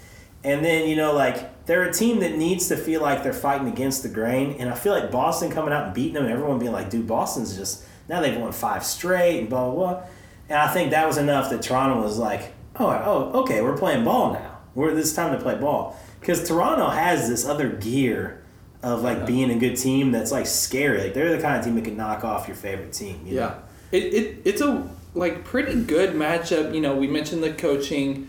and 0.45 0.63
then 0.63 0.87
you 0.87 0.95
know 0.95 1.13
like 1.13 1.65
they're 1.65 1.83
a 1.83 1.91
team 1.93 2.21
that 2.21 2.37
needs 2.37 2.69
to 2.69 2.77
feel 2.77 3.01
like 3.01 3.23
they're 3.23 3.33
fighting 3.33 3.67
against 3.67 4.03
the 4.03 4.09
grain, 4.09 4.55
and 4.57 4.69
I 4.69 4.75
feel 4.75 4.93
like 4.93 5.11
Boston 5.11 5.51
coming 5.51 5.73
out 5.73 5.87
and 5.87 5.93
beating 5.93 6.13
them, 6.13 6.23
and 6.23 6.31
everyone 6.33 6.59
being 6.59 6.71
like, 6.71 6.89
dude, 6.89 7.05
Boston's 7.05 7.57
just 7.57 7.83
now 8.07 8.21
they've 8.21 8.39
won 8.39 8.53
five 8.53 8.85
straight 8.85 9.39
and 9.39 9.49
blah 9.49 9.69
blah 9.69 9.75
blah, 9.75 10.03
and 10.47 10.59
I 10.59 10.71
think 10.71 10.91
that 10.91 11.05
was 11.05 11.17
enough 11.17 11.49
that 11.49 11.61
Toronto 11.61 12.01
was 12.01 12.17
like, 12.17 12.53
oh 12.79 12.87
oh 12.87 13.41
okay, 13.41 13.61
we're 13.61 13.77
playing 13.77 14.05
ball 14.05 14.31
now, 14.31 14.59
we're 14.75 14.93
this 14.93 15.13
time 15.13 15.37
to 15.37 15.43
play 15.43 15.55
ball 15.55 15.99
because 16.23 16.47
Toronto 16.47 16.87
has 16.89 17.27
this 17.27 17.45
other 17.45 17.69
gear. 17.69 18.39
Of 18.81 19.01
like 19.01 19.25
being 19.25 19.49
a 19.49 19.57
good 19.57 19.77
team 19.77 20.11
that's 20.11 20.29
like 20.29 20.45
scary, 20.45 21.03
like 21.03 21.13
they're 21.13 21.33
the 21.33 21.41
kind 21.41 21.57
of 21.57 21.63
team 21.63 21.75
that 21.75 21.85
can 21.85 21.95
knock 21.95 22.25
off 22.25 22.49
your 22.49 22.57
favorite 22.57 22.91
team. 22.91 23.21
you 23.25 23.35
know? 23.35 23.55
Yeah, 23.93 23.97
it, 23.97 24.13
it 24.13 24.41
it's 24.43 24.59
a 24.59 24.89
like 25.13 25.45
pretty 25.45 25.81
good 25.81 26.15
matchup. 26.15 26.75
You 26.75 26.81
know, 26.81 26.93
we 26.93 27.07
mentioned 27.07 27.41
the 27.41 27.53
coaching, 27.53 28.27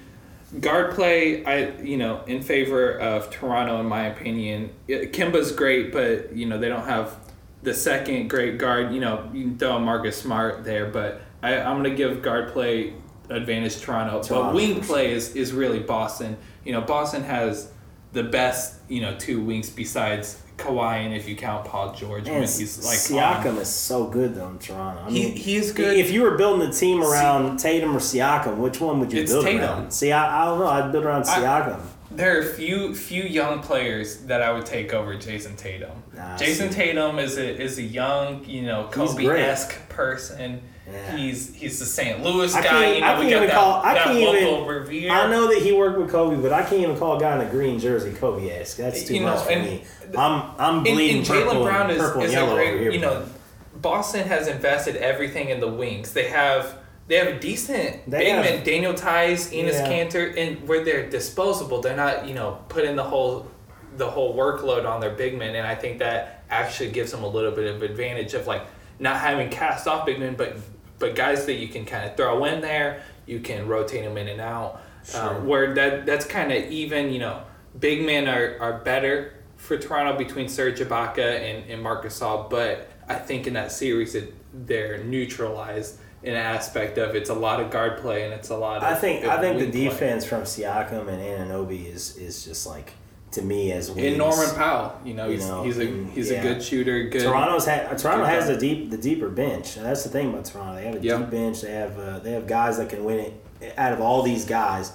guard 0.60 0.94
play. 0.94 1.44
I 1.44 1.72
you 1.80 1.96
know 1.96 2.22
in 2.28 2.40
favor 2.40 2.96
of 3.00 3.30
Toronto 3.30 3.80
in 3.80 3.86
my 3.86 4.06
opinion. 4.06 4.70
Kemba's 4.88 5.50
great, 5.50 5.92
but 5.92 6.36
you 6.36 6.46
know 6.46 6.56
they 6.56 6.68
don't 6.68 6.86
have 6.86 7.16
the 7.64 7.74
second 7.74 8.28
great 8.28 8.56
guard. 8.56 8.94
You 8.94 9.00
know 9.00 9.28
you 9.34 9.46
can 9.46 9.58
throw 9.58 9.80
Marcus 9.80 10.16
Smart 10.16 10.62
there, 10.62 10.86
but 10.86 11.20
I, 11.42 11.56
I'm 11.56 11.78
gonna 11.78 11.96
give 11.96 12.22
guard 12.22 12.52
play 12.52 12.94
advantage 13.28 13.80
Toronto. 13.80 14.22
Toronto, 14.22 14.44
but 14.44 14.54
wing 14.54 14.80
play 14.82 15.10
is 15.10 15.34
is 15.34 15.52
really 15.52 15.80
Boston. 15.80 16.36
You 16.64 16.70
know 16.70 16.80
Boston 16.80 17.24
has 17.24 17.72
the 18.14 18.22
best 18.22 18.76
you 18.88 19.00
know 19.02 19.14
two 19.18 19.42
wings 19.44 19.68
besides 19.70 20.40
Kawhi, 20.56 21.04
and 21.04 21.12
if 21.14 21.28
you 21.28 21.34
count 21.36 21.64
Paul 21.66 21.92
George 21.94 22.24
when 22.26 22.34
And 22.36 22.44
he's 22.44 22.78
like 22.84 23.20
on. 23.20 23.42
Siakam 23.44 23.60
is 23.60 23.68
so 23.68 24.06
good 24.06 24.34
though 24.36 24.48
in 24.48 24.58
Toronto. 24.58 25.02
I 25.06 25.10
He- 25.10 25.24
mean, 25.24 25.32
he 25.36 25.56
is 25.56 25.72
good. 25.72 25.96
If 25.96 26.10
you 26.12 26.22
were 26.22 26.36
building 26.36 26.66
a 26.68 26.72
team 26.72 27.02
around 27.02 27.58
Tatum 27.58 27.94
or 27.96 27.98
Siakam, 28.00 28.56
which 28.58 28.80
one 28.80 29.00
would 29.00 29.12
you 29.12 29.22
It's 29.22 29.32
build 29.32 29.44
Tatum. 29.44 29.60
around? 29.62 29.90
See, 29.92 30.12
I, 30.12 30.42
I 30.42 30.44
don't 30.46 30.60
know. 30.60 30.68
I'd 30.68 30.92
build 30.92 31.04
around 31.04 31.24
I- 31.28 31.40
Siakam. 31.40 31.80
There 32.12 32.38
are 32.38 32.44
few 32.44 32.94
few 32.94 33.24
young 33.24 33.58
players 33.60 34.18
that 34.26 34.40
I 34.40 34.52
would 34.52 34.64
take 34.66 34.94
over 34.94 35.16
Jayson 35.16 35.56
Tatum. 35.56 35.90
Nah, 36.16 36.36
Jayson. 36.36 36.70
Tatum 36.72 37.18
is 37.18 37.36
a 37.36 37.60
is 37.60 37.78
a 37.78 37.82
young, 37.82 38.44
you 38.44 38.62
know, 38.62 38.84
He's 38.86 38.94
Kobe 38.94 39.26
esque 39.26 39.88
person. 39.88 40.60
Yeah. 40.94 41.16
He's 41.16 41.52
he's 41.54 41.78
the 41.80 41.84
St. 41.86 42.22
Louis 42.22 42.54
I 42.54 42.62
guy. 42.62 42.68
can't, 42.68 42.94
you 42.94 43.00
know, 43.00 43.06
I 43.06 43.14
can't 43.16 43.28
even 43.30 43.46
that, 43.48 43.54
call. 43.54 43.82
I 43.84 43.94
can't 43.98 44.16
even. 44.38 44.66
revere. 44.66 45.10
I 45.10 45.28
know 45.30 45.48
that 45.48 45.60
he 45.62 45.72
worked 45.72 45.98
with 45.98 46.10
Kobe, 46.10 46.40
but 46.40 46.52
I 46.52 46.62
can't 46.62 46.82
even 46.82 46.96
call 46.96 47.16
a 47.16 47.20
guy 47.20 47.34
in 47.40 47.46
a 47.46 47.50
green 47.50 47.78
jersey 47.80 48.12
Kobe 48.12 48.48
esque. 48.48 48.76
That's 48.76 49.02
too 49.04 49.14
You 49.14 49.20
know, 49.20 49.34
much 49.34 49.44
for 49.44 49.50
and 49.50 49.62
me. 49.64 49.84
I'm 50.16 50.52
I'm 50.58 50.82
bleeding 50.84 51.18
and 51.18 51.26
purple, 51.26 51.54
Jaylen 51.54 51.64
Brown 51.64 51.90
is, 51.90 51.98
purple 51.98 52.20
and 52.22 52.28
is 52.28 52.30
a 52.30 52.34
yellow 52.36 52.52
over 52.52 52.62
great. 52.62 52.80
here. 52.80 52.90
You 52.92 53.00
know, 53.00 53.26
Boston 53.80 54.26
has 54.28 54.46
invested 54.48 54.96
everything 54.96 55.48
in 55.48 55.60
the 55.60 55.68
wings. 55.68 56.12
They 56.12 56.28
have 56.28 56.78
they 57.08 57.16
have 57.16 57.26
a 57.28 57.38
decent 57.40 58.08
They 58.08 58.18
big 58.32 58.34
men. 58.44 58.64
Daniel 58.64 58.94
Theis, 58.94 59.50
Enes 59.52 59.72
Yeah. 59.72 59.88
Kanter, 59.88 60.36
and 60.38 60.66
where 60.68 60.84
they're 60.84 61.10
disposable, 61.10 61.80
they're 61.80 61.96
not 61.96 62.28
you 62.28 62.34
know 62.34 62.60
putting 62.68 62.94
the 62.96 63.02
whole 63.04 63.50
the 63.96 64.08
whole 64.10 64.36
workload 64.36 64.88
on 64.88 65.00
their 65.00 65.10
big 65.10 65.36
men, 65.38 65.54
and 65.56 65.66
I 65.66 65.74
think 65.74 65.98
that 65.98 66.44
actually 66.50 66.90
gives 66.92 67.10
them 67.10 67.22
a 67.24 67.28
little 67.28 67.50
bit 67.52 67.74
of 67.74 67.82
advantage 67.82 68.34
of 68.34 68.46
like 68.46 68.62
not 69.00 69.16
having 69.18 69.50
cast 69.50 69.86
off 69.88 70.06
big 70.06 70.18
men, 70.20 70.34
but 70.36 70.56
but 71.04 71.14
guys 71.14 71.44
that 71.44 71.56
you 71.56 71.68
can 71.68 71.84
kind 71.84 72.08
of 72.08 72.16
throw 72.16 72.46
in 72.46 72.62
there, 72.62 73.02
you 73.26 73.38
can 73.38 73.68
rotate 73.68 74.04
them 74.04 74.16
in 74.16 74.26
and 74.26 74.40
out. 74.40 74.80
Um, 75.14 75.46
where 75.46 75.74
that 75.74 76.06
that's 76.06 76.24
kind 76.24 76.50
of 76.50 76.72
even, 76.72 77.12
you 77.12 77.18
know, 77.18 77.42
big 77.78 78.06
men 78.06 78.26
are, 78.26 78.56
are 78.58 78.78
better 78.78 79.34
for 79.58 79.76
Toronto 79.76 80.16
between 80.16 80.48
Serge 80.48 80.80
Ibaka 80.80 81.18
and, 81.18 81.70
and 81.70 81.82
Marcus 81.82 82.18
Gasol, 82.18 82.48
but 82.48 82.88
I 83.06 83.16
think 83.16 83.46
in 83.46 83.52
that 83.52 83.70
series 83.70 84.14
it, 84.14 84.32
they're 84.66 85.04
neutralized 85.04 85.98
in 86.22 86.32
an 86.32 86.40
aspect 86.40 86.96
of 86.96 87.14
it's 87.14 87.28
a 87.28 87.34
lot 87.34 87.60
of 87.60 87.70
guard 87.70 87.98
play 87.98 88.24
and 88.24 88.32
it's 88.32 88.48
a 88.48 88.56
lot 88.56 88.78
of 88.78 88.84
I 88.84 88.94
think 88.94 89.26
I 89.26 89.38
think 89.42 89.58
the 89.58 89.64
wing 89.64 89.72
play. 89.72 89.84
defense 89.84 90.24
from 90.24 90.44
Siakam 90.44 91.08
and 91.08 91.20
Anunoby 91.20 91.84
is 91.84 92.16
is 92.16 92.46
just 92.46 92.66
like 92.66 92.94
to 93.34 93.42
me 93.42 93.72
as 93.72 93.90
wings. 93.90 94.06
and 94.08 94.18
Norman 94.18 94.50
Powell, 94.54 94.98
you 95.04 95.14
know, 95.14 95.26
You 95.26 95.32
he's, 95.36 95.46
know, 95.48 95.62
he's 95.62 95.78
a 95.78 95.86
he's 96.12 96.30
yeah. 96.30 96.38
a 96.38 96.42
good 96.42 96.62
shooter, 96.62 97.04
good 97.08 97.22
Toronto's 97.22 97.66
ha- 97.66 97.94
Toronto 97.96 98.24
has 98.24 98.46
the 98.48 98.56
deep 98.56 98.90
the 98.90 98.96
deeper 98.98 99.28
bench. 99.28 99.76
And 99.76 99.84
that's 99.86 100.02
the 100.04 100.08
thing 100.10 100.30
about 100.30 100.44
Toronto. 100.46 100.74
They 100.76 100.86
have 100.86 100.96
a 100.96 101.00
Yeah. 101.00 101.18
deep 101.18 101.30
bench. 101.30 101.60
They 101.62 101.72
have 101.72 101.98
uh, 101.98 102.18
they 102.20 102.32
have 102.32 102.46
guys 102.46 102.78
that 102.78 102.88
can 102.88 103.04
win 103.04 103.18
it. 103.20 103.74
Out 103.78 103.92
of 103.92 104.00
all 104.00 104.22
these 104.22 104.44
guys, 104.44 104.92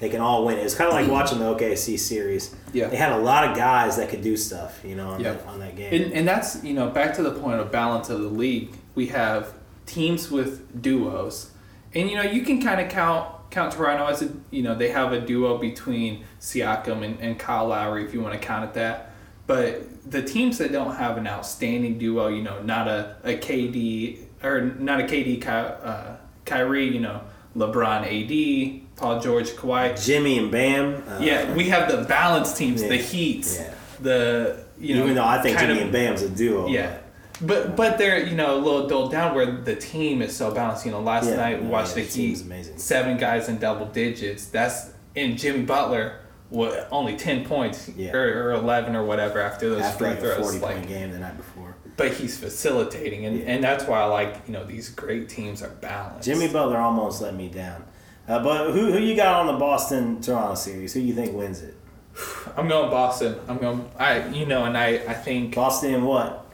they 0.00 0.08
can 0.08 0.20
all 0.20 0.44
win 0.46 0.58
it. 0.58 0.62
It's 0.62 0.74
kind 0.74 0.88
of 0.88 0.94
like 0.94 1.10
watching 1.18 1.38
the 1.38 1.44
OKC 1.54 1.98
series. 1.98 2.54
Yeah. 2.72 2.88
they 2.88 2.96
had 2.96 3.12
a 3.12 3.18
lot 3.18 3.48
of 3.50 3.56
guys 3.56 3.96
that 3.96 4.08
could 4.08 4.22
do 4.22 4.36
stuff. 4.36 4.80
You 4.84 4.94
know, 4.96 5.10
on, 5.10 5.20
Yeah. 5.20 5.32
that, 5.32 5.46
on 5.46 5.58
that 5.60 5.76
game. 5.76 5.92
And, 6.02 6.12
and 6.12 6.28
that's 6.28 6.62
you 6.64 6.74
know 6.74 6.88
back 6.90 7.14
to 7.16 7.22
the 7.22 7.32
point 7.32 7.60
of 7.60 7.70
balance 7.72 8.08
of 8.10 8.20
the 8.20 8.28
league. 8.28 8.70
We 8.94 9.06
have 9.08 9.52
teams 9.86 10.30
with 10.30 10.82
duos, 10.82 11.50
and 11.94 12.08
you 12.10 12.16
know 12.16 12.22
you 12.22 12.42
can 12.42 12.60
kind 12.62 12.80
of 12.80 12.88
count 12.90 13.28
count 13.50 13.72
Toronto 13.72 14.06
as 14.06 14.22
a 14.22 14.28
you 14.50 14.62
know 14.62 14.74
they 14.74 14.90
have 14.90 15.12
a 15.12 15.20
duo 15.20 15.58
between 15.58 16.24
Siakam 16.40 17.02
and, 17.04 17.18
and 17.20 17.38
Kyle 17.38 17.68
Lowry 17.68 18.04
if 18.04 18.12
you 18.14 18.20
want 18.20 18.34
to 18.34 18.40
count 18.40 18.64
it 18.64 18.74
that. 18.74 19.12
But 19.46 20.10
the 20.10 20.22
teams 20.22 20.58
that 20.58 20.72
don't 20.72 20.96
have 20.96 21.16
an 21.18 21.26
outstanding 21.28 21.98
duo, 21.98 22.26
you 22.28 22.42
know, 22.42 22.60
not 22.62 22.88
a, 22.88 23.16
a 23.22 23.34
KD 23.36 24.18
or 24.42 24.60
not 24.60 25.00
a 25.00 25.04
KD 25.04 25.40
Ky, 25.40 25.48
uh, 25.48 26.16
Kyrie, 26.44 26.88
you 26.88 27.00
know, 27.00 27.20
LeBron 27.56 28.02
AD, 28.02 28.96
Paul 28.96 29.20
George, 29.20 29.50
Kawhi. 29.50 30.04
Jimmy 30.04 30.38
and 30.38 30.50
Bam. 30.50 31.02
Uh, 31.08 31.18
Yeah, 31.20 31.52
we 31.54 31.68
have 31.68 31.90
the 31.90 32.02
balanced 32.08 32.56
teams, 32.56 32.82
the 32.82 32.96
Heat, 32.96 33.46
Yeah. 33.60 33.74
the 34.00 34.64
you 34.80 34.96
know. 34.96 35.04
Even 35.04 35.14
though 35.14 35.24
I 35.24 35.40
think 35.40 35.58
Jimmy 35.58 35.74
of- 35.74 35.82
and 35.82 35.92
Bam's 35.92 36.22
a 36.22 36.28
duo. 36.28 36.66
Yeah, 36.68 36.98
but 37.40 37.76
but 37.76 37.98
they're 37.98 38.24
you 38.26 38.34
know 38.34 38.56
a 38.56 38.60
little 38.60 38.86
dulled 38.86 39.10
down 39.12 39.34
where 39.34 39.46
the 39.46 39.76
team 39.76 40.22
is 40.22 40.34
so 40.36 40.52
balanced. 40.54 40.86
You 40.86 40.92
know, 40.92 41.00
last 41.00 41.28
Yeah, 41.28 41.36
night 41.36 41.58
we 41.60 41.64
no, 41.66 41.70
watched 41.72 41.96
yeah, 41.96 42.04
the 42.04 42.08
Heat, 42.10 42.40
amazing. 42.42 42.78
seven 42.78 43.16
guys 43.16 43.48
in 43.48 43.58
double 43.58 43.86
digits. 43.86 44.46
That's 44.46 44.90
and 45.14 45.38
Jimmy 45.38 45.64
Butler. 45.64 46.20
What 46.48 46.86
only 46.92 47.16
ten 47.16 47.44
points 47.44 47.88
Yeah. 47.96 48.14
or, 48.14 48.44
or 48.44 48.52
eleven 48.52 48.94
or 48.94 49.04
whatever 49.04 49.40
after 49.40 49.68
those 49.68 49.82
After 49.82 49.98
free 49.98 50.08
like 50.10 50.18
a 50.18 50.20
throws. 50.20 50.38
forty 50.38 50.58
Like, 50.60 50.76
point 50.76 50.88
game 50.88 51.10
the 51.10 51.18
night 51.18 51.36
before. 51.36 51.74
but 51.96 52.12
he's 52.12 52.38
facilitating, 52.38 53.26
and, 53.26 53.42
and 53.42 53.64
that's 53.64 53.84
why 53.84 54.00
I 54.00 54.04
like 54.04 54.42
you 54.46 54.52
know 54.52 54.64
these 54.64 54.88
great 54.90 55.28
teams 55.28 55.60
are 55.60 55.70
balanced. 55.70 56.24
Jimmy 56.24 56.46
Butler 56.48 56.78
almost 56.78 57.20
let 57.20 57.34
me 57.34 57.48
down. 57.48 57.82
Uh, 58.28 58.42
but 58.44 58.70
who 58.70 58.92
who 58.92 58.98
you 58.98 59.16
got 59.16 59.40
on 59.40 59.46
the 59.48 59.58
Boston 59.58 60.20
Toronto 60.20 60.54
series? 60.54 60.94
Who 60.94 61.00
you 61.00 61.14
think 61.14 61.36
wins 61.36 61.62
it? 61.62 61.74
I'm 62.56 62.68
going 62.68 62.90
Boston. 62.90 63.34
I'm 63.48 63.58
going. 63.58 63.88
I 63.98 64.28
you 64.28 64.46
know, 64.46 64.64
and 64.66 64.78
I 64.78 64.98
I 65.08 65.14
think 65.14 65.52
Boston 65.52 65.94
in 65.94 66.04
what? 66.04 66.45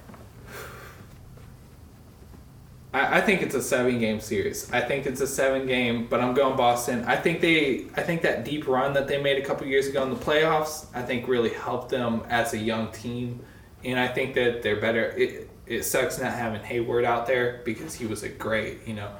I, 2.92 3.18
I 3.18 3.20
think 3.20 3.42
it's 3.42 3.54
a 3.54 3.62
seven 3.62 3.98
game 3.98 4.20
series. 4.20 4.70
I 4.72 4.80
think 4.80 5.06
it's 5.06 5.20
a 5.20 5.26
seven 5.26 5.66
game, 5.66 6.06
but 6.08 6.20
I'm 6.20 6.34
going 6.34 6.56
Boston. 6.56 7.04
I 7.04 7.16
think 7.16 7.40
they 7.40 7.86
I 7.96 8.02
think 8.02 8.22
that 8.22 8.44
deep 8.44 8.66
run 8.66 8.92
that 8.94 9.08
they 9.08 9.20
made 9.20 9.42
a 9.42 9.46
couple 9.46 9.66
years 9.66 9.86
ago 9.86 10.02
in 10.02 10.10
the 10.10 10.16
playoffs, 10.16 10.86
I 10.94 11.02
think 11.02 11.28
really 11.28 11.50
helped 11.50 11.90
them 11.90 12.22
as 12.28 12.54
a 12.54 12.58
young 12.58 12.90
team. 12.92 13.40
And 13.84 13.98
I 13.98 14.08
think 14.08 14.34
that 14.34 14.62
they're 14.62 14.80
better. 14.80 15.10
It, 15.10 15.50
it 15.66 15.82
sucks 15.84 16.20
not 16.20 16.32
having 16.32 16.62
Hayward 16.62 17.04
out 17.04 17.26
there 17.26 17.62
because 17.64 17.94
he 17.94 18.06
was 18.06 18.22
a 18.22 18.28
great, 18.28 18.86
you 18.86 18.94
know, 18.94 19.10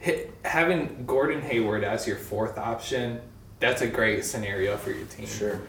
hit, 0.00 0.34
having 0.44 1.04
Gordon 1.06 1.40
Hayward 1.42 1.84
as 1.84 2.06
your 2.06 2.16
fourth 2.16 2.58
option. 2.58 3.20
That's 3.60 3.80
a 3.80 3.86
great 3.86 4.24
scenario 4.24 4.76
for 4.76 4.90
your 4.90 5.06
team. 5.06 5.26
Sure. 5.26 5.60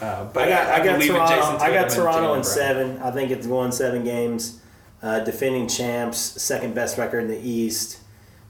Uh, 0.00 0.24
but 0.24 0.44
I 0.44 0.48
got 0.48 0.80
I, 0.80 0.84
got 0.84 1.00
Toronto. 1.00 1.64
I 1.64 1.72
got 1.72 1.90
Toronto 1.90 2.34
in 2.34 2.44
seven. 2.44 2.98
I 2.98 3.10
think 3.12 3.30
it's 3.30 3.46
going 3.46 3.72
seven 3.72 4.02
games. 4.04 4.60
Uh, 5.02 5.20
defending 5.20 5.68
champs, 5.68 6.18
second 6.18 6.74
best 6.74 6.96
record 6.98 7.20
in 7.20 7.28
the 7.28 7.38
East. 7.38 7.98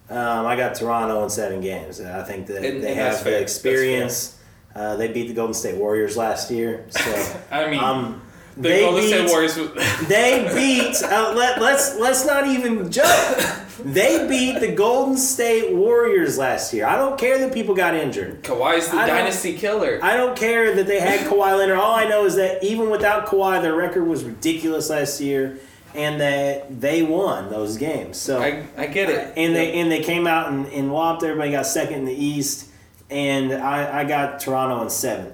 Um, 0.08 0.46
I 0.46 0.54
got 0.56 0.74
Toronto 0.76 1.24
in 1.24 1.30
seven 1.30 1.60
games. 1.60 2.00
I 2.00 2.22
think 2.22 2.46
that 2.46 2.64
And- 2.64 2.82
they 2.82 2.90
and 2.92 3.00
have 3.00 3.24
the 3.24 3.38
experience. 3.40 4.36
Uh, 4.74 4.94
they 4.96 5.08
beat 5.08 5.26
the 5.28 5.34
Golden 5.34 5.54
State 5.54 5.76
Warriors 5.76 6.16
last 6.16 6.50
year, 6.50 6.84
so 6.90 7.36
I 7.50 7.68
mean, 7.70 7.80
um, 7.80 8.22
the 8.56 8.62
they 8.68 8.80
Golden 8.82 9.02
State 9.06 9.22
beat- 9.24 9.30
Warriors. 9.30 9.56
was- 9.56 9.70
They 10.08 10.50
beat. 10.54 11.02
Uh, 11.02 11.32
let, 11.34 11.60
let's 11.60 11.98
let's 11.98 12.24
not 12.24 12.46
even 12.46 12.90
joke. 12.92 13.38
They 13.84 14.26
beat 14.28 14.60
the 14.60 14.72
Golden 14.72 15.16
State 15.16 15.74
Warriors 15.74 16.38
last 16.38 16.72
year. 16.72 16.86
I 16.86 16.96
don't 16.96 17.18
care 17.18 17.38
that 17.38 17.52
people 17.52 17.74
got 17.74 17.94
injured. 17.94 18.42
Kawhi's 18.44 18.88
the 18.88 18.96
I 18.98 19.06
dynasty 19.06 19.54
killer. 19.54 19.98
I 20.02 20.16
don't 20.16 20.36
care 20.36 20.74
that 20.76 20.86
they 20.86 21.00
had 21.00 21.20
Kawhi 21.26 21.58
Leonard. 21.58 21.78
All 21.78 21.94
I 21.94 22.04
know 22.08 22.24
is 22.24 22.36
that 22.36 22.62
even 22.62 22.88
without 22.90 23.26
Kawhi, 23.26 23.60
their 23.60 23.74
record 23.74 24.06
was 24.06 24.24
ridiculous 24.24 24.88
last 24.90 25.20
year, 25.20 25.58
and 25.96 26.20
that 26.20 26.80
they 26.80 27.02
won 27.02 27.50
those 27.50 27.76
games. 27.76 28.16
So 28.18 28.40
I, 28.40 28.66
I 28.76 28.86
get 28.86 29.08
it. 29.10 29.32
and 29.36 29.54
they 29.54 29.72
and 29.80 29.90
they 29.90 30.02
came 30.02 30.26
out 30.26 30.52
and, 30.52 30.66
and 30.68 30.90
whopped 30.90 31.22
everybody. 31.22 31.52
Got 31.52 31.66
second 31.66 32.00
in 32.00 32.04
the 32.04 32.14
East, 32.14 32.68
and 33.10 33.52
I, 33.52 34.00
I 34.00 34.04
got 34.04 34.40
Toronto 34.40 34.82
in 34.82 34.90
seven. 34.90 35.32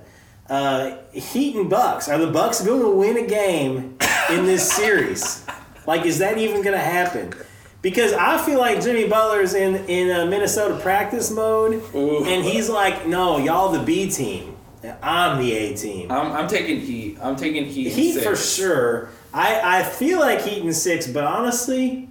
Uh, 0.49 0.97
Heat 1.13 1.57
and 1.57 1.71
Bucks 1.71 2.09
are 2.09 2.19
the 2.19 2.27
Bucks 2.31 2.63
going 2.63 2.83
to 2.83 2.91
win 2.91 3.17
a 3.17 3.27
game 3.27 3.97
in 4.31 4.45
this 4.45 4.71
series? 4.71 5.45
Like, 5.85 6.07
is 6.07 6.19
that 6.21 6.39
even 6.39 6.63
going 6.63 6.79
to 6.79 6.79
happen? 6.79 7.33
Because 7.81 8.13
I 8.13 8.39
feel 8.39 8.61
like 8.61 8.81
Jimmy 8.81 9.09
Butler's 9.09 9.53
in 9.55 9.75
in 9.87 10.11
a 10.17 10.25
Minnesota 10.27 10.79
practice 10.79 11.29
mode, 11.29 11.83
Ooh. 11.93 12.25
and 12.25 12.45
he's 12.45 12.69
like, 12.71 13.05
"No, 13.09 13.39
y'all 13.39 13.73
the 13.73 13.83
B 13.83 14.09
team, 14.09 14.57
I'm 15.03 15.41
the 15.43 15.53
A 15.53 15.77
team." 15.77 16.13
I'm, 16.13 16.31
I'm 16.31 16.47
taking 16.47 16.79
Heat. 16.79 17.19
I'm 17.21 17.35
taking 17.35 17.65
Heat. 17.65 17.91
Heat 17.91 18.21
for 18.23 18.37
sure. 18.37 19.09
I, 19.35 19.79
I 19.79 19.83
feel 19.83 20.21
like 20.21 20.43
Heat 20.43 20.63
in 20.63 20.73
six, 20.73 21.07
but 21.07 21.25
honestly, 21.25 22.09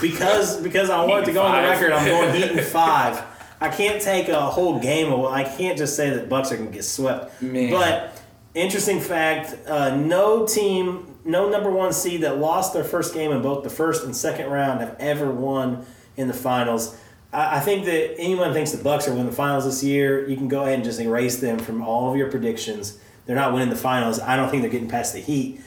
because 0.00 0.60
because 0.60 0.90
I 0.90 1.04
want 1.04 1.24
Heat 1.24 1.26
to 1.26 1.32
go 1.32 1.42
on 1.42 1.62
the 1.62 1.68
record, 1.68 1.92
I'm 1.92 2.06
going 2.06 2.34
Heat 2.42 2.50
in 2.50 2.64
five. 2.64 3.22
I 3.60 3.68
can't 3.68 4.00
take 4.00 4.28
a 4.28 4.40
whole 4.40 4.80
game 4.80 5.12
away. 5.12 5.30
I 5.30 5.44
can't 5.44 5.78
just 5.78 5.96
say 5.96 6.10
that 6.10 6.28
Bucks 6.28 6.52
are 6.52 6.56
gonna 6.56 6.70
get 6.70 6.84
swept. 6.84 7.40
Man. 7.42 7.70
But 7.70 8.20
interesting 8.54 9.00
fact: 9.00 9.56
uh, 9.68 9.96
no 9.96 10.46
team, 10.46 11.16
no 11.24 11.48
number 11.48 11.70
one 11.70 11.92
seed 11.92 12.22
that 12.22 12.38
lost 12.38 12.72
their 12.72 12.84
first 12.84 13.14
game 13.14 13.30
in 13.30 13.40
both 13.40 13.62
the 13.62 13.70
first 13.70 14.04
and 14.04 14.14
second 14.16 14.50
round 14.50 14.80
have 14.80 14.96
ever 14.98 15.30
won 15.30 15.86
in 16.16 16.26
the 16.26 16.34
finals. 16.34 16.96
I 17.32 17.58
I 17.58 17.60
think 17.60 17.84
that 17.84 18.18
anyone 18.18 18.52
thinks 18.52 18.72
the 18.72 18.82
Bucks 18.82 19.06
are 19.06 19.12
winning 19.12 19.26
the 19.26 19.32
finals 19.32 19.64
this 19.64 19.84
year, 19.84 20.28
you 20.28 20.36
can 20.36 20.48
go 20.48 20.62
ahead 20.62 20.74
and 20.74 20.84
just 20.84 21.00
erase 21.00 21.36
them 21.36 21.58
from 21.58 21.82
all 21.82 22.10
of 22.10 22.16
your 22.16 22.30
predictions. 22.30 22.98
They're 23.26 23.36
not 23.36 23.52
winning 23.52 23.68
the 23.68 23.76
finals. 23.76 24.18
I 24.18 24.36
don't 24.36 24.48
think 24.50 24.62
they're 24.62 24.70
getting 24.70 24.88
past 24.88 25.12
the 25.12 25.20
Heat. 25.20 25.60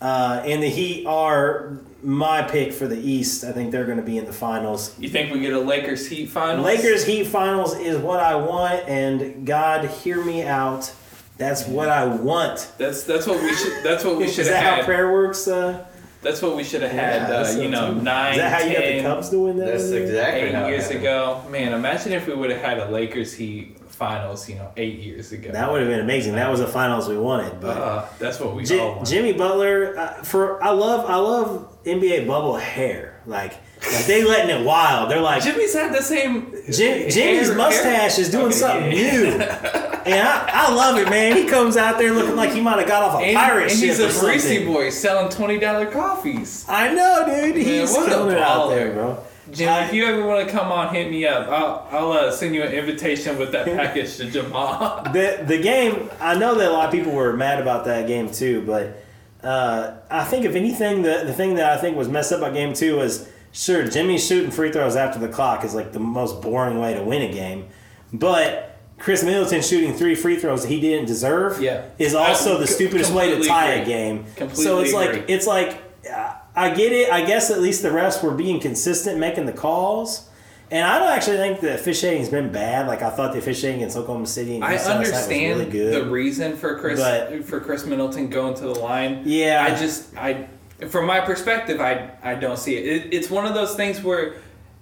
Uh, 0.00 0.42
and 0.44 0.62
the 0.62 0.68
Heat 0.68 1.06
are 1.06 1.78
my 2.02 2.42
pick 2.42 2.72
for 2.72 2.86
the 2.86 2.98
East. 2.98 3.44
I 3.44 3.52
think 3.52 3.72
they're 3.72 3.86
going 3.86 3.96
to 3.98 4.04
be 4.04 4.18
in 4.18 4.26
the 4.26 4.32
finals. 4.32 4.94
You 4.98 5.08
think 5.08 5.32
we 5.32 5.40
get 5.40 5.52
a 5.54 5.58
Lakers 5.60 6.06
Heat 6.06 6.26
finals? 6.26 6.64
Lakers 6.66 7.04
Heat 7.04 7.24
finals 7.26 7.74
is 7.76 7.96
what 7.98 8.20
I 8.20 8.36
want, 8.36 8.86
and 8.88 9.46
God, 9.46 9.86
hear 9.88 10.22
me 10.22 10.42
out. 10.42 10.92
That's 11.38 11.66
what 11.66 11.88
I 11.88 12.04
want. 12.06 12.72
That's 12.78 13.04
that's 13.04 13.26
what 13.26 13.42
we 13.42 13.54
should. 13.54 13.82
That's 13.82 14.04
what 14.04 14.16
we 14.16 14.24
should. 14.28 14.30
Is 14.30 14.34
should 14.36 14.46
that 14.48 14.62
have 14.62 14.70
how 14.70 14.76
had. 14.76 14.84
prayer 14.84 15.12
works? 15.12 15.46
Uh, 15.48 15.84
That's 16.22 16.40
what 16.42 16.56
we 16.56 16.64
should 16.64 16.82
have 16.82 16.90
had. 16.92 17.28
Yeah, 17.28 17.36
uh, 17.36 17.50
you 17.62 17.68
know, 17.68 17.92
what- 17.92 18.02
nine, 18.02 18.32
Is 18.32 18.38
that 18.38 18.52
how 18.52 18.66
you 18.66 18.72
got 18.74 18.80
the 18.82 18.92
10, 19.00 19.02
Cubs 19.04 19.30
doing 19.30 19.56
that? 19.58 19.66
That's 19.66 19.90
exactly 19.90 20.40
eight 20.48 20.54
how 20.54 20.66
years 20.66 20.88
ago. 20.90 21.42
Man, 21.50 21.72
imagine 21.72 22.12
if 22.12 22.26
we 22.26 22.34
would 22.34 22.50
have 22.50 22.60
had 22.60 22.78
a 22.78 22.90
Lakers 22.90 23.34
Heat 23.34 23.76
finals. 23.96 24.48
You 24.48 24.56
know, 24.56 24.70
eight 24.76 24.98
years 25.00 25.32
ago. 25.32 25.50
That 25.52 25.70
would 25.72 25.80
have 25.80 25.90
been 25.90 26.00
amazing. 26.00 26.34
That 26.36 26.50
was 26.50 26.60
the 26.60 26.66
finals 26.66 27.08
we 27.08 27.16
wanted. 27.18 27.60
But 27.60 27.76
Uh, 27.76 28.04
that's 28.18 28.38
what 28.40 28.54
we 28.54 28.62
all 28.62 28.66
Ji- 28.66 28.78
want. 28.78 29.06
Jimmy 29.06 29.32
Butler, 29.32 29.98
uh, 29.98 30.22
for 30.22 30.62
I 30.62 30.70
love 30.70 31.08
I 31.10 31.16
love 31.16 31.76
NBA 31.84 32.26
bubble 32.26 32.56
hair. 32.56 33.20
Like, 33.26 33.54
like 33.92 34.06
they 34.06 34.22
letting 34.24 34.50
it 34.56 34.64
wild. 34.64 35.10
They're 35.10 35.20
like 35.20 35.42
Jimmy's 35.42 35.74
had 35.74 35.92
the 35.92 36.02
same. 36.02 36.52
Jim, 36.70 37.10
Jimmy's 37.10 37.48
hair- 37.48 37.56
mustache 37.56 38.18
is 38.18 38.30
doing 38.30 38.46
Okay, 38.46 38.54
something 38.54 38.92
yeah. 38.92 39.10
new, 39.12 39.26
and 40.12 40.28
I, 40.28 40.50
I 40.68 40.74
love 40.74 40.96
it, 40.98 41.10
man. 41.10 41.36
He 41.36 41.46
comes 41.46 41.76
out 41.76 41.98
there 41.98 42.12
looking 42.12 42.36
like 42.36 42.50
he 42.52 42.60
might 42.60 42.78
have 42.78 42.86
got 42.86 43.02
off 43.02 43.20
a 43.20 43.24
And, 43.24 43.36
pirate 43.36 43.70
and 43.72 43.80
ship 43.80 43.96
he's 43.96 43.98
a 44.00 44.20
greasy 44.20 44.64
boy 44.64 44.90
selling 44.90 45.28
twenty 45.30 45.58
dollar 45.58 45.86
coffees. 45.86 46.64
I 46.68 46.92
know, 46.94 47.24
dude. 47.26 47.56
He's 47.56 47.90
what 47.92 48.06
a 48.06 48.10
killing 48.10 48.36
it 48.36 48.42
out 48.42 48.68
there, 48.70 48.92
bro. 48.92 49.18
Jimmy, 49.52 49.72
if 49.86 49.92
you 49.92 50.04
ever 50.06 50.26
want 50.26 50.46
to 50.46 50.52
come 50.52 50.72
on, 50.72 50.94
hit 50.94 51.10
me 51.10 51.26
up. 51.26 51.48
I'll 51.48 51.86
I'll 51.90 52.12
uh, 52.12 52.30
send 52.32 52.54
you 52.54 52.62
an 52.62 52.72
invitation 52.72 53.38
with 53.38 53.52
that 53.52 53.64
package 53.76 54.16
to 54.16 54.30
Jamal. 54.30 55.02
The 55.12 55.44
the 55.46 55.58
game. 55.60 56.10
I 56.20 56.36
know 56.36 56.54
that 56.56 56.68
a 56.68 56.72
lot 56.72 56.86
of 56.86 56.92
people 56.92 57.12
were 57.12 57.32
mad 57.36 57.60
about 57.60 57.84
that 57.84 58.06
game 58.06 58.30
too, 58.30 58.62
but 58.66 59.02
uh, 59.46 59.94
I 60.10 60.24
think 60.24 60.44
if 60.44 60.54
anything, 60.54 61.02
the 61.02 61.22
the 61.24 61.32
thing 61.32 61.54
that 61.56 61.76
I 61.78 61.80
think 61.80 61.96
was 61.96 62.08
messed 62.08 62.32
up 62.32 62.38
about 62.38 62.54
game 62.54 62.72
two 62.74 62.96
was 62.96 63.28
sure 63.52 63.86
Jimmy 63.88 64.18
shooting 64.18 64.50
free 64.50 64.72
throws 64.72 64.96
after 64.96 65.18
the 65.18 65.28
clock 65.28 65.64
is 65.64 65.74
like 65.74 65.92
the 65.92 66.00
most 66.00 66.42
boring 66.42 66.78
way 66.80 66.94
to 66.94 67.02
win 67.02 67.22
a 67.22 67.32
game, 67.32 67.68
but 68.12 68.78
Khris 68.98 69.22
Middleton 69.22 69.62
shooting 69.62 69.92
three 69.94 70.14
free 70.14 70.36
throws 70.38 70.62
that 70.62 70.68
he 70.68 70.80
didn't 70.80 71.06
deserve 71.06 71.60
Yeah. 71.60 71.84
is 71.98 72.14
also 72.14 72.56
I 72.56 72.60
the 72.60 72.66
stupidest 72.66 73.12
way 73.12 73.30
to 73.38 73.46
tie 73.46 73.72
a 73.74 73.82
agree. 73.82 73.92
game. 73.92 74.24
so 74.26 74.34
Completely 74.36 74.82
it's 74.84 74.92
like 74.94 75.24
it's 75.28 75.46
like 75.46 75.85
I 76.56 76.70
get 76.70 76.92
it. 76.92 77.10
I 77.12 77.24
guess 77.24 77.50
at 77.50 77.60
least 77.60 77.82
the 77.82 77.90
refs 77.90 78.22
were 78.22 78.32
being 78.34 78.60
consistent 78.60 79.18
making 79.18 79.46
the 79.46 79.52
calls. 79.52 80.28
And 80.70 80.84
I 80.84 80.98
don't 80.98 81.08
actually 81.12 81.36
think 81.36 81.60
the 81.60 81.74
officiating's 81.74 82.28
been 82.28 82.50
bad. 82.50 82.88
Like 82.88 83.02
I 83.02 83.10
thought 83.10 83.32
the 83.32 83.38
officiating 83.38 83.82
in 83.82 83.88
Oklahoma 83.90 84.26
City 84.26 84.56
and 84.56 84.64
I 84.64 84.76
understand 84.78 85.60
really 85.60 85.70
good. 85.70 85.94
the 86.04 86.10
reason 86.10 86.56
for 86.56 86.78
Khris 86.78 86.98
But- 86.98 87.44
for 87.44 87.60
Khris 87.60 87.86
Middleton 87.86 88.28
going 88.30 88.54
to 88.54 88.62
the 88.62 88.74
line. 88.80 89.22
Yeah. 89.24 89.64
I 89.68 89.76
just 89.76 90.16
I 90.16 90.48
from 90.88 91.06
my 91.06 91.20
perspective 91.20 91.80
I 91.80 92.10
I 92.22 92.34
don't 92.34 92.58
see 92.58 92.74
it. 92.76 92.84
it. 93.06 93.14
It's 93.14 93.30
one 93.30 93.46
of 93.46 93.54
those 93.54 93.76
things 93.76 94.02
where 94.02 94.34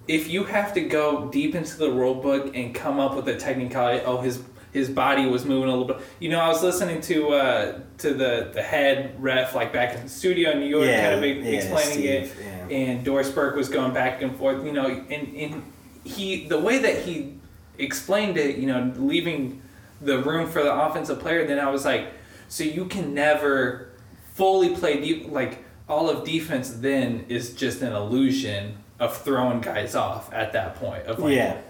if 0.09 0.29
you 0.29 0.45
have 0.45 0.73
to 0.75 0.81
go 0.81 1.29
deep 1.31 1.55
into 1.55 1.77
the 1.77 1.91
rule 1.91 2.15
book 2.15 2.55
and 2.57 2.75
come 2.75 2.99
up 3.01 3.15
with 3.17 3.29
a 3.29 3.37
technicality, 3.37 4.03
oh 4.07 4.21
his 4.23 4.39
his 4.75 4.91
body 4.91 5.25
was 5.25 5.47
moving 5.47 5.71
a 5.71 5.73
little 5.75 5.87
bit. 5.87 6.05
You 6.19 6.29
know, 6.29 6.41
I 6.41 6.49
was 6.49 6.63
listening 6.63 7.01
to 7.03 7.29
uh, 7.31 7.81
to 7.99 8.13
the 8.13 8.51
the 8.53 8.63
head 8.63 9.15
ref 9.23 9.55
like 9.55 9.73
back 9.73 9.95
in 9.97 10.03
the 10.03 10.09
studio 10.11 10.51
in 10.51 10.61
New 10.61 10.67
York, 10.67 10.85
Yeah, 10.87 11.11
kind 11.13 11.25
of 11.25 11.45
yeah, 11.45 11.51
explaining 11.51 11.93
Steve, 11.93 12.07
it, 12.11 12.33
yeah. 12.45 12.77
and 12.77 13.05
Doris 13.05 13.31
Burke 13.31 13.57
was 13.57 13.71
going 13.71 13.95
back 13.95 14.21
and 14.21 14.37
forth. 14.37 14.67
You 14.67 14.73
know, 14.73 14.87
and, 14.87 15.37
and 15.37 15.73
he 16.05 16.47
the 16.47 16.59
way 16.59 16.79
that 16.79 17.03
he 17.03 17.35
explained 17.79 18.37
it, 18.37 18.57
you 18.59 18.67
know, 18.67 18.93
leaving 18.97 19.63
the 20.01 20.19
room 20.19 20.51
for 20.51 20.63
the 20.63 20.75
offensive 20.75 21.21
player, 21.21 21.47
then 21.47 21.59
I 21.59 21.71
was 21.71 21.85
like, 21.85 22.09
so 22.49 22.65
you 22.65 22.85
can 22.87 23.15
never 23.15 23.89
fully 24.35 24.75
play 24.75 25.01
deep, 25.01 25.31
like 25.31 25.65
all 25.89 26.11
of 26.11 26.25
defense 26.25 26.71
then 26.71 27.25
is 27.29 27.55
just 27.55 27.81
an 27.83 27.93
illusion 27.93 28.77
of 28.99 29.17
throwing 29.17 29.61
guys 29.61 29.95
off 29.95 30.33
at 30.33 30.53
that 30.53 30.75
point. 30.77 31.05
Of 31.07 31.19
like, 31.21 31.35
Yeah. 31.37 31.61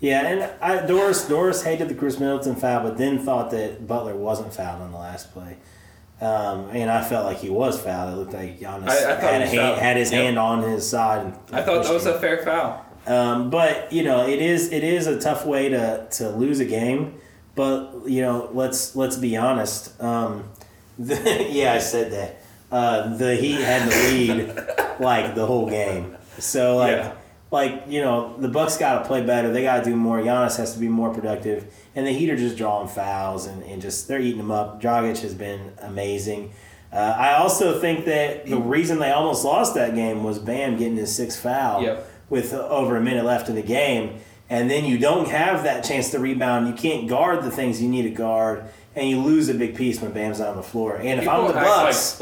Yeah, 0.00 0.26
and 0.26 0.50
I, 0.60 0.86
Doris 0.86 1.26
Doris 1.28 1.62
hated 1.62 1.88
the 1.88 1.94
Khris 1.94 2.18
Middleton 2.20 2.56
foul, 2.56 2.82
but 2.82 2.98
then 2.98 3.18
thought 3.18 3.50
that 3.52 3.86
Butler 3.86 4.14
wasn't 4.14 4.52
fouled 4.52 4.82
on 4.82 4.92
the 4.92 4.98
last 4.98 5.32
play. 5.32 5.56
Um, 6.20 6.68
and 6.70 6.90
I 6.90 7.02
felt 7.02 7.24
like 7.26 7.38
he 7.38 7.50
was 7.50 7.80
fouled. 7.80 8.12
It 8.12 8.16
looked 8.16 8.32
like 8.34 8.58
Giannis 8.60 8.88
I- 8.88 9.16
I 9.16 9.20
had, 9.20 9.42
a 9.42 9.46
hand, 9.46 9.78
had 9.80 9.96
his 9.96 10.12
Yep. 10.12 10.22
hand 10.22 10.38
on 10.38 10.62
his 10.62 10.88
side. 10.88 11.26
And 11.26 11.34
I 11.52 11.62
thought 11.62 11.84
that 11.84 11.92
was 11.92 12.06
him. 12.06 12.14
a 12.14 12.18
fair 12.18 12.38
foul. 12.42 12.84
Um, 13.06 13.50
but 13.50 13.92
you 13.92 14.02
know, 14.04 14.26
it 14.26 14.40
is 14.40 14.72
it 14.72 14.82
is 14.84 15.06
a 15.06 15.18
tough 15.20 15.44
way 15.46 15.68
to, 15.70 16.06
to 16.12 16.28
lose 16.30 16.60
a 16.60 16.64
game. 16.64 17.14
But 17.54 18.02
you 18.06 18.20
know, 18.22 18.48
let's 18.52 18.94
let's 18.96 19.16
be 19.16 19.36
honest. 19.36 20.00
Um, 20.02 20.44
the, 20.98 21.46
yeah, 21.50 21.74
I 21.74 21.78
said 21.78 22.12
that. 22.12 22.40
Uh, 22.72 23.16
the 23.16 23.36
Heat 23.36 23.60
had 23.60 23.88
the 23.90 23.96
lead 24.10 25.00
like 25.00 25.34
the 25.34 25.46
whole 25.46 25.68
game. 25.68 26.16
So 26.38 26.76
like 26.78 26.96
Yeah. 26.96 27.12
Like 27.54 27.84
you 27.88 28.02
know, 28.02 28.36
the 28.38 28.48
Bucks 28.48 28.76
got 28.76 28.98
to 29.00 29.06
play 29.06 29.24
better. 29.24 29.50
They 29.50 29.62
got 29.62 29.78
to 29.78 29.84
do 29.90 29.96
more. 29.96 30.18
Giannis 30.18 30.58
has 30.58 30.74
to 30.74 30.78
be 30.78 30.88
more 30.88 31.14
productive. 31.14 31.72
And 31.94 32.06
the 32.06 32.10
Heat 32.12 32.28
are 32.28 32.36
just 32.36 32.56
drawing 32.58 32.88
fouls 32.88 33.46
and, 33.46 33.62
and 33.62 33.80
just 33.80 34.08
they're 34.08 34.20
eating 34.20 34.38
them 34.38 34.50
up. 34.50 34.82
Dragic 34.82 35.20
has 35.22 35.32
been 35.34 35.72
amazing. 35.80 36.52
Uh, 36.92 36.96
I 37.18 37.34
also 37.36 37.80
think 37.80 38.04
that 38.04 38.46
the 38.46 38.58
reason 38.58 38.98
they 38.98 39.10
almost 39.10 39.44
lost 39.44 39.74
that 39.74 39.94
game 39.94 40.22
was 40.22 40.38
Bam 40.38 40.76
getting 40.76 40.96
his 40.96 41.14
sixth 41.14 41.40
foul 41.42 41.82
Yep. 41.82 42.06
with 42.30 42.52
uh, 42.52 42.68
over 42.68 42.96
a 42.96 43.00
minute 43.00 43.24
left 43.24 43.48
in 43.48 43.54
the 43.56 43.62
game, 43.62 44.18
and 44.48 44.70
then 44.70 44.84
you 44.84 44.96
don't 44.98 45.28
have 45.28 45.64
that 45.64 45.82
chance 45.82 46.10
to 46.10 46.18
rebound. 46.20 46.68
You 46.68 46.74
can't 46.74 47.08
guard 47.08 47.42
the 47.42 47.50
things 47.50 47.80
you 47.82 47.88
need 47.88 48.02
to 48.02 48.10
guard, 48.10 48.64
and 48.96 49.08
you 49.08 49.20
lose 49.20 49.48
a 49.48 49.54
big 49.54 49.74
piece 49.74 50.00
when 50.00 50.12
Bam's 50.12 50.40
on 50.40 50.56
the 50.56 50.62
floor. 50.62 50.96
And 50.96 51.20
if 51.20 51.28
I'm 51.28 51.42
the 51.48 51.56
act 51.58 51.66
like 51.66 51.86
Bucks, 51.86 52.20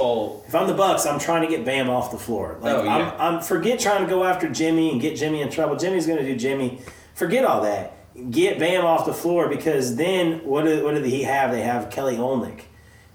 if 0.48 0.54
I'm 0.54 0.66
the 0.66 0.74
Bucks, 0.74 1.04
I'm 1.06 1.18
trying 1.18 1.42
to 1.42 1.48
get 1.48 1.64
Bam 1.64 1.90
off 1.90 2.10
the 2.10 2.18
floor. 2.18 2.56
Like 2.60 2.74
Oh, 2.76 2.84
yeah. 2.84 3.14
I'm, 3.18 3.36
I'm 3.36 3.42
forget 3.42 3.78
trying 3.78 4.02
to 4.04 4.08
go 4.08 4.24
after 4.24 4.48
Jimmy 4.48 4.90
and 4.90 5.00
get 5.00 5.16
Jimmy 5.16 5.42
in 5.42 5.50
trouble. 5.50 5.76
Jimmy's 5.76 6.06
going 6.06 6.18
to 6.18 6.24
do 6.24 6.34
Jimmy. 6.36 6.80
Forget 7.14 7.44
all 7.44 7.60
that. 7.62 7.96
Get 8.30 8.58
Bam 8.58 8.84
off 8.86 9.06
the 9.06 9.14
floor 9.14 9.48
because 9.48 9.96
then 9.96 10.44
what 10.44 10.64
do, 10.64 10.82
what 10.84 10.94
do 10.94 11.02
he 11.02 11.22
have? 11.22 11.50
They 11.50 11.62
have 11.62 11.90
Kelly 11.90 12.16
Olynyk, 12.16 12.60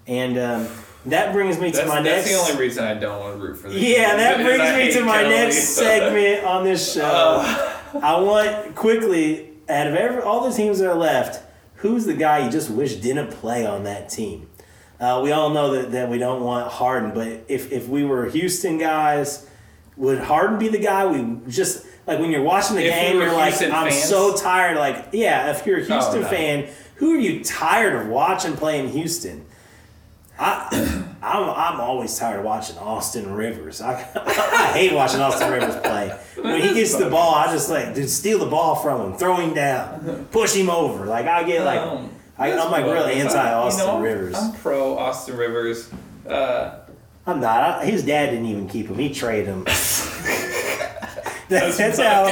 and 0.07 0.37
um, 0.39 0.67
that 1.05 1.33
brings 1.33 1.59
me 1.59 1.69
to 1.71 1.77
That's, 1.77 1.87
my 1.89 2.01
that's 2.01 2.25
next. 2.25 2.31
That's 2.31 2.47
the 2.47 2.51
only 2.53 2.63
reason 2.65 2.83
I 2.83 2.93
don't 2.95 3.19
want 3.19 3.35
to 3.37 3.41
root 3.41 3.55
for 3.57 3.69
the 3.69 3.79
Yeah, 3.79 4.15
that 4.17 4.37
brings 4.43 4.75
me 4.75 4.99
to 4.99 5.05
my 5.05 5.21
Kelly. 5.21 5.29
next 5.35 5.57
segment 5.75 6.45
on 6.45 6.63
this 6.63 6.93
show. 6.93 7.01
Oh. 7.43 7.99
I 8.01 8.19
want 8.19 8.75
quickly 8.75 9.51
out 9.69 9.87
of 9.87 9.95
every 9.95 10.21
all 10.21 10.49
the 10.49 10.55
teams 10.55 10.79
that 10.79 10.89
are 10.89 10.95
left, 10.97 11.43
who's 11.77 12.05
the 12.05 12.13
guy 12.13 12.45
you 12.45 12.51
just 12.51 12.69
wish 12.69 12.95
didn't 12.95 13.31
play 13.31 13.65
on 13.65 13.83
that 13.83 14.09
team? 14.09 14.49
Uh, 14.99 15.21
we 15.23 15.31
all 15.31 15.51
know 15.51 15.73
that, 15.73 15.91
that 15.91 16.09
we 16.09 16.17
don't 16.17 16.43
want 16.43 16.71
Harden, 16.71 17.13
but 17.13 17.45
if, 17.47 17.71
if 17.71 17.87
we 17.87 18.03
were 18.03 18.29
Houston 18.29 18.77
guys, 18.77 19.47
would 19.95 20.19
Harden 20.19 20.57
be 20.57 20.69
the 20.69 20.79
guy 20.79 21.05
we 21.05 21.39
just 21.49 21.85
like 22.07 22.19
when 22.19 22.31
you're 22.31 22.41
watching 22.41 22.75
the 22.75 22.85
If 22.85 22.93
game? 22.93 23.17
were 23.17 23.23
You're 23.23 23.33
like, 23.33 23.49
Houston 23.49 23.71
I'm 23.71 23.91
so 23.91 24.35
tired. 24.35 24.77
Like, 24.77 25.09
yeah, 25.11 25.51
if 25.51 25.65
you're 25.65 25.79
a 25.79 25.85
Houston 25.85 26.21
no. 26.21 26.27
fan, 26.27 26.69
who 26.95 27.13
are 27.15 27.19
you 27.19 27.43
tired 27.43 27.93
of 27.93 28.07
watching 28.07 28.55
play 28.55 28.79
in 28.79 28.87
Houston? 28.89 29.45
I, 30.39 31.03
I'm, 31.27 31.49
I'm 31.75 31.79
always 31.81 32.17
tired 32.17 32.39
of 32.39 32.45
watching 32.45 32.77
Austin 32.77 33.33
Rivers. 33.33 33.81
I, 33.81 33.93
I 34.25 34.71
hate 34.73 34.93
watching 34.93 35.19
Austin 35.21 35.51
Rivers 35.51 35.75
play. 35.77 36.17
When 36.41 36.61
he 36.61 36.73
gets 36.73 36.95
the 36.95 37.09
ball, 37.09 37.35
I 37.35 37.51
just 37.51 37.69
like, 37.69 37.93
dude, 37.95 38.09
steal 38.09 38.39
the 38.39 38.45
ball 38.45 38.75
from 38.75 39.11
him, 39.11 39.17
throw 39.17 39.35
him 39.37 39.53
down, 39.53 40.27
push 40.31 40.53
him 40.53 40.69
over. 40.69 41.05
Like 41.05 41.25
I 41.27 41.43
get 41.43 41.63
like, 41.65 41.79
Um, 41.81 42.09
I, 42.37 42.51
I'm 42.53 42.71
like 42.71 42.85
really 42.85 43.13
anti 43.13 43.53
Austin 43.53 43.87
you 43.87 43.93
know, 43.93 43.99
Rivers. 43.99 44.35
I'm 44.37 44.53
pro 44.53 44.97
Austin 44.97 45.37
Rivers. 45.37 45.89
Uh, 46.27 46.79
I'm 47.25 47.39
not. 47.39 47.81
I, 47.81 47.85
his 47.85 48.03
dad 48.05 48.27
didn't 48.31 48.45
even 48.45 48.67
keep 48.69 48.87
him. 48.87 48.97
He 48.97 49.13
traded 49.13 49.47
him. 49.47 49.65
that's, 51.49 51.77
That's 51.77 51.97
how 51.97 52.25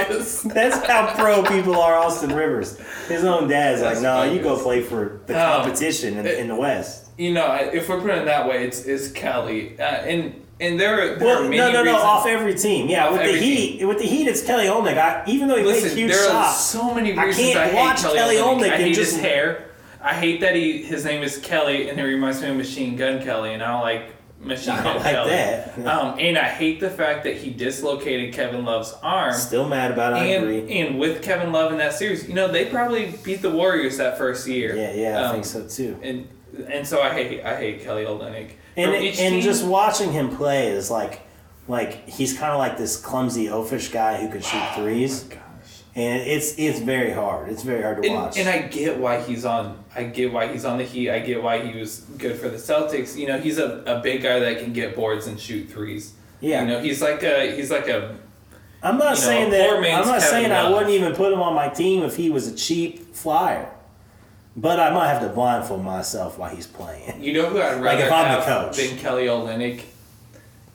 that's 0.54 0.86
how 0.88 1.16
pro 1.16 1.42
people 1.44 1.80
are. 1.80 1.96
Austin 1.96 2.34
Rivers. 2.36 2.78
His 3.08 3.24
own 3.24 3.48
dad's 3.48 3.82
like, 3.82 4.02
no, 4.02 4.24
you 4.24 4.42
go 4.42 4.62
play 4.62 4.82
for 4.82 5.22
the 5.26 5.34
Um, 5.34 5.62
competition 5.64 6.18
in, 6.18 6.26
it- 6.26 6.40
in 6.40 6.48
the 6.50 6.56
West. 6.56 7.05
You 7.18 7.34
know, 7.34 7.54
if 7.56 7.88
we're 7.90 8.00
putting 8.02 8.18
it 8.18 8.26
that 8.26 8.48
way, 8.48 8.66
it's 8.66 8.84
it's 8.86 9.12
Kelly, 9.12 9.80
uh, 9.80 9.84
and 9.84 10.42
and 10.60 10.80
there 10.80 10.94
are 11.14 11.16
there 11.16 11.28
Well, 11.28 11.46
are 11.46 11.50
no, 11.50 11.72
no, 11.72 11.84
no, 11.84 11.96
off 11.98 12.26
every 12.26 12.56
team. 12.56 12.88
Yeah, 12.88 13.12
with 13.12 13.22
the 13.22 13.38
Heat, 13.38 13.86
with 13.86 13.98
the 14.00 14.06
Heat, 14.06 14.28
it's 14.28 14.42
Kelly 14.44 14.66
Olynyk. 14.66 14.98
I, 14.98 15.24
even 15.28 15.48
though 15.48 15.58
he 15.58 15.64
Listen, 15.64 15.84
makes 15.84 15.96
huge 15.96 16.12
there 16.12 16.30
are 16.32 16.52
so 16.54 16.94
many 16.94 17.18
I 17.18 17.26
reasons 17.26 17.50
I, 17.50 17.54
can't 17.54 17.72
hate 17.72 17.78
watch 17.80 18.02
Kelly, 18.02 18.18
Kelly 18.18 18.36
Olynyk. 18.38 18.72
I 18.74 18.78
hate 18.78 18.96
just- 18.96 19.14
his 19.14 19.22
hair. 19.22 19.70
I 20.02 20.14
hate 20.14 20.42
that 20.42 20.56
he 20.56 20.84
his 20.84 21.04
name 21.04 21.24
is 21.24 21.38
Kelly, 21.40 21.90
and 21.90 22.00
it 22.00 22.04
reminds 22.04 22.42
me 22.42 22.50
of 22.50 22.56
Machine 22.58 22.96
Gun 22.96 23.24
Kelly, 23.24 23.54
and 23.54 23.64
I 23.64 23.72
don't 23.72 23.82
like 23.82 24.12
Machine 24.40 24.76
Gun 24.84 24.96
like 24.98 25.04
Kelly. 25.04 25.30
that. 25.32 25.78
Um, 25.86 26.16
and 26.20 26.38
I 26.38 26.44
hate 26.44 26.80
the 26.80 26.90
fact 26.92 27.24
that 27.26 27.36
he 27.38 27.50
dislocated 27.50 28.34
Kevin 28.34 28.64
Love's 28.66 28.94
arm. 29.04 29.34
still 29.34 29.68
mad 29.68 29.92
about 29.92 30.14
it. 30.14 30.18
I 30.18 30.26
and, 30.28 30.44
agree. 30.44 30.80
and 30.80 31.00
with 31.00 31.22
Kevin 31.24 31.52
Love 31.52 31.72
in 31.72 31.80
that 31.80 31.94
series, 31.94 32.28
you 32.30 32.34
know 32.36 32.48
they 32.48 32.66
probably 32.66 33.14
beat 33.24 33.42
the 33.42 33.50
Warriors 33.50 33.98
that 33.98 34.18
first 34.18 34.48
year. 34.48 34.76
Yeah, 34.76 34.94
yeah, 34.94 35.20
I 35.20 35.24
Um, 35.26 35.32
think 35.34 35.46
so 35.46 35.68
too. 35.68 35.98
And 36.04 36.28
and 36.70 36.88
so 36.88 37.02
I 37.02 37.12
hate 37.12 37.44
I 37.44 37.56
hate 37.56 37.82
Kelly 37.84 38.06
Olynyk. 38.06 38.52
And 38.78 38.96
each 38.96 39.20
and 39.20 39.36
team- 39.36 39.42
just 39.42 39.66
watching 39.66 40.12
him 40.12 40.36
play 40.36 40.68
is 40.68 40.92
like, 40.92 41.22
like 41.68 42.08
he's 42.08 42.38
kind 42.38 42.52
of 42.52 42.60
like 42.60 42.78
this 42.78 42.98
clumsy 42.98 43.46
oafish 43.46 43.92
guy 43.92 44.18
who 44.22 44.30
can 44.30 44.42
shoot 44.42 44.62
oh 44.62 44.82
threes, 44.82 45.24
gosh. 45.24 45.40
and 45.96 46.22
it's 46.22 46.56
it's 46.58 46.80
very 46.80 47.12
hard. 47.12 47.50
It's 47.50 47.64
very 47.64 47.82
hard 47.84 48.04
to 48.04 48.10
watch. 48.10 48.38
And, 48.38 48.48
and 48.48 48.66
I 48.66 48.68
get 48.68 49.00
why 49.00 49.22
he's 49.22 49.46
on. 49.46 49.84
I 49.96 50.04
get 50.04 50.34
why 50.34 50.52
he's 50.52 50.66
on 50.66 50.78
the 50.78 50.84
Heat. 50.84 51.10
I 51.10 51.20
get 51.20 51.42
why 51.42 51.66
he 51.66 51.80
was 51.80 52.02
good 52.18 52.38
for 52.38 52.50
the 52.50 52.58
Celtics. 52.58 53.16
You 53.18 53.28
know, 53.28 53.40
he's 53.40 53.58
a, 53.58 53.84
a 53.86 54.02
big 54.02 54.22
guy 54.22 54.40
that 54.40 54.60
can 54.60 54.74
get 54.74 54.96
boards 54.96 55.28
and 55.28 55.40
shoot 55.40 55.70
threes. 55.70 56.14
Yeah. 56.42 56.62
You 56.62 56.68
know, 56.68 56.80
he's 56.82 57.02
like 57.02 57.24
a 57.24 57.56
he's 57.56 57.72
like 57.72 57.88
a 57.88 58.18
I'm 58.84 58.98
not 58.98 59.12
know, 59.12 59.16
saying 59.16 59.50
poor 59.50 59.82
that. 59.82 59.94
I'm 59.94 60.06
not 60.06 60.20
Kevin 60.20 60.22
saying 60.22 60.52
I 60.52 60.70
wouldn't 60.70 60.92
even 60.92 61.16
put 61.16 61.34
him 61.34 61.42
on 61.42 61.56
my 61.56 61.70
team 61.70 62.04
if 62.04 62.16
he 62.18 62.30
was 62.30 62.48
a 62.48 62.56
cheap 62.56 63.16
flyer. 63.16 63.72
But 64.58 64.80
I 64.80 64.90
might 64.92 65.10
have 65.10 65.22
to 65.22 65.30
blindfold 65.30 65.84
myself 65.84 66.38
while 66.38 66.50
he's 66.56 66.68
playing. 66.68 67.22
you 67.22 67.34
know 67.34 67.50
who 67.50 67.60
I'd 67.60 67.82
rather 67.82 67.84
Like 67.84 68.00
if 68.00 68.12
I'm 68.12 68.24
the 68.40 68.42
have 68.46 68.66
coach. 68.68 68.78
than 68.78 68.98
Kelly 68.98 69.26
Olynyk. 69.26 69.82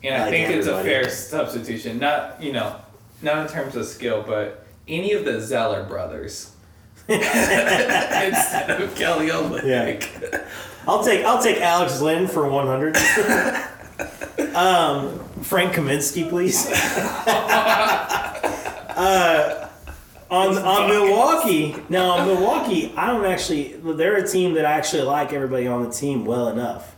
And 0.03 0.23
I 0.23 0.29
think 0.29 0.49
it's 0.51 0.67
a 0.67 0.83
fair 0.83 1.09
substitution. 1.09 1.97
Not 1.99 2.41
you 2.41 2.53
know, 2.53 2.75
not 3.21 3.45
in 3.45 3.47
terms 3.51 3.75
of 3.75 3.85
skill, 3.85 4.23
but 4.25 4.65
any 4.87 5.13
of 5.13 5.25
the 5.25 5.39
Zeller 5.41 5.83
brothers. 5.83 6.51
Instead 7.07 8.69
of 8.81 8.95
Kelly 8.95 9.29
Olynyk. 9.29 10.45
I'll 10.87 11.03
take 11.03 11.25
I'll 11.25 11.41
take 11.41 11.59
Alex 11.61 11.99
Len 12.01 12.27
for 12.27 12.47
100. 12.47 12.95
um, 14.55 15.19
Frank 15.43 15.73
Kaminsky, 15.73 16.29
please. 16.29 16.67
uh, 18.95 19.60
on 20.31 20.57
on 20.57 20.89
Milwaukee. 20.89 21.75
Now 21.89 22.11
on 22.11 22.27
Milwaukee, 22.27 22.93
I 22.95 23.07
don't 23.07 23.25
actually. 23.25 23.73
They're 23.73 24.15
a 24.15 24.27
team 24.27 24.53
that 24.53 24.65
I 24.65 24.71
actually 24.71 25.03
like 25.03 25.33
everybody 25.33 25.67
on 25.67 25.83
the 25.83 25.91
team 25.91 26.25
well 26.25 26.47
enough. 26.47 26.95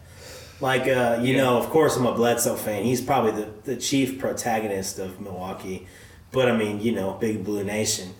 Like 0.61 0.87
uh, 0.87 1.19
you 1.21 1.35
know, 1.35 1.57
of 1.57 1.69
course, 1.69 1.97
I'm 1.97 2.05
a 2.05 2.13
Bledsoe 2.13 2.55
fan. 2.55 2.83
He's 2.83 3.01
probably 3.01 3.31
the, 3.31 3.49
the 3.63 3.75
chief 3.75 4.19
protagonist 4.19 4.99
of 4.99 5.19
Milwaukee. 5.19 5.87
But 6.31 6.49
I 6.49 6.55
mean, 6.55 6.79
you 6.79 6.93
know, 6.93 7.13
Big 7.13 7.43
Blue 7.43 7.63
Nation. 7.63 8.13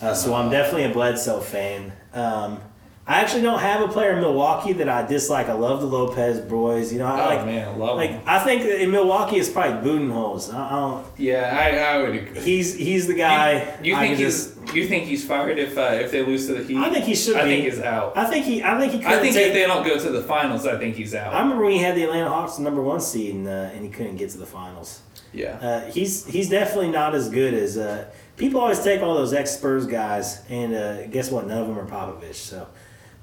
Uh, 0.00 0.14
so 0.14 0.34
I'm 0.34 0.50
definitely 0.50 0.84
a 0.84 0.92
Bledsoe 0.92 1.40
fan. 1.40 1.92
Um, 2.12 2.60
I 3.08 3.20
actually 3.20 3.42
don't 3.42 3.60
have 3.60 3.82
a 3.82 3.86
player 3.88 4.10
in 4.14 4.20
Milwaukee 4.20 4.72
that 4.72 4.88
I 4.88 5.06
dislike. 5.06 5.48
I 5.48 5.52
love 5.52 5.80
the 5.80 5.86
Lopez 5.86 6.40
boys. 6.40 6.92
You 6.92 6.98
know, 6.98 7.06
I 7.06 7.22
Oh 7.22 7.36
like. 7.36 7.46
man, 7.46 7.68
I 7.68 7.76
love 7.76 7.96
Like 7.98 8.10
him. 8.10 8.22
I 8.26 8.40
think 8.40 8.62
that 8.64 8.82
in 8.82 8.90
Milwaukee 8.90 9.36
it's 9.36 9.48
probably 9.48 9.88
Budenholz. 9.88 10.52
I, 10.52 10.70
don't. 10.70 11.06
Yeah, 11.16 11.56
I, 11.56 11.76
I 11.98 12.02
would 12.02 12.16
agree. 12.16 12.40
He's 12.40 12.74
he's 12.74 13.06
the 13.06 13.14
guy. 13.14 13.78
You, 13.80 13.92
you 13.94 13.96
think 14.00 14.16
he's 14.18 14.18
just- 14.18 14.74
you 14.74 14.88
think 14.88 15.04
he's 15.04 15.24
fired 15.24 15.58
if 15.60 15.78
uh, 15.78 15.90
if 15.92 16.10
they 16.10 16.24
lose 16.26 16.48
to 16.48 16.54
the 16.54 16.64
Heat? 16.64 16.76
I 16.78 16.90
think 16.92 17.04
he 17.04 17.14
should 17.14 17.36
I 17.36 17.44
be. 17.44 17.50
think 17.50 17.72
he's 17.72 17.80
out. 17.80 18.16
I 18.16 18.26
think 18.26 18.44
he. 18.44 18.64
I 18.64 18.76
think 18.76 18.94
he. 18.94 19.06
I 19.06 19.18
think 19.20 19.34
take, 19.36 19.46
if 19.48 19.52
they 19.52 19.62
don't 19.64 19.86
go 19.86 19.96
to 19.96 20.10
the 20.10 20.22
finals, 20.24 20.66
I 20.66 20.76
think 20.76 20.96
he's 20.96 21.14
out. 21.14 21.32
I 21.32 21.40
remember 21.42 21.62
when 21.62 21.74
he 21.74 21.78
had 21.78 21.94
the 21.96 22.02
Atlanta 22.02 22.28
Hawks 22.28 22.56
the 22.56 22.62
number 22.64 22.82
one 22.82 23.00
seed 23.00 23.36
and, 23.36 23.46
uh, 23.46 23.50
and 23.72 23.84
he 23.84 23.88
couldn't 23.90 24.16
get 24.16 24.30
to 24.30 24.38
the 24.38 24.46
finals. 24.46 25.00
yeah. 25.32 25.58
Uh, 25.62 25.80
he's 25.92 26.26
he's 26.26 26.48
definitely 26.50 26.90
not 26.90 27.14
as 27.14 27.28
good 27.28 27.54
as 27.54 27.78
uh, 27.78 28.06
people 28.36 28.60
always 28.60 28.82
take 28.82 29.00
all 29.02 29.14
those 29.14 29.32
ex 29.32 29.52
Spurs 29.52 29.86
guys 29.86 30.42
and 30.50 30.74
uh, 30.74 31.06
guess 31.06 31.30
what? 31.30 31.46
None 31.46 31.58
of 31.58 31.68
them 31.68 31.78
are 31.78 31.86
Popovich. 31.86 32.34
So 32.34 32.66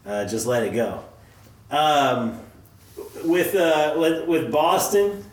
uh, 0.06 0.26
just 0.26 0.46
let 0.46 0.64
it 0.64 0.74
go. 0.74 1.04
Um, 1.72 2.40
with 3.26 3.56
uh, 3.56 3.96
with 3.98 4.28
with 4.28 4.52
Boston, 4.52 5.24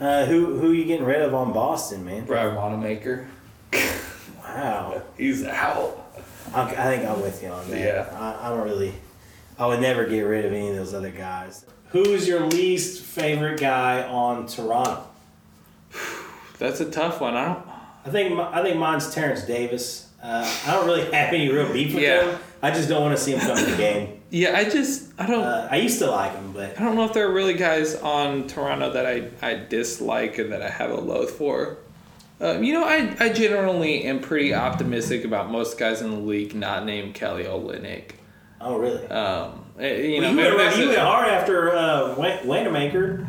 uh, 0.00 0.24
who 0.26 0.58
who 0.58 0.72
you 0.72 0.84
getting 0.84 1.04
rid 1.06 1.22
of 1.22 1.34
on 1.34 1.52
Boston, 1.52 2.04
man? 2.04 2.24
Brian 2.24 2.54
Wanamaker, 2.54 3.28
Wow. 4.44 5.02
he's 5.18 5.44
out. 5.44 6.00
I, 6.54 6.62
I 6.62 6.96
think 6.96 7.08
I'm 7.08 7.20
with 7.20 7.42
you 7.42 7.48
on 7.48 7.68
that. 7.70 7.80
Yeah. 7.80 8.08
I, 8.18 8.46
I 8.46 8.50
don't 8.50 8.64
really. 8.64 8.94
I 9.58 9.66
would 9.66 9.80
never 9.80 10.04
get 10.06 10.22
rid 10.22 10.44
of 10.44 10.52
any 10.52 10.70
of 10.70 10.76
those 10.76 10.94
other 10.94 11.10
guys. 11.10 11.64
Who's 11.90 12.26
your 12.26 12.40
least 12.40 13.02
favorite 13.04 13.60
guy 13.60 14.02
on 14.02 14.46
Toronto? 14.48 15.04
That's 16.58 16.80
a 16.80 16.90
tough 16.90 17.20
one. 17.20 17.34
I 17.36 17.44
don't. 17.46 17.68
I 18.06 18.10
think 18.10 18.38
I 18.38 18.62
think 18.62 18.76
mine's 18.76 19.12
Terrence 19.14 19.42
Davis. 19.44 20.08
Uh, 20.22 20.44
I 20.66 20.72
don't 20.72 20.86
really 20.86 21.04
have 21.12 21.32
any 21.34 21.50
real 21.52 21.72
beef 21.72 21.94
with 21.94 22.02
Yeah. 22.02 22.32
him. 22.32 22.40
I 22.64 22.70
just 22.70 22.88
don't 22.88 23.02
want 23.02 23.16
to 23.16 23.22
see 23.22 23.32
him 23.32 23.40
come 23.40 23.56
to 23.56 23.64
the 23.70 23.76
game. 23.76 24.20
Yeah, 24.30 24.58
I 24.58 24.64
just 24.64 25.12
I 25.16 25.26
don't. 25.26 25.44
Uh, 25.44 25.68
I 25.70 25.76
used 25.76 26.00
to 26.00 26.10
like 26.10 26.32
him, 26.32 26.50
but 26.52 26.76
I 26.76 26.82
don't 26.82 26.96
know 26.96 27.04
if 27.04 27.12
there 27.12 27.28
are 27.28 27.32
really 27.32 27.54
guys 27.54 27.94
on 27.94 28.48
Toronto 28.48 28.90
that 28.90 29.06
I, 29.06 29.28
I 29.42 29.54
dislike 29.54 30.40
or 30.40 30.48
that 30.48 30.60
I 30.60 30.68
have 30.68 30.90
a 30.90 30.96
loathe 30.96 31.30
for. 31.30 31.76
Uh, 32.40 32.58
you 32.58 32.72
know, 32.72 32.82
I, 32.84 33.14
I 33.20 33.28
generally 33.28 34.02
am 34.04 34.18
pretty 34.18 34.52
optimistic 34.52 35.24
about 35.24 35.52
most 35.52 35.78
guys 35.78 36.02
in 36.02 36.10
the 36.10 36.16
league 36.18 36.52
not 36.52 36.84
named 36.84 37.14
Kelly 37.14 37.44
Olynyk. 37.44 38.12
Oh, 38.60 38.76
really? 38.76 39.06
Um, 39.06 39.64
eh, 39.78 39.98
you 39.98 40.20
know, 40.20 40.30
you, 40.30 40.34
maybe 40.36 40.56
went, 40.56 40.76
you 40.78 40.88
went 40.88 40.98
hard 40.98 41.28
after 41.28 41.70
uh, 41.76 42.16
Wa- 42.16 42.40
Wanamaker. 42.44 43.24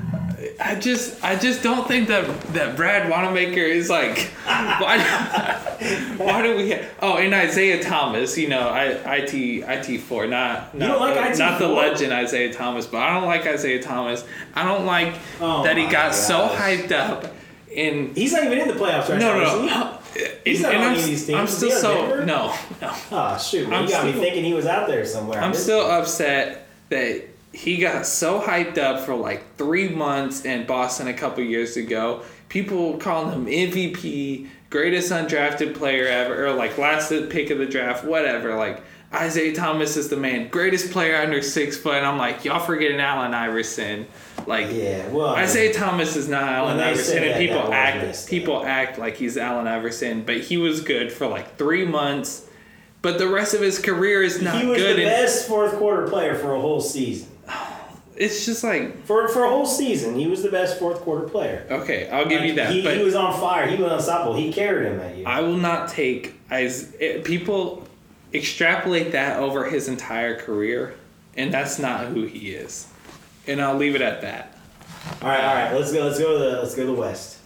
I 0.60 0.76
just 0.76 1.24
I 1.24 1.36
just 1.36 1.64
don't 1.64 1.88
think 1.88 2.08
that 2.08 2.26
that 2.54 2.76
Brad 2.76 3.10
Wanamaker 3.10 3.60
is 3.60 3.90
like 3.90 4.20
why 4.46 5.00
why 6.18 6.42
do 6.42 6.56
we 6.56 6.76
oh 7.02 7.18
and 7.18 7.34
Isaiah 7.34 7.84
Thomas 7.84 8.38
you 8.38 8.48
know 8.48 8.70
I 8.70 9.18
IT 9.18 9.34
IT 9.34 10.00
four 10.02 10.28
not 10.28 10.74
not, 10.74 10.88
don't 10.88 11.00
like 11.02 11.32
IT 11.34 11.38
not 11.40 11.60
the 11.60 11.68
legend 11.68 12.14
Isaiah 12.14 12.54
Thomas 12.54 12.86
but 12.86 13.02
I 13.02 13.14
don't 13.14 13.26
like 13.26 13.46
Isaiah 13.46 13.82
Thomas 13.82 14.24
I 14.54 14.64
don't 14.64 14.86
like 14.86 15.16
Oh 15.42 15.64
that 15.64 15.78
he 15.78 15.88
got 15.88 16.16
so 16.16 16.48
hyped 16.48 16.92
up 16.92 17.34
in 17.70 18.14
He's 18.16 18.32
not 18.32 18.46
even 18.46 18.58
in 18.60 18.68
the 18.70 18.76
playoffs 18.76 19.10
right 19.10 19.20
no 19.20 19.38
now. 19.38 19.56
no 19.56 19.66
no 19.66 19.98
He's 20.46 20.64
and, 20.64 20.64
not 20.64 20.74
and 20.76 20.84
on 20.84 20.90
I'm, 20.92 20.96
these 20.96 21.26
teams. 21.26 21.38
I'm 21.38 21.48
still 21.48 21.72
so 21.72 21.94
Denver? 22.08 22.26
no 22.26 22.56
no 22.82 22.96
Oh 23.12 23.38
shoot! 23.38 23.68
I'm 23.70 23.84
you 23.84 23.90
got 23.90 24.06
me 24.06 24.14
thinking 24.14 24.46
he 24.46 24.54
was 24.54 24.66
out 24.66 24.88
there 24.88 25.06
somewhere. 25.06 25.42
I'm 25.42 25.54
still 25.54 25.92
upset 25.92 26.68
that 26.88 27.26
he 27.56 27.78
got 27.78 28.06
so 28.06 28.42
hyped 28.42 28.78
up 28.78 29.06
for 29.06 29.16
like 29.16 29.56
three 29.56 29.88
months 29.88 30.44
in 30.44 30.66
Boston 30.66 31.08
a 31.08 31.14
couple 31.14 31.42
years 31.42 31.78
ago. 31.78 32.22
People 32.50 32.98
calling 32.98 33.32
him 33.32 33.46
MVP, 33.46 34.50
greatest 34.70 35.12
undrafted 35.12 35.74
player 35.74 36.06
ever, 36.06 36.48
or 36.48 36.54
like 36.54 36.78
last 36.78 37.14
pick 37.30 37.50
of 37.52 37.58
the 37.58 37.66
draft, 37.66 38.04
whatever. 38.04 38.56
Like 38.56 38.84
Isaiah 39.14 39.56
Thomas 39.56 39.96
is 39.96 40.10
the 40.10 40.18
man, 40.18 40.50
greatest 40.50 40.92
player 40.92 41.16
under 41.16 41.42
six 41.42 41.78
foot. 41.78 41.96
And 41.96 42.06
I'm 42.06 42.18
like, 42.18 42.44
y'all 42.44 42.60
forgetting 42.60 43.00
Allen 43.00 43.34
Iverson. 43.34 44.06
Like 44.46 44.68
Yeah, 44.72 45.08
well, 45.08 45.30
Isaiah 45.30 45.74
Thomas 45.74 46.18
is 46.18 46.28
not 46.28 46.44
Allen 46.44 46.78
Iverson, 46.80 47.24
and 47.24 47.40
people 47.40 47.74
act 47.74 48.28
people 48.28 48.66
act 48.66 49.00
like 49.00 49.16
he's 49.16 49.38
Allen 49.38 49.66
Iverson, 49.66 50.24
but 50.24 50.42
he 50.42 50.58
was 50.58 50.82
good 50.82 51.10
for 51.10 51.28
like 51.28 51.58
three 51.58 51.86
months. 51.86 52.50
But 53.02 53.18
the 53.18 53.28
rest 53.28 53.54
of 53.54 53.62
his 53.62 53.80
career 53.80 54.24
is 54.24 54.42
not 54.42 54.56
good. 54.56 54.64
he 54.64 54.68
was 54.68 54.82
good. 54.82 54.98
the 54.98 55.06
best 55.06 55.48
fourth 55.48 55.78
quarter 55.78 56.08
player 56.08 56.36
for 56.36 56.54
a 56.54 56.60
whole 56.60 56.82
season. 56.82 57.30
It's 58.18 58.46
just 58.46 58.64
like 58.64 59.04
For 59.06 59.28
for 59.28 59.44
a 59.44 59.50
whole 59.50 59.66
season, 59.66 60.16
he 60.16 60.28
was 60.28 60.42
the 60.44 60.50
best 60.52 60.80
fourth 60.80 61.02
quarter 61.02 61.28
player. 61.28 61.66
Okay, 61.70 62.10
I'll 62.10 62.28
give 62.28 62.44
you 62.44 62.56
that. 62.56 62.72
He, 62.72 62.82
but 62.84 62.98
he 62.98 63.04
was 63.04 63.16
on 63.16 63.40
fire. 63.40 63.68
He 63.68 63.82
was 63.82 63.92
unstoppable. 63.92 64.36
He 64.36 64.52
carried 64.52 64.88
him 64.92 64.98
that 65.00 65.18
year. 65.18 65.28
I 65.28 65.42
will 65.42 65.58
not 65.58 65.90
take 65.90 66.36
as 66.50 66.96
eh, 67.00 67.22
people 67.24 67.88
extrapolate 68.34 69.12
that 69.14 69.40
over 69.40 69.66
his 69.70 69.88
entire 69.88 70.40
career, 70.40 70.96
and 71.36 71.54
that's 71.54 71.80
not 71.80 72.08
who 72.08 72.24
he 72.24 72.52
is. 72.52 72.88
And 73.48 73.62
I'll 73.62 73.78
leave 73.78 73.96
it 73.96 74.02
at 74.02 74.22
that. 74.22 74.58
all 75.22 75.28
right, 75.30 75.44
all 75.44 75.56
right. 75.56 75.74
Let's 75.74 75.92
go. 75.92 76.04
Let's 76.06 76.20
go 76.20 76.34
to 76.34 76.40
the 76.40 76.62
let's 76.62 76.76
go 76.76 76.86
to 76.86 76.92
the 76.92 76.98
West. 77.00 77.40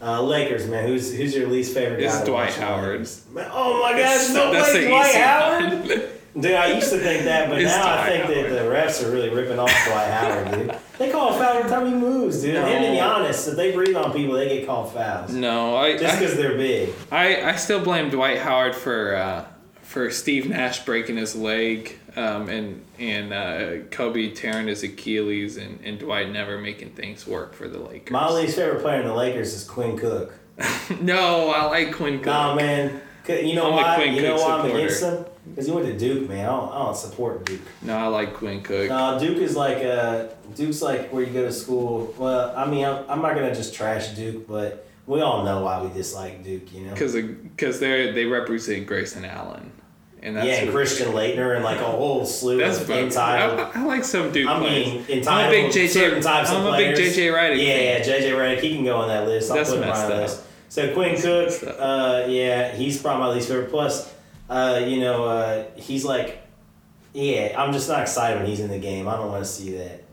Uh, 0.00 0.22
Lakers, 0.22 0.68
man. 0.68 0.86
Who's 0.86 1.12
who's 1.14 1.34
your 1.34 1.48
least 1.48 1.74
favorite 1.74 2.00
It's 2.00 2.22
Dwight 2.22 2.54
Howard. 2.54 3.08
Oh 3.36 3.82
my 3.82 3.92
gosh, 3.98 4.28
That's 4.28 4.72
the 4.72 4.86
Dwight 4.86 5.14
Howard. 5.14 6.10
Dude, 6.38 6.52
I 6.52 6.72
used 6.72 6.90
to 6.90 6.98
think 6.98 7.24
that, 7.24 7.48
but 7.48 7.58
It's 7.62 7.70
now 7.70 8.00
I 8.00 8.08
think 8.08 8.26
that 8.28 8.50
the 8.50 8.60
refs 8.70 9.04
are 9.04 9.10
really 9.10 9.28
ripping 9.30 9.58
off 9.58 9.70
Dwight 9.86 10.10
Howard, 10.10 10.52
dude. 10.52 10.78
They 10.98 11.10
call 11.10 11.30
a 11.34 11.38
foul 11.38 11.58
every 11.58 11.70
time 11.70 11.86
he 11.86 11.92
moves, 11.94 12.42
dude. 12.42 12.54
Him 12.54 12.64
and 12.64 12.94
No. 12.96 13.00
Giannis, 13.00 13.48
if 13.48 13.56
they 13.56 13.72
breathe 13.72 13.96
on 13.96 14.12
people, 14.12 14.34
they 14.34 14.48
get 14.48 14.66
called 14.66 14.92
fouls. 14.92 15.32
no, 15.32 15.76
I 15.76 15.96
Just 15.96 16.18
because 16.18 16.36
they're 16.36 16.56
big. 16.56 16.94
I 17.10 17.42
I 17.42 17.56
still 17.56 17.80
blame 17.82 18.10
Dwight 18.10 18.38
Howard 18.38 18.74
for 18.74 19.16
uh, 19.16 19.44
for 19.82 20.10
Steve 20.10 20.48
Nash 20.48 20.84
breaking 20.84 21.16
his 21.16 21.34
leg, 21.34 21.98
um, 22.14 22.48
and 22.48 22.84
and 22.98 23.32
uh, 23.32 23.84
Kobe 23.90 24.30
tearing 24.30 24.66
his 24.68 24.82
Achilles, 24.82 25.56
and, 25.56 25.80
and 25.84 25.98
Dwight 25.98 26.30
never 26.30 26.58
making 26.58 26.90
things 26.90 27.26
work 27.26 27.54
for 27.54 27.68
the 27.68 27.78
Lakers. 27.78 28.10
My 28.12 28.30
least 28.30 28.56
favorite 28.56 28.82
player 28.82 29.00
in 29.00 29.06
the 29.06 29.14
Lakers 29.14 29.54
is 29.54 29.64
Quinn 29.64 29.96
Cook. 29.96 30.34
no, 31.00 31.50
I 31.50 31.64
like 31.66 31.94
Quinn 31.94 32.18
Cook. 32.18 32.26
Nah, 32.26 32.54
man. 32.54 33.00
You 33.28 33.54
know 33.54 33.66
I'm 33.68 33.72
why? 33.76 33.94
Quinn 33.96 34.14
You 34.14 34.22
know 34.22 34.36
Cook 34.36 34.46
why 34.46 34.54
I'm 34.60 34.70
against 34.76 35.02
him? 35.02 35.24
Because 35.50 35.66
he 35.66 35.72
went 35.72 35.86
to 35.86 35.98
Duke, 35.98 36.28
man. 36.28 36.44
I 36.44 36.48
don't, 36.48 36.72
I 36.72 36.78
don't 36.84 36.96
support 36.96 37.44
Duke. 37.44 37.60
No, 37.82 37.96
I 37.96 38.06
like 38.06 38.34
Quinn 38.34 38.62
Cook. 38.62 38.88
No, 38.88 39.18
Duke 39.18 39.38
is 39.38 39.56
like 39.56 39.84
uh, 39.84 40.28
Duke's 40.54 40.82
like 40.82 41.10
where 41.10 41.22
you 41.22 41.32
go 41.32 41.44
to 41.44 41.52
school. 41.52 42.14
Well, 42.18 42.54
I 42.56 42.68
mean, 42.70 42.84
I'm, 42.84 43.04
I'm 43.08 43.22
not 43.22 43.34
gonna 43.34 43.54
just 43.54 43.74
trash 43.74 44.08
Duke, 44.14 44.46
but 44.46 44.88
we 45.06 45.20
all 45.20 45.44
know 45.44 45.62
why 45.62 45.82
we 45.82 45.88
dislike 45.92 46.44
Duke. 46.44 46.72
You 46.72 46.86
know. 46.86 46.92
Because 46.92 47.14
because 47.14 47.80
they 47.80 48.12
they 48.12 48.24
represent 48.26 48.86
Grayson 48.86 49.24
Allen, 49.24 49.72
and 50.22 50.36
that's 50.36 50.46
yeah, 50.46 50.54
and 50.62 50.70
Christian 50.70 51.08
Laettner 51.12 51.54
and 51.54 51.64
like 51.64 51.80
a 51.80 51.84
whole 51.84 52.24
slew 52.24 52.58
That's 52.58 52.80
of 52.80 52.90
entitled. 52.90 53.60
I, 53.60 53.82
I 53.82 53.84
like 53.84 54.04
some 54.04 54.32
Duke 54.32 54.48
I 54.48 54.58
players. 54.58 54.86
mean, 54.86 54.96
I'm 55.02 55.10
a 55.10 55.12
entitled 55.12 55.52
big 55.52 55.90
JJ. 55.90 56.26
I'm 56.26 56.66
a 56.66 56.76
big. 56.76 56.96
JJ 56.96 57.32
Redick. 57.32 57.66
Yeah, 57.66 58.02
fan. 58.02 58.22
JJ 58.22 58.32
Redick, 58.32 58.60
he 58.60 58.74
can 58.74 58.84
go 58.84 58.96
on 58.96 59.08
that 59.08 59.26
list. 59.26 59.50
I'll 59.50 59.56
That's 59.56 59.70
put 59.70 59.78
him 59.82 59.90
on 59.90 59.96
up. 59.96 60.08
list. 60.18 60.42
So 60.70 60.92
Quinn 60.92 61.18
Cook, 61.20 61.50
uh, 61.78 62.26
yeah, 62.28 62.74
he's 62.76 63.00
probably 63.00 63.26
my 63.26 63.34
least 63.34 63.48
favorite. 63.48 63.70
Plus, 63.70 64.12
uh, 64.48 64.80
you 64.84 65.00
know, 65.00 65.24
uh, 65.24 65.64
he's 65.76 66.04
like, 66.04 66.42
yeah, 67.12 67.54
I'm 67.56 67.72
just 67.72 67.88
not 67.88 68.00
excited 68.02 68.38
when 68.38 68.46
he's 68.48 68.60
in 68.60 68.70
the 68.70 68.78
game. 68.78 69.08
I 69.08 69.16
don't 69.16 69.30
want 69.30 69.44
to 69.44 69.50
see 69.50 69.76
that. 69.76 70.04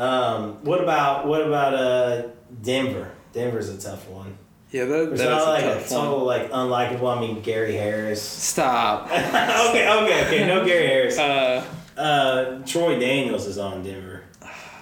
Um, 0.00 0.62
what 0.64 0.80
about 0.82 1.26
what 1.26 1.40
about 1.46 1.74
uh, 1.74 2.22
Denver? 2.62 3.12
Denver's 3.32 3.68
a 3.68 3.78
tough 3.78 4.08
one. 4.08 4.36
Yeah, 4.70 4.84
that, 4.84 5.10
that's 5.10 5.22
not 5.22 5.48
like 5.48 5.64
a 5.64 5.70
a 5.70 5.74
tough 5.80 5.90
one. 5.92 6.00
total 6.02 6.24
like 6.24 6.50
unlikable. 6.50 7.16
I 7.16 7.20
mean, 7.20 7.40
Gary 7.40 7.74
Harris. 7.74 8.20
Stop. 8.22 9.06
okay, 9.10 9.88
okay, 9.88 10.26
okay. 10.26 10.46
No 10.46 10.64
Gary 10.64 10.86
Harris. 10.86 11.18
Uh, 11.18 11.64
Uh, 11.96 12.58
Troy 12.66 12.98
Daniels 13.00 13.46
is 13.46 13.56
on 13.56 13.82
Denver, 13.82 14.22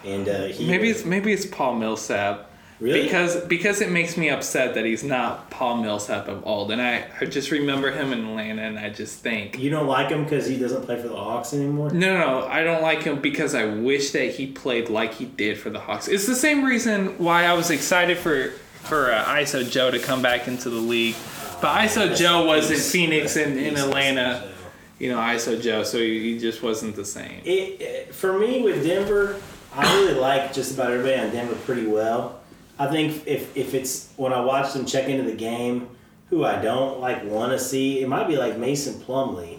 and 0.05 0.29
uh, 0.29 0.47
he 0.47 0.67
maybe 0.67 0.91
it's 0.91 1.05
maybe 1.05 1.33
it's 1.33 1.47
Paul 1.47 1.77
Millsap. 1.77 2.51
Really? 2.81 3.03
Because 3.03 3.37
because 3.45 3.81
it 3.81 3.91
makes 3.91 4.17
me 4.17 4.31
upset 4.31 4.75
that 4.75 4.85
he's 4.85 5.05
not 5.05 5.49
Paul 5.49 5.77
Millsap 5.77 6.27
of 6.27 6.45
old, 6.45 6.73
and 6.73 6.83
I, 6.83 7.07
I 7.21 7.25
just 7.25 7.53
remember 7.53 7.93
him 7.93 8.13
in 8.13 8.27
Atlanta, 8.27 8.63
and 8.63 8.79
I 8.79 8.91
just 8.91 9.21
think 9.21 9.59
you 9.59 9.71
don't 9.71 9.87
like 9.87 10.09
him 10.09 10.25
because 10.25 10.47
he 10.47 10.59
doesn't 10.59 10.83
play 10.83 11.01
for 11.01 11.07
the 11.07 11.17
Hawks 11.17 11.55
anymore. 11.55 11.91
No, 11.91 12.19
no, 12.19 12.41
no, 12.41 12.47
I 12.47 12.65
don't 12.65 12.83
like 12.83 13.05
him 13.05 13.21
because 13.21 13.55
I 13.55 13.67
wish 13.67 14.11
that 14.11 14.35
he 14.35 14.49
played 14.49 14.89
like 14.89 15.15
he 15.15 15.25
did 15.25 15.59
for 15.59 15.71
the 15.71 15.79
Hawks. 15.79 16.09
It's 16.09 16.27
the 16.27 16.35
same 16.35 16.65
reason 16.65 17.17
why 17.19 17.45
I 17.45 17.53
was 17.53 17.71
excited 17.71 18.19
for 18.19 18.51
for 18.83 19.13
uh, 19.13 19.25
ISO 19.25 19.69
Joe 19.71 19.91
to 19.93 20.01
come 20.01 20.21
back 20.21 20.49
into 20.49 20.69
the 20.69 20.77
league, 20.81 21.17
but 21.63 21.77
ISO 21.79 22.15
Joe 22.17 22.45
was 22.45 22.71
in 22.73 22.79
Phoenix 22.79 23.37
and 23.37 23.57
in 23.57 23.77
Atlanta. 23.77 24.51
You 24.99 25.11
know, 25.11 25.19
ISO 25.19 25.61
Joe, 25.61 25.83
so 25.83 25.99
he, 25.99 26.35
he 26.35 26.39
just 26.39 26.63
wasn't 26.63 26.97
the 26.97 27.05
same. 27.05 27.41
It, 27.45 27.81
it 27.81 28.15
for 28.15 28.39
me 28.39 28.63
with 28.63 28.85
Denver, 28.85 29.41
I 29.75 29.93
really 29.97 30.15
like 30.15 30.53
just 30.53 30.75
about 30.75 30.93
everybody 30.93 31.21
on 31.21 31.31
Denver 31.31 31.57
pretty 31.57 31.87
well. 31.87 32.41
I 32.79 32.87
think 32.89 33.27
if 33.27 33.57
if 33.57 33.75
it's 33.75 34.09
when 34.17 34.33
I 34.33 34.41
watch 34.41 34.73
them 34.73 34.85
check 34.87 35.09
into 35.09 35.23
the 35.31 35.37
game, 35.37 35.89
who 36.31 36.45
I 36.45 36.61
don't 36.61 37.01
like 37.01 37.25
want 37.25 37.53
to 37.53 37.59
see, 37.59 38.01
it 38.03 38.09
might 38.09 38.27
be 38.29 38.37
like 38.37 38.59
Mason 38.59 38.95
Plumlee. 38.95 39.59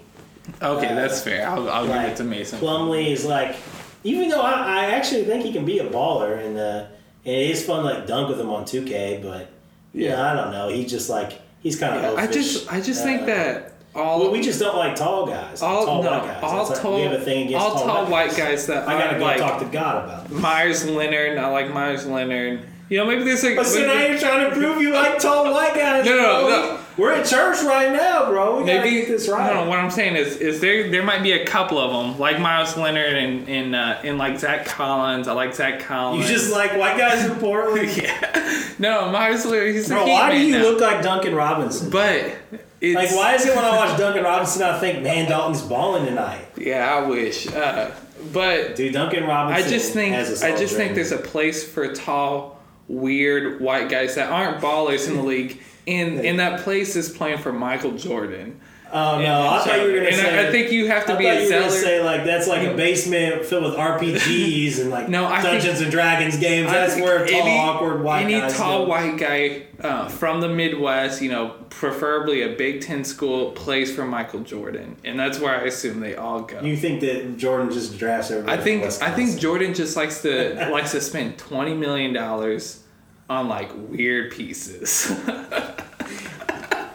Okay, 0.62 0.88
Uh, 0.90 0.96
that's 0.96 1.22
fair. 1.22 1.48
I'll, 1.50 1.70
I'll 1.70 1.88
give 1.88 1.96
it 2.12 2.18
to 2.18 2.24
Mason. 2.24 2.60
Plumlee 2.60 3.08
is 3.08 3.26
like, 3.26 3.56
even 4.04 4.30
though 4.30 4.42
I, 4.42 4.52
I 4.52 4.86
actually 4.92 5.24
think 5.26 5.44
he 5.44 5.52
can 5.52 5.66
be 5.66 5.80
a 5.80 5.88
baller, 5.90 6.38
and, 6.46 6.56
uh, 6.58 6.86
and 7.26 7.36
it 7.36 7.50
is 7.50 7.66
fun 7.66 7.84
to 7.84 7.94
like 7.94 8.06
dunk 8.06 8.30
with 8.30 8.40
him 8.40 8.50
on 8.52 8.64
2K, 8.64 9.24
but 9.24 9.50
yeah, 9.94 10.10
Yeah. 10.10 10.32
I 10.32 10.36
don't 10.36 10.52
know. 10.52 10.68
He 10.70 10.86
just 10.86 11.10
like 11.10 11.42
he's 11.62 11.80
kind 11.80 12.06
of. 12.06 12.18
I 12.18 12.28
just 12.28 12.72
I 12.72 12.80
just 12.82 13.04
think 13.04 13.26
that 13.28 13.74
all 13.96 14.20
Well, 14.20 14.32
we 14.32 14.42
just 14.42 14.60
don't 14.60 14.76
like 14.76 14.96
tall 14.96 15.26
guys. 15.26 15.62
all 15.62 15.86
tall 15.86 16.04
no, 16.04 16.12
white 16.12 16.24
guys. 16.28 16.44
all 16.44 16.58
That's 16.68 16.72
our- 16.80 16.84
tall 16.84 16.96
we 16.96 17.02
have 17.04 17.14
a 17.14 17.22
thing 17.22 17.48
against 17.48 17.66
all 17.66 17.74
tall, 17.76 17.86
tall 17.88 18.02
white 18.04 18.28
white 18.28 18.38
guys 18.38 18.68
that 18.68 18.88
I 18.90 19.00
gotta 19.00 19.18
go 19.18 19.24
like 19.24 19.38
talk 19.38 19.60
to 19.62 19.66
God 19.68 20.04
about 20.04 20.26
it. 20.26 20.32
Meyers 20.34 20.86
Leonard. 20.86 21.38
I 21.38 21.48
like 21.48 21.74
Meyers 21.74 22.06
Leonard. 22.06 22.60
You 22.88 23.00
know, 23.00 23.06
maybe 23.08 23.24
there's 23.24 23.44
like 23.44 23.56
But 23.56 23.66
so 23.66 23.80
now 23.80 23.96
maybe- 23.96 24.12
you're 24.14 24.20
trying 24.22 24.48
to 24.50 24.56
prove 24.56 24.80
you 24.82 24.94
like 24.94 25.18
tall 25.20 25.52
white 25.52 25.74
guys. 25.74 26.06
No, 26.06 26.12
no, 26.16 26.42
bro. 26.42 26.50
no. 26.50 26.80
We're 26.98 27.12
at 27.14 27.26
church 27.26 27.62
right 27.64 27.92
now, 27.92 28.30
bro. 28.30 28.60
We 28.62 28.68
gotta 28.68 28.80
Maybe 28.80 28.92
get 28.98 29.08
this 29.10 29.28
right. 29.28 29.54
No, 29.54 29.68
what 29.68 29.80
I'm 29.80 29.90
saying 29.92 30.16
is, 30.16 30.38
is 30.38 30.62
there 30.62 30.90
there 30.90 31.04
might 31.04 31.24
be 31.24 31.34
a 31.34 31.46
couple 31.46 31.78
of 31.78 31.92
them 31.92 32.18
like 32.20 32.40
Miles 32.40 32.78
Leonard 32.78 33.16
and 33.16 33.50
and 33.50 33.76
uh, 33.76 33.98
and 34.04 34.18
like 34.18 34.40
Zach 34.40 34.66
Collins. 34.66 35.28
I 35.28 35.34
like 35.34 35.54
Zach 35.54 35.82
Collins. 35.82 36.30
you 36.30 36.34
just 36.36 36.52
like 36.54 36.78
white 36.78 36.98
guys 36.98 37.26
in 37.26 37.36
Portland. 37.38 37.90
yeah. 37.98 38.64
No, 38.80 39.10
Miles 39.12 39.46
Leonard. 39.46 39.74
He's 39.76 39.90
a 39.92 39.96
Bro, 39.96 40.06
why 40.08 40.32
do 40.32 40.38
you 40.40 40.56
now. 40.58 40.62
look 40.64 40.80
like 40.80 41.02
Duncan 41.04 41.36
Robinson? 41.36 41.90
But 41.90 42.34
it's 42.80 42.96
Like, 42.96 43.12
why 43.12 43.34
is 43.36 43.46
it 43.46 43.56
when 43.56 43.66
I 43.66 43.76
watch 43.76 43.98
Duncan 43.98 44.24
Robinson, 44.24 44.62
I 44.62 44.80
think, 44.80 45.02
man, 45.02 45.28
Dalton's 45.28 45.64
balling 45.64 46.06
tonight? 46.06 46.46
Yeah, 46.56 46.96
I 46.96 47.08
wish. 47.08 47.48
Uh, 47.48 47.92
but 48.32 48.76
Dude, 48.78 48.94
Duncan 48.94 49.26
Robinson. 49.26 49.66
I 49.66 49.70
just 49.70 49.92
think 49.94 50.16
I 50.16 50.56
just 50.56 50.76
think 50.78 50.96
there's 50.96 51.12
a 51.12 51.18
place 51.18 51.68
for 51.70 51.94
tall, 51.94 52.55
weird 52.88 53.62
white 53.62 53.90
guys 53.90 54.16
that 54.16 54.32
aren't 54.32 54.62
ballers 54.62 55.08
in 55.08 55.18
the 55.18 55.24
league. 55.34 55.62
And, 55.88 56.20
and 56.20 56.40
that 56.40 56.62
place 56.62 56.96
is 56.96 57.10
playing 57.10 57.40
for 57.40 57.54
Michael 57.54 57.98
Jordan. 57.98 58.60
Oh 58.94 59.20
no! 59.20 59.50
I 59.50 59.60
thought 59.64 59.78
you 59.82 59.88
were 59.88 59.94
gonna 59.96 60.08
and 60.08 60.16
say. 60.16 60.46
I, 60.46 60.48
I 60.48 60.52
think 60.52 60.72
you 60.72 60.88
have 60.88 61.06
to 61.08 61.14
I 61.14 61.18
be 61.18 61.24
thought 61.26 61.38
a 61.38 61.44
you 61.44 61.50
were 61.54 61.60
gonna 61.60 61.72
say 61.72 62.04
like 62.04 62.24
that's 62.24 62.48
like 62.48 62.66
a 62.68 62.76
basement 62.76 63.44
filled 63.46 63.64
with 63.66 63.74
RPGs 63.76 64.80
and 64.80 64.90
like 64.90 65.10
No, 65.10 65.26
I 65.26 65.42
think- 65.42 65.62
Dungeons 65.62 65.82
and 65.82 65.92
Dragons 65.92 66.38
games. 66.38 66.70
I 66.70 66.74
That's 66.74 66.94
think 66.94 67.06
where 67.06 67.26
tall, 67.26 67.42
any, 67.42 67.58
awkward 67.60 68.04
white 68.04 68.24
any 68.24 68.34
guys 68.40 68.56
tall 68.56 68.84
go. 68.86 68.90
white 68.90 69.18
guy 69.18 69.64
uh, 69.82 70.08
from 70.08 70.40
the 70.40 70.48
Midwest, 70.48 71.22
you 71.22 71.30
know, 71.30 71.56
preferably 71.70 72.44
a 72.44 72.50
Big 72.56 72.82
Ten 72.82 73.04
school, 73.04 73.52
plays 73.52 73.94
for 73.94 74.06
Michael 74.06 74.42
Jordan, 74.42 74.96
and 75.04 75.20
that's 75.20 75.40
where 75.40 75.54
I 75.60 75.64
assume 75.66 76.00
they 76.00 76.16
all 76.16 76.42
go. 76.42 76.62
You 76.62 76.78
think 76.78 77.02
that 77.02 77.38
Jordan 77.38 77.72
just 77.72 77.98
drafts 77.98 78.32
everybody? 78.32 78.58
I 78.58 78.64
think 78.64 78.84
from 78.84 78.92
I 79.04 79.08
think 79.08 79.16
Wisconsin. 79.18 79.40
Jordan 79.40 79.74
just 79.74 79.98
likes 79.98 80.22
to 80.22 80.70
likes 80.72 80.92
to 80.92 81.02
spend 81.02 81.38
twenty 81.38 81.74
million 81.74 82.14
dollars 82.14 82.84
on 83.30 83.50
like 83.50 83.72
weird 83.76 84.32
pieces. 84.32 85.12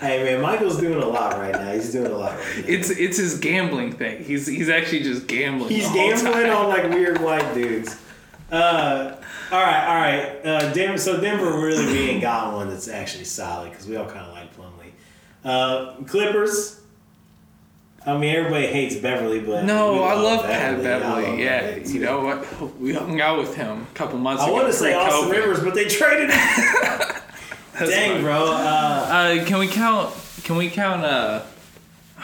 Hey 0.01 0.25
man, 0.25 0.41
Michael's 0.41 0.79
doing 0.81 1.03
a 1.03 1.07
lot 1.07 1.35
right 1.39 1.53
now. 1.53 1.73
He's 1.73 1.93
doing 1.93 2.11
a 2.11 2.17
lot 2.17 2.33
right 2.39 2.57
now. 2.59 2.65
It's 2.67 2.89
it's 2.91 3.19
his 3.19 3.39
gambling 3.39 3.93
thing. 3.93 4.25
He's 4.25 4.47
he's 4.47 4.69
actually 4.71 5.03
just 5.03 5.27
gambling. 5.27 5.71
He's 5.71 5.91
gambling 5.93 6.49
on 6.51 6.69
like 6.69 6.91
weird 6.91 7.21
white 7.21 7.53
dudes. 7.55 8.01
Uh, 8.51 9.17
all 9.53 9.61
right, 9.63 9.87
all 9.87 10.01
right. 10.01 10.45
Uh, 10.47 10.73
Denver, 10.73 10.99
so 10.99 11.21
Denver 11.21 11.53
really 11.61 11.85
we 11.87 11.99
ain't 12.11 12.23
got 12.23 12.55
one 12.55 12.69
that's 12.71 12.89
actually 12.89 13.25
solid 13.25 13.71
because 13.71 13.87
we 13.87 13.97
all 13.97 14.07
kind 14.07 14.27
of 14.27 14.33
like 14.33 14.57
Plumlee. 14.57 14.91
Uh, 15.45 16.03
Clippers. 16.07 16.79
I 18.07 18.17
mean, 18.17 18.35
everybody 18.35 18.67
hates 18.69 18.97
Beverley, 18.97 19.41
but 19.41 19.65
No, 19.67 20.03
I 20.03 20.15
love. 20.15 20.47
Pat 20.47 20.83
Beverley. 20.83 21.45
Yeah, 21.45 21.61
Beverley, 21.61 21.93
you 21.93 22.01
know 22.01 22.21
what? 22.25 22.79
We 22.81 22.95
hung 22.95 23.21
out 23.21 23.39
with 23.39 23.55
him 23.55 23.83
a 23.83 23.95
couple 23.95 24.19
months 24.19 24.43
I 24.43 24.47
ago. 24.47 24.55
want 24.55 24.67
to 24.69 24.73
say 24.73 24.95
Austin. 24.95 25.31
Rivers, 25.31 25.61
but 25.61 25.75
they 25.75 25.85
traded 25.87 26.31
him. 26.31 26.41
Dang, 27.89 28.23
bro. 28.23 28.47
Uh, 28.53 29.07
Uh, 29.41 29.45
can 29.45 29.59
we 29.59 29.67
count? 29.69 30.13
Can 30.45 30.57
we 30.57 30.69
count? 30.71 31.05
Uh, 31.05 31.43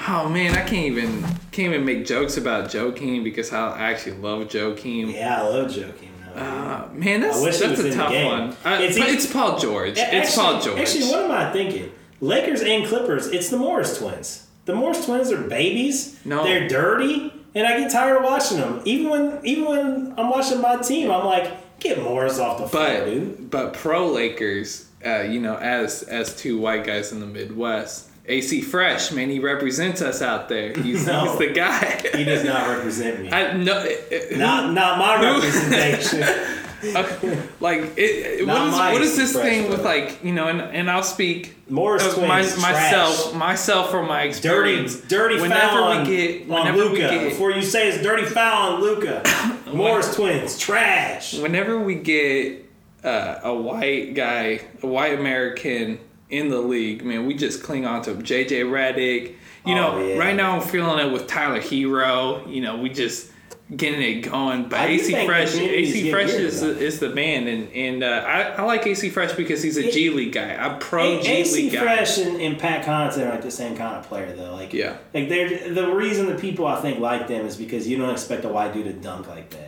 oh 0.09 0.29
man, 0.29 0.53
I 0.53 0.63
can't 0.63 0.87
even 0.87 1.23
can't 1.53 1.73
even 1.73 1.85
make 1.85 2.07
jokes 2.07 2.37
about 2.37 2.69
Joakim 2.71 3.25
because 3.25 3.53
I 3.53 3.79
actually 3.91 4.17
love 4.19 4.49
Joakim. 4.49 5.13
yeah, 5.13 5.43
I 5.43 5.49
love 5.49 5.71
joking. 5.73 6.11
Uh, 6.35 6.87
man, 6.93 7.21
that's 7.23 7.41
that's 7.43 7.81
a 7.81 7.95
tough 7.95 8.13
one. 8.13 8.51
Uh, 8.65 8.79
It's 8.83 8.97
it's, 8.99 9.27
Paul 9.33 9.59
George. 9.59 9.95
it's 9.97 10.35
Paul 10.37 10.61
George. 10.61 10.79
Actually, 10.81 11.09
what 11.09 11.25
am 11.25 11.31
I 11.31 11.51
thinking? 11.53 11.91
Lakers 12.21 12.61
and 12.63 12.87
Clippers. 12.87 13.27
It's 13.29 13.49
the 13.49 13.57
Morris 13.57 13.99
twins. 13.99 14.47
The 14.67 14.75
Morris 14.75 15.05
twins 15.07 15.31
are 15.33 15.41
babies. 15.43 16.19
No. 16.27 16.43
they're 16.45 16.69
dirty, 16.69 17.33
and 17.55 17.67
I 17.67 17.79
get 17.79 17.91
tired 17.91 18.19
of 18.19 18.25
watching 18.25 18.59
them. 18.59 18.83
Even 18.85 19.09
when 19.11 19.41
even 19.45 19.65
when 19.65 20.15
I'm 20.19 20.29
watching 20.29 20.61
my 20.61 20.77
team, 20.77 21.11
I'm 21.11 21.25
like, 21.25 21.79
get 21.81 22.03
Morris 22.03 22.39
off 22.39 22.59
the 22.59 22.69
floor, 22.69 22.85
but 22.85 23.05
dude. 23.07 23.51
but 23.51 23.73
pro 23.75 24.07
Lakers, 24.09 24.89
uh, 25.07 25.23
you 25.23 25.41
know, 25.41 25.57
as 25.57 26.03
as 26.03 26.35
two 26.37 26.59
white 26.59 26.85
guys 26.85 27.13
in 27.13 27.21
the 27.21 27.27
Midwest, 27.27 28.09
AC 28.27 28.61
Fresh, 28.63 29.13
man, 29.13 29.31
he 29.31 29.39
represents 29.39 30.03
us 30.03 30.21
out 30.23 30.49
there. 30.49 30.73
He's, 30.83 31.07
No. 31.07 31.27
he's 31.31 31.39
the 31.39 31.53
guy. 31.55 32.03
He 32.15 32.25
does 32.25 32.45
not 32.45 32.69
represent 32.69 33.21
me. 33.23 33.31
I 33.31 33.53
no, 33.57 33.79
it- 33.85 34.09
it- 34.11 34.39
not 34.39 34.73
not 34.73 34.99
my 34.99 35.19
who- 35.19 35.35
representation. 35.35 36.25
Okay, 36.85 37.43
like 37.59 37.81
it, 37.97 38.01
it, 38.43 38.47
what 38.47 38.67
is 38.69 38.73
what 38.75 39.01
is 39.03 39.17
this 39.17 39.33
fresh, 39.33 39.45
thing 39.45 39.71
with 39.71 39.83
like 39.83 40.23
you 40.23 40.33
know 40.33 40.47
and, 40.49 40.61
and 40.61 40.91
I'll 40.91 41.03
speak 41.03 41.57
Morris 41.71 42.05
twins, 42.15 42.57
my, 42.59 42.71
myself 42.71 43.35
myself 43.35 43.91
from 43.91 44.07
my 44.07 44.25
Dirty, 44.29 44.75
experience 44.75 45.01
dirty 45.01 45.41
whenever 45.41 45.59
foul 45.69 45.85
on, 45.85 46.07
we 46.07 46.17
get 46.17 46.43
on 46.43 46.49
whenever 46.49 46.77
we 46.77 46.85
Luka. 46.91 46.99
get 46.99 47.29
Before 47.31 47.51
you 47.51 47.63
say 47.63 47.89
it's 47.89 48.03
dirty 48.03 48.27
foul 48.27 48.75
on 48.75 48.81
Luka, 48.83 49.23
Morris 49.73 50.15
twins, 50.15 50.59
trash. 50.59 51.35
whenever 51.39 51.81
we 51.81 51.95
get 51.95 52.66
uh, 53.07 53.41
a 53.45 53.55
white 53.55 54.15
guy 54.15 54.61
a 54.83 54.87
white 54.87 55.19
American 55.19 55.99
in 56.29 56.49
the 56.51 56.59
league 56.61 57.05
man 57.05 57.25
we 57.27 57.35
just 57.35 57.63
cling 57.63 57.87
on 57.87 58.03
to 58.03 58.11
him. 58.11 58.23
JJ 58.23 58.65
Redick 58.65 59.35
you 59.65 59.75
know 59.75 59.93
Oh, 59.95 60.07
yeah. 60.07 60.19
right 60.19 60.35
now 60.35 60.57
I'm 60.57 60.63
feeling 60.63 61.07
it 61.07 61.13
with 61.13 61.27
Tyler 61.27 61.61
Herro 61.61 62.53
you 62.53 62.61
know 62.61 62.77
we 62.77 62.89
just 62.91 63.31
getting 63.77 64.01
it 64.01 64.21
going 64.23 64.69
but 64.69 64.89
AC 64.89 65.25
Fresh 65.27 65.55
AC 65.57 66.11
Fresh 66.11 66.31
is 66.31 66.61
the, 66.61 66.79
is 66.79 67.01
the 67.01 67.11
man 67.11 67.49
and 67.49 67.69
and 67.73 68.05
uh, 68.05 68.25
I, 68.27 68.43
I 68.43 68.63
like 68.63 68.87
AC 68.87 69.11
Fresh 69.11 69.33
because 69.35 69.61
he's 69.63 69.77
a 69.77 69.87
It- 69.89 69.93
G 69.93 70.11
League 70.11 70.33
guy 70.33 70.55
I'm 70.55 70.79
pro 70.79 71.19
A- 71.19 71.23
G 71.23 71.29
AC 71.33 71.55
League 71.63 71.73
guy 71.73 71.79
AC 71.79 72.15
Fresh 72.15 72.19
and, 72.27 72.41
and 72.41 72.59
Pat 72.59 72.85
Connaughton 72.85 73.27
are 73.27 73.31
like 73.31 73.43
the 73.43 73.51
same 73.51 73.77
kind 73.77 73.97
of 73.97 74.05
player 74.05 74.33
though. 74.37 74.55
Like 74.55 74.73
Yeah. 74.73 74.97
like 75.15 75.29
they're 75.29 75.73
the 75.73 75.93
reason 75.93 76.27
the 76.27 76.37
people 76.37 76.67
I 76.67 76.81
think 76.81 76.99
like 77.01 77.27
them 77.29 77.45
is 77.47 77.57
because 77.57 77.89
you 77.89 77.97
don't 77.99 78.11
expect 78.11 78.45
a 78.45 78.49
white 78.49 78.73
dude 78.73 78.85
to 78.87 78.93
dunk 78.93 79.27
like 79.29 79.51
that. 79.51 79.66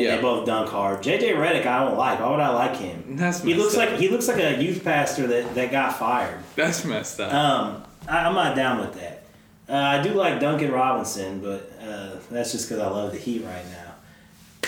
Yeah. 0.00 0.16
they 0.16 0.22
both 0.22 0.46
dunk 0.46 0.70
hard. 0.70 1.02
JJ 1.02 1.34
Redick 1.34 1.66
I 1.66 1.84
don't 1.84 1.96
like. 1.96 2.20
Why 2.20 2.30
would 2.30 2.40
I 2.40 2.48
like 2.50 2.76
him? 2.76 3.16
That's 3.16 3.42
he 3.42 3.54
looks 3.54 3.74
up. 3.74 3.90
like 3.90 3.98
he 3.98 4.08
looks 4.08 4.28
like 4.28 4.38
a 4.38 4.62
youth 4.62 4.82
pastor 4.84 5.26
that, 5.26 5.54
that 5.54 5.70
got 5.70 5.98
fired. 5.98 6.38
That's 6.56 6.84
messed 6.84 7.20
up. 7.20 7.32
Um, 7.32 7.84
I, 8.08 8.18
I'm 8.26 8.34
not 8.34 8.56
down 8.56 8.80
with 8.80 8.94
that. 8.94 9.24
Uh, 9.68 9.74
I 9.74 10.02
do 10.02 10.10
like 10.14 10.40
Duncan 10.40 10.72
Robinson, 10.72 11.40
but 11.40 11.72
uh, 11.80 12.16
that's 12.30 12.52
just 12.52 12.68
because 12.68 12.82
I 12.82 12.88
love 12.88 13.12
the 13.12 13.18
Heat 13.18 13.44
right 13.44 13.64
now. 13.70 13.94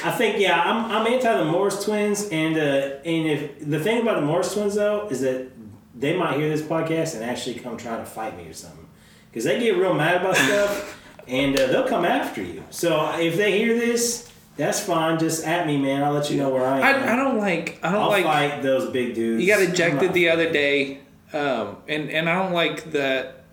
I 0.05 0.11
think 0.11 0.39
yeah, 0.39 0.61
I'm, 0.61 0.91
I'm 0.91 1.07
anti 1.07 1.37
the 1.37 1.45
Morris 1.45 1.85
twins, 1.85 2.28
and 2.28 2.57
uh, 2.57 2.97
and 3.05 3.28
if 3.28 3.68
the 3.68 3.80
thing 3.80 4.03
about 4.03 4.20
the 4.20 4.26
Morris 4.26 4.53
twins 4.55 4.74
though 4.74 5.09
is 5.09 5.20
that 5.20 5.49
they 5.95 6.16
might 6.16 6.39
hear 6.39 6.49
this 6.49 6.62
podcast 6.62 7.14
and 7.14 7.24
actually 7.24 7.55
come 7.55 7.76
try 7.76 7.97
to 7.97 8.05
fight 8.05 8.37
me 8.37 8.49
or 8.49 8.53
something 8.55 8.87
because 9.30 9.45
they 9.45 9.59
get 9.61 9.76
real 9.76 9.95
mad 9.95 10.20
about 10.20 10.37
stuff 10.37 11.01
and 11.28 11.59
uh, 11.59 11.66
they'll 11.66 11.89
come 11.89 12.05
after 12.05 12.43
you. 12.43 12.64
So 12.70 13.16
if 13.18 13.37
they 13.37 13.59
hear 13.59 13.74
this, 13.74 14.30
that's 14.57 14.80
fine. 14.80 15.18
Just 15.18 15.46
at 15.46 15.66
me, 15.66 15.78
man. 15.78 16.03
I'll 16.03 16.12
let 16.12 16.30
you 16.30 16.36
know 16.36 16.50
where 16.50 16.66
I 16.66 16.78
am. 16.78 17.03
I, 17.03 17.12
I 17.12 17.16
don't 17.16 17.38
like 17.38 17.78
I 17.82 17.92
don't 17.92 18.03
I'll 18.03 18.09
like 18.09 18.24
fight 18.24 18.62
those 18.62 18.90
big 18.90 19.14
dudes. 19.14 19.42
you 19.42 19.48
got 19.48 19.62
ejected 19.62 20.12
the 20.12 20.28
other 20.28 20.53
day, 20.53 21.00
um, 21.32 21.78
and 21.88 22.11
and 22.11 22.28
I 22.28 22.42
don't 22.42 22.53
like 22.53 22.92
that. 22.92 23.44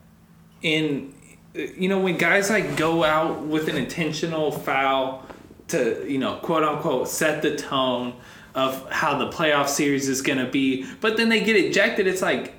In 0.62 1.14
you 1.54 1.88
know 1.88 2.00
when 2.00 2.18
guys 2.18 2.50
like 2.50 2.76
go 2.76 3.04
out 3.04 3.44
with 3.44 3.70
an 3.70 3.78
intentional 3.78 4.52
foul 4.52 5.26
to 5.70 6.06
you 6.10 6.18
know 6.18 6.36
quote 6.38 6.64
unquote 6.64 7.08
set 7.08 7.42
the 7.42 7.56
tone 7.56 8.14
of 8.56 8.90
how 8.92 9.18
the 9.18 9.30
playoff 9.30 9.68
series 9.70 10.10
is 10.10 10.22
gonna 10.22 10.50
be, 10.50 10.86
but 11.00 11.16
then 11.18 11.30
they 11.30 11.42
get 11.44 11.56
ejected. 11.56 12.08
It's 12.08 12.22
like 12.22 12.54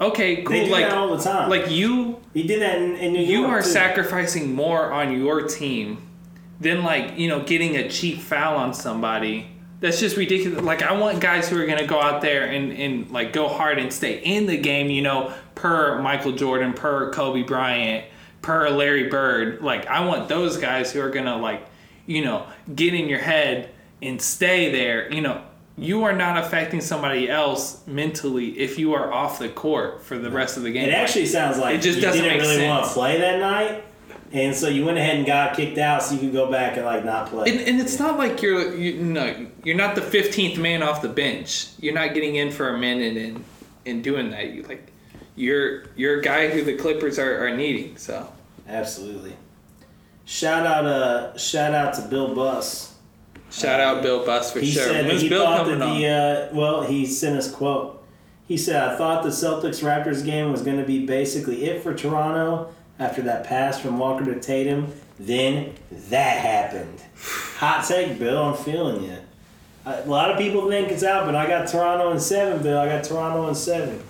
okay, 0.00 0.42
cool. 0.42 0.52
They 0.56 0.64
do 0.64 0.72
like 0.72 0.86
that 0.88 0.98
all 0.98 1.16
the 1.16 1.22
time. 1.22 1.48
like 1.48 1.70
you 1.70 2.20
He 2.34 2.42
did 2.42 2.60
that 2.60 2.78
in, 2.82 2.96
in 2.96 3.12
New 3.12 3.20
York. 3.20 3.30
you 3.30 3.44
are 3.46 3.62
too. 3.62 3.68
sacrificing 3.68 4.52
more 4.52 4.90
on 4.90 5.16
your 5.16 5.46
team 5.46 6.08
than 6.62 6.82
like 6.84 7.18
you 7.18 7.28
know 7.28 7.42
getting 7.42 7.76
a 7.76 7.88
cheap 7.88 8.18
foul 8.18 8.56
on 8.56 8.72
somebody. 8.72 9.48
That's 9.80 9.98
just 9.98 10.16
ridiculous. 10.16 10.62
Like 10.62 10.82
i 10.82 10.92
want 10.92 11.20
guys 11.20 11.48
who 11.48 11.60
are 11.60 11.66
going 11.66 11.78
to 11.78 11.86
go 11.86 12.00
out 12.00 12.22
there 12.22 12.44
and, 12.44 12.72
and 12.72 13.10
like 13.10 13.32
go 13.32 13.48
hard 13.48 13.78
and 13.78 13.92
stay 13.92 14.20
in 14.20 14.46
the 14.46 14.56
game 14.56 14.90
you 14.90 15.02
know 15.02 15.34
per 15.56 16.00
michael 16.00 16.32
jordan 16.32 16.72
per 16.72 17.10
kobe 17.12 17.42
bryant 17.42 18.06
per 18.42 18.70
larry 18.70 19.08
bird. 19.08 19.60
Like 19.60 19.86
i 19.86 20.04
want 20.06 20.28
those 20.28 20.56
guys 20.56 20.92
who 20.92 21.00
are 21.00 21.10
going 21.10 21.26
to 21.26 21.36
like 21.36 21.66
you 22.06 22.24
know 22.24 22.46
get 22.74 22.94
in 22.94 23.08
your 23.08 23.20
head 23.20 23.70
and 24.00 24.20
stay 24.20 24.70
there. 24.72 25.12
You 25.12 25.20
know 25.20 25.42
you 25.76 26.04
are 26.04 26.12
not 26.12 26.36
affecting 26.36 26.80
somebody 26.80 27.30
else 27.30 27.84
mentally 27.86 28.58
if 28.58 28.78
you 28.78 28.92
are 28.92 29.10
off 29.12 29.38
the 29.38 29.48
court 29.48 30.02
for 30.02 30.18
the 30.18 30.30
rest 30.30 30.56
of 30.56 30.62
the 30.62 30.70
game. 30.70 30.88
It 30.88 30.92
actually 30.92 31.26
sounds 31.26 31.58
like 31.58 31.76
It 31.76 31.80
just 31.80 31.96
you 31.96 32.02
doesn't 32.02 32.24
really 32.24 32.66
want 32.66 32.84
to 32.84 32.90
play 32.90 33.18
that 33.18 33.40
night, 33.40 33.84
and 34.32 34.54
so 34.54 34.68
you 34.68 34.84
went 34.84 34.98
ahead 34.98 35.16
and 35.16 35.26
got 35.26 35.54
kicked 35.56 35.78
out 35.78 36.02
so 36.02 36.14
you 36.14 36.20
could 36.20 36.32
go 36.32 36.50
back 36.50 36.76
and 36.76 36.86
like 36.86 37.04
not 37.04 37.28
play. 37.28 37.50
And, 37.50 37.60
and 37.60 37.80
it's 37.80 37.98
not 37.98 38.18
like 38.18 38.40
you're 38.42 38.74
you 38.74 39.02
no 39.02 39.46
you're 39.64 39.76
not 39.76 39.94
the 39.94 40.02
fifteenth 40.02 40.58
man 40.58 40.82
off 40.82 41.02
the 41.02 41.08
bench. 41.08 41.68
You're 41.80 41.94
not 41.94 42.14
getting 42.14 42.36
in 42.36 42.50
for 42.50 42.68
a 42.70 42.78
minute 42.78 43.16
and 43.16 43.44
and 43.86 44.02
doing 44.04 44.30
that. 44.30 44.50
You 44.50 44.62
like 44.62 44.90
you're 45.36 45.84
you're 45.96 46.20
a 46.20 46.22
guy 46.22 46.48
who 46.48 46.62
the 46.62 46.76
Clippers 46.76 47.18
are, 47.18 47.46
are 47.46 47.56
needing. 47.56 47.96
So 47.96 48.32
Absolutely. 48.68 49.34
Shout 50.24 50.64
out, 50.66 50.86
uh, 50.86 51.36
shout 51.36 51.74
out 51.74 51.94
to 51.94 52.02
Bill 52.02 52.34
Buss. 52.34 52.94
shout 53.50 53.80
out 53.80 54.02
Bill 54.02 54.24
Buss 54.24 54.52
for 54.52 54.60
He 54.60 54.70
sure. 54.70 54.84
said 54.84 55.06
When's 55.06 55.22
he 55.22 55.28
Bill 55.28 55.44
thought 55.44 55.64
coming 55.64 55.78
that 55.80 55.88
on? 55.88 55.98
the 56.00 56.06
uh, 56.52 56.54
well, 56.54 56.82
he 56.82 57.04
sent 57.06 57.36
us 57.36 57.50
quote. 57.50 58.02
He 58.46 58.56
said, 58.56 58.76
"I 58.82 58.96
thought 58.96 59.22
the 59.24 59.30
Celtics 59.30 59.82
Raptors 59.82 60.24
game 60.24 60.50
was 60.52 60.62
going 60.62 60.78
to 60.78 60.84
be 60.84 61.04
basically 61.06 61.64
it 61.64 61.82
for 61.82 61.92
Toronto 61.94 62.72
after 62.98 63.22
that 63.22 63.44
pass 63.44 63.80
from 63.80 63.98
Walker 63.98 64.24
to 64.24 64.40
Tatum. 64.40 64.92
Then 65.18 65.74
that 65.90 66.38
happened. 66.38 67.00
Hot 67.58 67.84
take, 67.86 68.18
Bill. 68.18 68.42
I'm 68.42 68.56
feeling 68.56 69.04
you. 69.04 69.18
A 69.84 70.06
lot 70.06 70.30
of 70.30 70.38
people 70.38 70.68
think 70.68 70.90
it's 70.90 71.02
out, 71.02 71.26
but 71.26 71.34
I 71.34 71.46
got 71.46 71.68
Toronto 71.68 72.12
in 72.12 72.20
seven, 72.20 72.62
Bill. 72.62 72.78
I 72.78 72.86
got 72.86 73.04
Toronto 73.04 73.48
in 73.48 73.54
seven. 73.54 74.02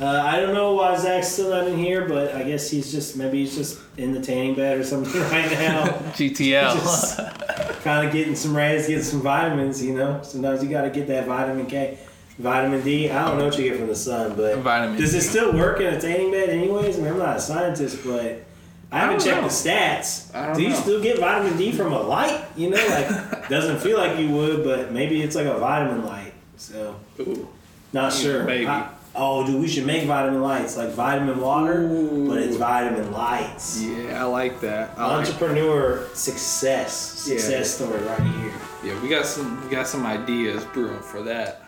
Uh, 0.00 0.06
I 0.06 0.40
don't 0.40 0.54
know 0.54 0.74
why 0.74 0.96
Zach's 0.96 1.28
still 1.28 1.50
not 1.50 1.68
in 1.68 1.76
here, 1.76 2.08
but 2.08 2.34
I 2.34 2.44
guess 2.44 2.70
he's 2.70 2.90
just 2.90 3.16
maybe 3.16 3.40
he's 3.40 3.54
just 3.54 3.78
in 3.96 4.12
the 4.12 4.20
tanning 4.20 4.54
bed 4.54 4.78
or 4.78 4.84
something 4.84 5.20
right 5.30 5.50
now. 5.52 5.84
GTL. 6.14 7.82
kind 7.82 8.06
of 8.06 8.12
getting 8.12 8.34
some 8.34 8.56
rays, 8.56 8.86
getting 8.86 9.02
some 9.02 9.20
vitamins. 9.20 9.84
You 9.84 9.94
know, 9.94 10.20
sometimes 10.22 10.62
you 10.62 10.70
got 10.70 10.82
to 10.82 10.90
get 10.90 11.08
that 11.08 11.26
vitamin 11.26 11.66
K, 11.66 11.98
vitamin 12.38 12.82
D. 12.82 13.10
I 13.10 13.28
don't 13.28 13.38
know 13.38 13.44
what 13.46 13.58
you 13.58 13.68
get 13.68 13.78
from 13.78 13.88
the 13.88 13.94
sun, 13.96 14.34
but 14.36 14.58
Vitamin 14.58 14.98
does 14.98 15.14
it 15.14 15.22
still 15.22 15.52
work 15.52 15.80
in 15.80 15.92
a 15.94 16.00
tanning 16.00 16.30
bed, 16.30 16.48
anyways? 16.50 16.98
I 16.98 17.02
mean, 17.02 17.12
I'm 17.12 17.18
not 17.18 17.36
a 17.36 17.40
scientist, 17.40 17.98
but 18.04 18.44
I 18.90 18.98
haven't 18.98 19.18
don't 19.18 19.26
checked 19.26 19.42
know. 19.42 19.48
the 19.48 19.54
stats. 19.54 20.34
I 20.34 20.54
Do 20.54 20.62
you 20.62 20.70
know. 20.70 20.74
still 20.76 21.02
get 21.02 21.18
vitamin 21.18 21.56
D 21.56 21.72
from 21.72 21.92
a 21.92 22.00
light? 22.00 22.44
You 22.56 22.70
know, 22.70 22.76
like 22.76 23.48
doesn't 23.48 23.78
feel 23.80 23.98
like 23.98 24.18
you 24.18 24.30
would, 24.30 24.64
but 24.64 24.92
maybe 24.92 25.22
it's 25.22 25.36
like 25.36 25.46
a 25.46 25.58
vitamin 25.58 26.04
light. 26.04 26.32
So 26.56 26.96
Ooh. 27.20 27.48
not 27.92 28.12
sure. 28.12 28.44
maybe. 28.44 28.66
I- 28.66 28.88
oh, 29.14 29.46
dude, 29.46 29.60
we 29.60 29.68
should 29.68 29.84
make 29.86 30.04
vitamin 30.06 30.40
lights 30.42 30.76
like 30.76 30.90
vitamin 30.90 31.38
water, 31.40 31.86
but 32.28 32.38
it's 32.38 32.56
vitamin 32.56 33.12
lights. 33.12 33.82
Yeah, 33.82 34.22
I 34.22 34.24
like 34.24 34.60
that. 34.62 34.90
I 34.96 35.06
like, 35.16 35.26
Entrepreneur 35.26 36.06
success, 36.14 36.94
success 36.96 37.74
story 37.74 38.00
right 38.04 38.20
here. 38.20 38.52
yeah, 38.84 39.02
we 39.02 39.08
got 39.08 39.26
some 39.26 39.62
we 39.64 39.70
got 39.70 39.86
some 39.86 40.04
ideas 40.06 40.64
brewing 40.66 41.00
for 41.00 41.22
that. 41.22 41.61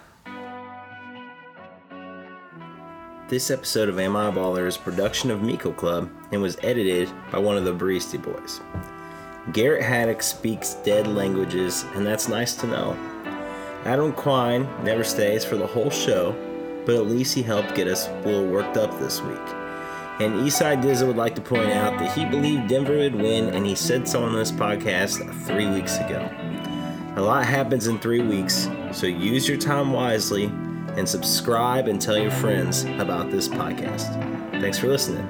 This 3.35 3.51
episode 3.51 3.89
of 3.89 3.99
Am 3.99 4.15
I 4.15 4.29
a 4.29 4.31
Baller 4.31 4.69
is 4.69 4.77
a 4.77 4.79
production 4.79 5.29
of 5.33 5.43
Miko 5.43 5.73
Club 5.73 6.09
and 6.31 6.41
was 6.41 6.57
edited 6.63 7.11
by 7.33 7.39
one 7.39 7.57
of 7.57 7.65
the 7.65 7.75
Barista 7.75 8.23
Boys. 8.23 8.61
Garrett 9.53 9.83
Haddock 9.83 10.23
speaks 10.23 10.75
dead 10.85 11.09
languages, 11.09 11.85
and 11.97 12.07
that's 12.07 12.29
nice 12.29 12.55
to 12.55 12.69
know. 12.69 12.93
Adam 13.87 14.13
Quine 14.13 14.69
never 14.85 15.03
stays 15.03 15.45
for 15.45 15.57
the 15.57 15.67
whole 15.67 15.91
show, 15.91 16.31
but 16.87 16.95
at 16.95 17.07
least 17.07 17.35
he 17.35 17.43
helped 17.43 17.75
get 17.75 17.89
us 17.89 18.07
a 18.07 18.21
little 18.21 18.47
worked 18.47 18.77
up 18.77 18.97
this 19.01 19.21
week. 19.21 19.49
And 20.21 20.35
Eastside 20.47 20.81
Dizzle 20.81 21.09
would 21.09 21.17
like 21.17 21.35
to 21.35 21.43
point 21.43 21.73
out 21.73 21.99
that 21.99 22.17
he 22.17 22.25
believed 22.27 22.69
Denver 22.69 22.99
would 22.99 23.17
win, 23.17 23.53
and 23.53 23.67
he 23.67 23.75
said 23.75 24.07
so 24.07 24.23
on 24.23 24.33
this 24.33 24.53
podcast 24.53 25.29
three 25.45 25.69
weeks 25.69 25.97
ago. 25.97 26.31
A 27.17 27.21
lot 27.21 27.45
happens 27.45 27.89
in 27.89 27.99
three 27.99 28.23
weeks, 28.23 28.69
so 28.93 29.09
use 29.09 29.49
your 29.49 29.59
time 29.59 29.93
wisely 29.93 30.53
and 30.97 31.09
subscribe 31.09 31.89
and 31.89 32.01
tell 32.01 32.19
your 32.19 32.31
friends 32.31 32.85
about 32.99 33.31
this 33.31 33.49
podcast. 33.49 34.11
Thanks 34.61 34.79
for 34.79 34.89
listening. 34.89 35.27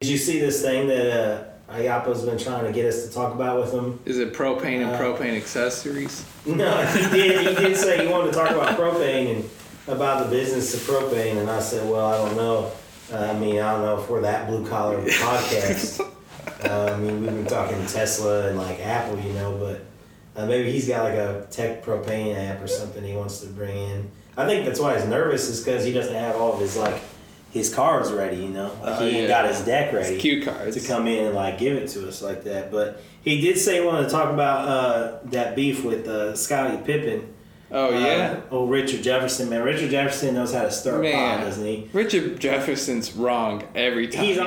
Did 0.00 0.10
you 0.10 0.18
see 0.18 0.40
this 0.40 0.62
thing 0.62 0.88
that 0.88 1.11
Ayapo's 1.72 2.24
been 2.24 2.38
trying 2.38 2.64
to 2.66 2.72
get 2.72 2.86
us 2.86 3.06
to 3.06 3.12
talk 3.12 3.34
about 3.34 3.60
with 3.60 3.72
him? 3.72 3.98
Is 4.04 4.18
it 4.18 4.32
propane 4.32 4.82
and 4.82 4.90
Uh, 4.92 4.98
propane 5.00 5.36
accessories? 5.36 6.24
No, 6.44 6.70
he 6.86 7.08
did. 7.10 7.48
He 7.58 7.64
did 7.66 7.76
say 7.76 8.06
he 8.06 8.12
wanted 8.12 8.32
to 8.32 8.38
talk 8.38 8.50
about 8.50 8.76
propane 8.78 9.36
and 9.36 9.50
about 9.88 10.24
the 10.24 10.30
business 10.30 10.74
of 10.74 10.80
propane, 10.80 11.38
and 11.38 11.50
I 11.50 11.60
said, 11.60 11.88
"Well, 11.88 12.06
I 12.06 12.16
don't 12.18 12.36
know. 12.36 12.70
Uh, 13.12 13.16
I 13.18 13.38
mean, 13.38 13.58
I 13.60 13.72
don't 13.72 13.82
know 13.82 14.00
if 14.00 14.08
we're 14.08 14.20
that 14.22 14.48
blue 14.48 14.66
collar 14.66 15.00
podcast. 15.06 16.00
uh, 16.64 16.92
I 16.92 16.96
mean, 16.96 17.20
we've 17.22 17.30
been 17.30 17.46
talking 17.46 17.84
Tesla 17.86 18.48
and 18.48 18.58
like 18.58 18.80
Apple, 18.80 19.18
you 19.18 19.32
know, 19.32 19.56
but 19.58 20.40
uh, 20.40 20.46
maybe 20.46 20.70
he's 20.70 20.88
got 20.88 21.04
like 21.04 21.14
a 21.14 21.46
tech 21.50 21.84
propane 21.84 22.34
app 22.36 22.62
or 22.62 22.66
something 22.68 23.02
he 23.04 23.14
wants 23.14 23.40
to 23.40 23.46
bring 23.48 23.76
in. 23.76 24.10
I 24.36 24.46
think 24.46 24.64
that's 24.64 24.80
why 24.80 24.96
he's 24.98 25.06
nervous 25.08 25.48
is 25.48 25.62
because 25.62 25.84
he 25.84 25.92
doesn't 25.92 26.14
have 26.14 26.36
all 26.36 26.54
of 26.54 26.60
his 26.60 26.76
like 26.76 27.02
his 27.52 27.72
cards 27.72 28.10
ready, 28.10 28.36
you 28.38 28.48
know, 28.48 28.72
like 28.82 29.00
Oh, 29.00 29.06
he 29.06 29.10
ain't 29.10 29.16
yeah. 29.22 29.28
got 29.28 29.48
his 29.48 29.60
deck 29.60 29.92
ready 29.92 30.14
It's 30.14 30.22
cue 30.22 30.42
cards. 30.42 30.74
to 30.80 30.86
come 30.88 31.06
in 31.06 31.26
and 31.26 31.34
like 31.34 31.58
give 31.58 31.76
it 31.76 31.88
to 31.90 32.08
us 32.08 32.20
like 32.22 32.42
that. 32.44 32.72
But 32.72 33.00
he 33.22 33.40
did 33.40 33.58
say 33.58 33.80
he 33.80 33.86
wanted 33.86 34.04
to 34.04 34.10
talk 34.10 34.32
about 34.32 34.66
uh, 34.68 35.18
that 35.26 35.54
beef 35.54 35.84
with 35.84 36.08
uh, 36.08 36.34
Scottie 36.34 36.78
Pippen. 36.82 37.32
Oh 37.70 37.90
yeah. 37.90 38.40
Uh, 38.50 38.54
old 38.54 38.70
Richard 38.70 39.02
Jefferson, 39.02 39.48
man. 39.50 39.62
Richard 39.62 39.90
Jefferson 39.90 40.34
knows 40.34 40.52
how 40.52 40.62
to 40.62 40.70
stir 40.70 41.02
a 41.04 41.12
pot, 41.12 41.40
doesn't 41.44 41.64
he? 41.64 41.88
Richard 41.92 42.40
Jefferson's 42.40 43.12
wrong 43.14 43.64
every 43.74 44.08
time. 44.08 44.24
He's 44.24 44.38